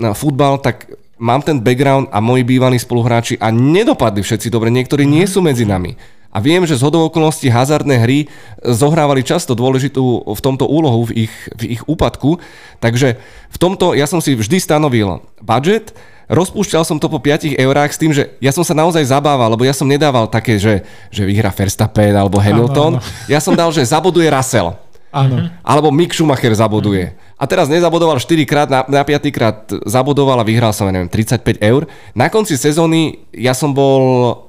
na 0.00 0.16
futbal, 0.16 0.56
tak 0.56 0.88
mám 1.20 1.44
ten 1.44 1.60
background 1.60 2.08
a 2.08 2.24
moji 2.24 2.48
bývalí 2.48 2.80
spoluhráči 2.80 3.36
a 3.36 3.52
nedopadli 3.52 4.24
všetci 4.24 4.48
dobre, 4.48 4.72
niektorí 4.72 5.04
nie 5.04 5.28
sú 5.28 5.44
medzi 5.44 5.68
nami. 5.68 6.00
A 6.30 6.38
viem, 6.38 6.62
že 6.62 6.78
z 6.78 6.86
hodou 6.86 7.10
okolností 7.10 7.50
hazardné 7.50 8.06
hry 8.06 8.18
zohrávali 8.62 9.26
často 9.26 9.52
dôležitú 9.58 10.30
v 10.30 10.40
tomto 10.40 10.64
úlohu 10.64 11.10
v 11.10 11.26
ich, 11.26 11.34
v 11.58 11.74
ich 11.76 11.82
úpadku. 11.90 12.38
Takže 12.78 13.18
v 13.50 13.56
tomto 13.58 13.98
ja 13.98 14.06
som 14.06 14.22
si 14.22 14.38
vždy 14.38 14.62
stanovil 14.62 15.26
budget, 15.42 15.90
rozpúšťal 16.30 16.86
som 16.86 17.02
to 17.02 17.10
po 17.10 17.18
5 17.18 17.58
eurách 17.58 17.90
s 17.90 17.98
tým, 17.98 18.14
že 18.14 18.30
ja 18.38 18.54
som 18.54 18.62
sa 18.62 18.78
naozaj 18.78 19.10
zabával, 19.10 19.58
lebo 19.58 19.66
ja 19.66 19.74
som 19.74 19.90
nedával 19.90 20.30
také, 20.30 20.54
že, 20.62 20.86
že 21.10 21.26
vyhra 21.26 21.50
Verstappen 21.50 22.14
alebo 22.14 22.38
Hamilton. 22.38 23.02
Áno, 23.02 23.02
áno. 23.02 23.26
Ja 23.26 23.42
som 23.42 23.58
dal, 23.58 23.74
že 23.74 23.82
zaboduje 23.82 24.30
Russell. 24.30 24.78
Áno. 25.10 25.50
Alebo 25.66 25.90
Mick 25.90 26.14
Schumacher 26.14 26.54
zaboduje. 26.54 27.18
A 27.34 27.44
teraz 27.50 27.66
nezabodoval 27.66 28.22
4 28.22 28.46
krát, 28.46 28.68
na, 28.70 28.86
na 28.86 29.02
5 29.02 29.26
krát 29.34 29.58
zabodoval 29.82 30.38
a 30.38 30.46
vyhral 30.46 30.70
som, 30.70 30.86
neviem, 30.86 31.10
35 31.10 31.58
eur. 31.58 31.90
Na 32.14 32.30
konci 32.30 32.54
sezóny 32.54 33.26
ja 33.34 33.50
som 33.50 33.74
bol 33.74 34.02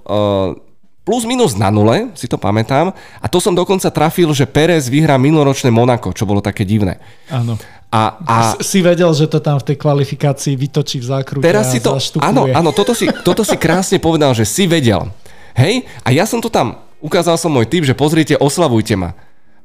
uh, 0.05 0.53
plus 1.01 1.25
minus 1.25 1.57
na 1.57 1.73
nule, 1.73 2.13
si 2.13 2.29
to 2.29 2.37
pamätám. 2.37 2.93
A 3.17 3.25
to 3.25 3.41
som 3.41 3.57
dokonca 3.57 3.89
trafil, 3.89 4.29
že 4.37 4.45
Perez 4.45 4.85
vyhrá 4.85 5.17
minuloročné 5.17 5.73
Monako, 5.73 6.13
čo 6.13 6.29
bolo 6.29 6.45
také 6.45 6.61
divné. 6.61 7.01
Áno. 7.33 7.57
A, 7.91 8.21
a... 8.23 8.35
Si 8.63 8.79
vedel, 8.79 9.09
že 9.11 9.27
to 9.27 9.43
tam 9.43 9.59
v 9.59 9.73
tej 9.73 9.77
kvalifikácii 9.81 10.55
vytočí 10.55 11.03
v 11.03 11.11
zákrute 11.11 11.43
Teraz 11.43 11.75
si 11.75 11.83
to, 11.83 11.99
áno, 12.23 12.47
áno, 12.47 12.71
toto 12.71 12.95
si, 12.95 13.03
toto 13.27 13.43
si 13.43 13.59
krásne 13.59 13.99
povedal, 13.99 14.31
že 14.31 14.47
si 14.47 14.63
vedel. 14.63 15.11
Hej? 15.57 15.83
A 16.05 16.15
ja 16.15 16.23
som 16.23 16.39
to 16.39 16.47
tam, 16.47 16.79
ukázal 17.03 17.35
som 17.35 17.51
môj 17.51 17.67
typ, 17.67 17.83
že 17.83 17.91
pozrite, 17.91 18.39
oslavujte 18.39 18.95
ma 18.95 19.11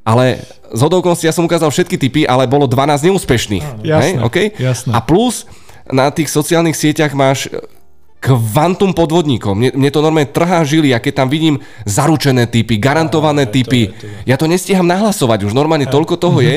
ale 0.07 0.46
z 0.70 0.80
hodovkonosti 0.86 1.26
ja 1.26 1.34
som 1.34 1.42
ukázal 1.42 1.66
všetky 1.74 1.98
typy, 1.98 2.22
ale 2.22 2.46
bolo 2.46 2.70
12 2.70 3.11
neúspešných. 3.11 3.64
Áno, 3.66 3.82
jasné, 3.82 4.14
hej? 4.14 4.22
Okay? 4.22 4.46
jasné. 4.54 4.94
A 4.94 5.02
plus 5.02 5.50
na 5.90 6.14
tých 6.14 6.30
sociálnych 6.30 6.78
sieťach 6.78 7.11
máš 7.11 7.50
e, 7.50 7.59
kvantum 8.22 8.94
podvodníkov. 8.94 9.59
Mne, 9.59 9.74
mne 9.74 9.90
to 9.90 9.98
normálne 9.98 10.30
trhá 10.30 10.62
žily, 10.62 10.94
a 10.94 11.02
keď 11.02 11.26
tam 11.26 11.28
vidím 11.30 11.59
zaručené 11.90 12.46
typy, 12.46 12.78
garantované 12.78 13.50
typy. 13.50 13.90
To 13.90 13.94
je, 13.94 13.98
to 13.98 14.07
je. 14.07 14.18
Ja 14.30 14.36
to 14.38 14.46
nestíham 14.46 14.86
nahlasovať, 14.86 15.50
už 15.50 15.54
normálne 15.59 15.90
toľko 15.90 16.14
toho 16.22 16.38
mhm. 16.38 16.46
je. 16.46 16.57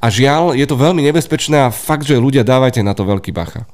A 0.00 0.06
žiaľ, 0.08 0.56
je 0.56 0.64
to 0.64 0.80
veľmi 0.80 1.00
nebezpečné 1.04 1.68
a 1.68 1.72
fakt, 1.72 2.08
že 2.08 2.20
ľudia 2.20 2.44
dávajte 2.44 2.84
na 2.84 2.92
to 2.92 3.04
veľký 3.04 3.32
bacha. 3.32 3.68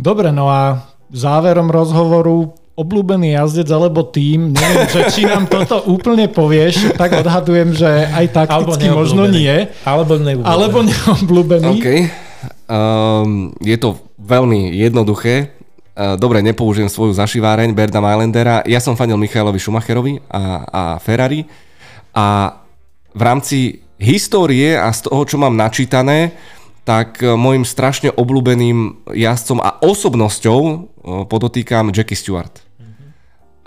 Dobre, 0.00 0.32
no 0.32 0.48
a 0.48 0.88
záverom 1.12 1.68
rozhovoru 1.68 2.56
obľúbený 2.72 3.36
jazdec 3.36 3.68
alebo 3.68 4.00
tým, 4.00 4.56
neviem, 4.56 4.88
že 4.88 5.00
či 5.12 5.28
nám 5.28 5.44
toto 5.44 5.84
úplne 5.84 6.24
povieš, 6.28 6.96
tak 6.96 7.20
odhadujem, 7.20 7.76
že 7.76 8.08
aj 8.08 8.26
takticky 8.32 8.88
možno 8.88 9.28
nie. 9.28 9.68
Alebo 9.84 10.16
neobľúbený. 10.16 10.48
Alebo 10.48 10.78
neobľúbený. 10.80 11.68
OK. 11.76 11.88
Um, 12.72 13.52
je 13.60 13.76
to 13.76 14.00
veľmi 14.16 14.72
jednoduché. 14.72 15.52
Uh, 15.92 16.16
dobre, 16.16 16.40
nepoužijem 16.40 16.88
svoju 16.88 17.12
zašiváreň 17.12 17.76
Berda 17.76 18.00
Mailendera. 18.00 18.64
Ja 18.64 18.80
som 18.80 18.96
fanil 18.96 19.20
Michailovi 19.20 19.60
Schumacherovi 19.60 20.24
a, 20.32 20.42
a 20.64 20.82
Ferrari. 20.96 21.44
A 22.16 22.56
v 23.12 23.22
rámci 23.22 23.84
histórie 24.00 24.72
a 24.80 24.88
z 24.88 25.06
toho, 25.06 25.22
čo 25.28 25.36
mám 25.36 25.52
načítané, 25.52 26.32
tak 26.82 27.22
uh, 27.22 27.34
môjim 27.38 27.62
strašne 27.66 28.10
obľúbeným 28.10 29.06
jazdcom 29.10 29.58
a 29.62 29.78
osobnosťou 29.82 30.60
uh, 30.62 30.80
podotýkam 31.26 31.94
Jackie 31.94 32.18
Stewart. 32.18 32.62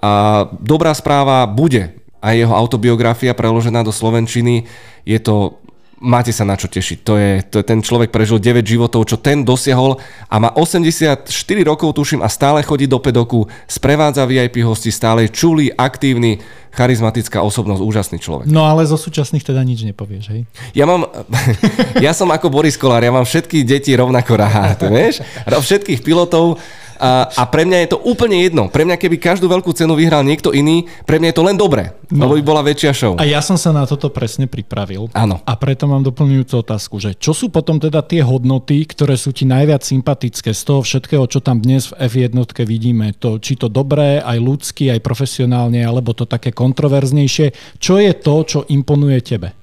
A 0.06 0.46
dobrá 0.62 0.94
správa 0.94 1.50
bude 1.50 1.98
aj 2.22 2.36
jeho 2.38 2.54
autobiografia 2.54 3.34
preložená 3.34 3.82
do 3.82 3.90
Slovenčiny. 3.90 4.70
Je 5.02 5.18
to 5.18 5.62
máte 6.00 6.32
sa 6.36 6.44
na 6.44 6.60
čo 6.60 6.68
tešiť. 6.68 6.98
To 7.08 7.14
je, 7.16 7.32
to 7.48 7.56
je 7.62 7.66
ten 7.66 7.80
človek 7.80 8.12
prežil 8.12 8.40
9 8.40 8.66
životov, 8.66 9.08
čo 9.08 9.16
ten 9.20 9.48
dosiahol 9.48 9.96
a 10.28 10.36
má 10.40 10.52
84 10.52 11.28
rokov, 11.64 11.96
tuším, 11.96 12.22
a 12.22 12.30
stále 12.30 12.64
chodí 12.64 12.88
do 12.88 13.00
pedoku, 13.00 13.48
sprevádza 13.68 14.28
VIP 14.28 14.64
hosti, 14.64 14.92
stále 14.92 15.32
čulý, 15.32 15.72
aktívny, 15.72 16.44
charizmatická 16.76 17.40
osobnosť, 17.40 17.82
úžasný 17.82 18.18
človek. 18.20 18.52
No 18.52 18.68
ale 18.68 18.84
zo 18.84 19.00
súčasných 19.00 19.48
teda 19.48 19.64
nič 19.64 19.88
nepovieš, 19.88 20.26
hej? 20.36 20.42
Ja 20.76 20.84
mám, 20.84 21.08
ja 22.06 22.12
som 22.12 22.28
ako 22.28 22.52
Boris 22.52 22.76
Kolár, 22.76 23.00
ja 23.00 23.16
mám 23.16 23.24
všetky 23.24 23.64
deti 23.64 23.96
rovnako 23.96 24.34
rád, 24.36 24.80
vieš? 24.92 25.24
Všetkých 25.48 26.04
pilotov 26.04 26.60
a, 26.96 27.28
a 27.28 27.44
pre 27.48 27.68
mňa 27.68 27.78
je 27.86 27.90
to 27.96 28.00
úplne 28.04 28.40
jedno. 28.40 28.72
Pre 28.72 28.88
mňa, 28.88 28.96
keby 28.96 29.20
každú 29.20 29.52
veľkú 29.52 29.72
cenu 29.76 29.96
vyhral 30.00 30.24
niekto 30.24 30.56
iný, 30.56 30.88
pre 31.04 31.20
mňa 31.20 31.32
je 31.32 31.38
to 31.38 31.48
len 31.48 31.58
dobré, 31.60 31.92
no. 32.08 32.26
lebo 32.26 32.40
by 32.40 32.44
bola 32.44 32.62
väčšia 32.64 32.92
show. 32.96 33.14
A 33.20 33.28
ja 33.28 33.44
som 33.44 33.60
sa 33.60 33.76
na 33.76 33.84
toto 33.84 34.08
presne 34.12 34.48
pripravil. 34.48 35.12
Áno. 35.12 35.44
A 35.44 35.54
preto 35.60 35.88
mám 35.88 36.04
doplňujúcu 36.08 36.56
otázku, 36.64 36.96
že 37.04 37.16
čo 37.20 37.36
sú 37.36 37.52
potom 37.52 37.78
teda 37.78 38.00
tie 38.04 38.24
hodnoty, 38.24 38.88
ktoré 38.88 39.20
sú 39.20 39.36
ti 39.36 39.44
najviac 39.44 39.84
sympatické 39.84 40.56
z 40.56 40.62
toho 40.64 40.82
všetkého, 40.82 41.28
čo 41.28 41.44
tam 41.44 41.60
dnes 41.60 41.92
v 41.92 42.08
F1 42.08 42.36
vidíme? 42.64 43.12
To, 43.20 43.38
či 43.38 43.60
to 43.60 43.68
dobré, 43.68 44.24
aj 44.24 44.38
ľudsky, 44.40 44.90
aj 44.92 45.04
profesionálne, 45.04 45.84
alebo 45.84 46.16
to 46.16 46.24
také 46.24 46.56
kontroverznejšie. 46.56 47.78
Čo 47.78 48.00
je 48.00 48.12
to, 48.16 48.36
čo 48.48 48.60
imponuje 48.72 49.20
tebe? 49.20 49.56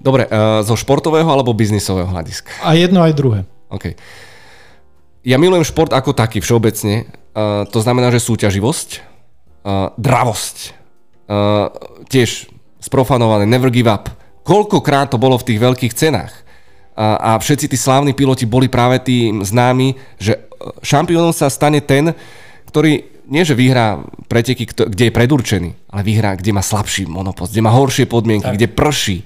Dobre, 0.00 0.24
uh, 0.30 0.64
zo 0.64 0.78
športového 0.78 1.28
alebo 1.28 1.52
biznisového 1.52 2.08
hľadiska? 2.08 2.64
A 2.64 2.72
jedno 2.72 3.04
aj 3.04 3.12
druhé. 3.12 3.40
OK 3.68 3.92
ja 5.24 5.36
milujem 5.36 5.66
šport 5.66 5.92
ako 5.92 6.16
taký 6.16 6.40
všeobecne. 6.40 7.08
Uh, 7.30 7.68
to 7.68 7.78
znamená, 7.84 8.10
že 8.10 8.24
súťaživosť, 8.24 8.88
uh, 9.62 9.94
dravosť, 9.94 10.56
uh, 11.30 11.70
tiež 12.08 12.50
sprofanované, 12.80 13.44
never 13.44 13.68
give 13.68 13.88
up. 13.88 14.08
Koľkokrát 14.42 15.12
to 15.12 15.20
bolo 15.20 15.36
v 15.36 15.46
tých 15.52 15.60
veľkých 15.60 15.94
cenách. 15.94 16.32
A, 16.96 17.36
a 17.36 17.40
všetci 17.40 17.70
tí 17.70 17.76
slávni 17.78 18.16
piloti 18.16 18.44
boli 18.44 18.66
práve 18.66 19.00
tým 19.00 19.40
známi, 19.46 19.94
že 20.20 20.36
šampiónom 20.84 21.32
sa 21.32 21.48
stane 21.48 21.80
ten, 21.80 22.12
ktorý 22.68 23.20
nie 23.30 23.46
že 23.46 23.54
vyhrá 23.54 24.02
preteky, 24.26 24.66
kde 24.66 25.08
je 25.08 25.14
predurčený, 25.14 25.70
ale 25.94 26.02
vyhrá, 26.02 26.34
kde 26.34 26.50
má 26.50 26.66
slabší 26.66 27.06
monopost, 27.06 27.54
kde 27.54 27.62
má 27.62 27.70
horšie 27.70 28.10
podmienky, 28.10 28.50
tak. 28.50 28.56
kde 28.58 28.66
prší. 28.66 29.18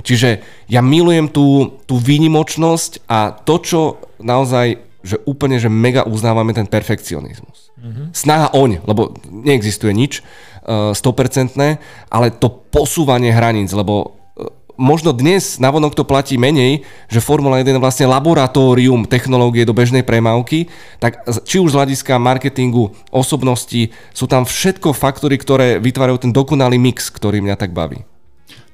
Čiže 0.00 0.40
ja 0.64 0.80
milujem 0.80 1.28
tú, 1.28 1.76
tú 1.84 2.00
výnimočnosť 2.00 3.04
a 3.04 3.36
to, 3.36 3.54
čo 3.60 3.80
naozaj 4.16 4.80
že 5.00 5.16
úplne, 5.24 5.56
že 5.56 5.72
mega 5.72 6.04
uznávame 6.04 6.52
ten 6.52 6.68
perfekcionizmus. 6.68 7.72
Mm-hmm. 7.80 8.06
Snaha 8.12 8.52
oň, 8.52 8.84
lebo 8.84 9.16
neexistuje 9.28 9.92
nič 9.96 10.20
uh, 10.64 10.92
100%, 10.92 11.56
ale 12.12 12.26
to 12.36 12.48
posúvanie 12.68 13.32
hraníc, 13.32 13.72
lebo 13.72 14.12
uh, 14.36 14.52
možno 14.76 15.16
dnes 15.16 15.56
navonok 15.56 15.96
to 15.96 16.04
platí 16.04 16.36
menej, 16.36 16.84
že 17.08 17.24
Formula 17.24 17.60
1 17.64 17.72
je 17.72 17.80
vlastne 17.80 18.06
laboratórium 18.12 19.08
technológie 19.08 19.64
do 19.64 19.72
bežnej 19.72 20.04
premávky, 20.04 20.68
tak 21.00 21.24
či 21.48 21.56
už 21.56 21.72
z 21.72 21.78
hľadiska 21.80 22.20
marketingu, 22.20 22.92
osobnosti, 23.08 23.88
sú 24.12 24.24
tam 24.28 24.44
všetko 24.44 24.92
faktory, 24.92 25.40
ktoré 25.40 25.80
vytvárajú 25.80 26.28
ten 26.28 26.32
dokonalý 26.32 26.76
mix, 26.76 27.08
ktorý 27.08 27.40
mňa 27.40 27.56
tak 27.56 27.72
baví. 27.72 28.04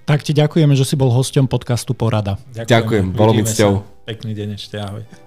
Tak 0.07 0.23
ti 0.23 0.31
ďakujeme, 0.31 0.79
že 0.79 0.87
si 0.87 0.95
bol 0.95 1.11
hosťom 1.11 1.51
podcastu 1.51 1.91
Porada. 1.91 2.39
Ďakujem, 2.55 2.71
Ďakujem 2.71 3.05
bolo 3.11 3.35
mi 3.35 3.43
cťou. 3.43 3.73
Pekný 4.07 4.39
deň 4.39 4.49
ešte, 4.55 4.79
ahoj. 4.79 5.26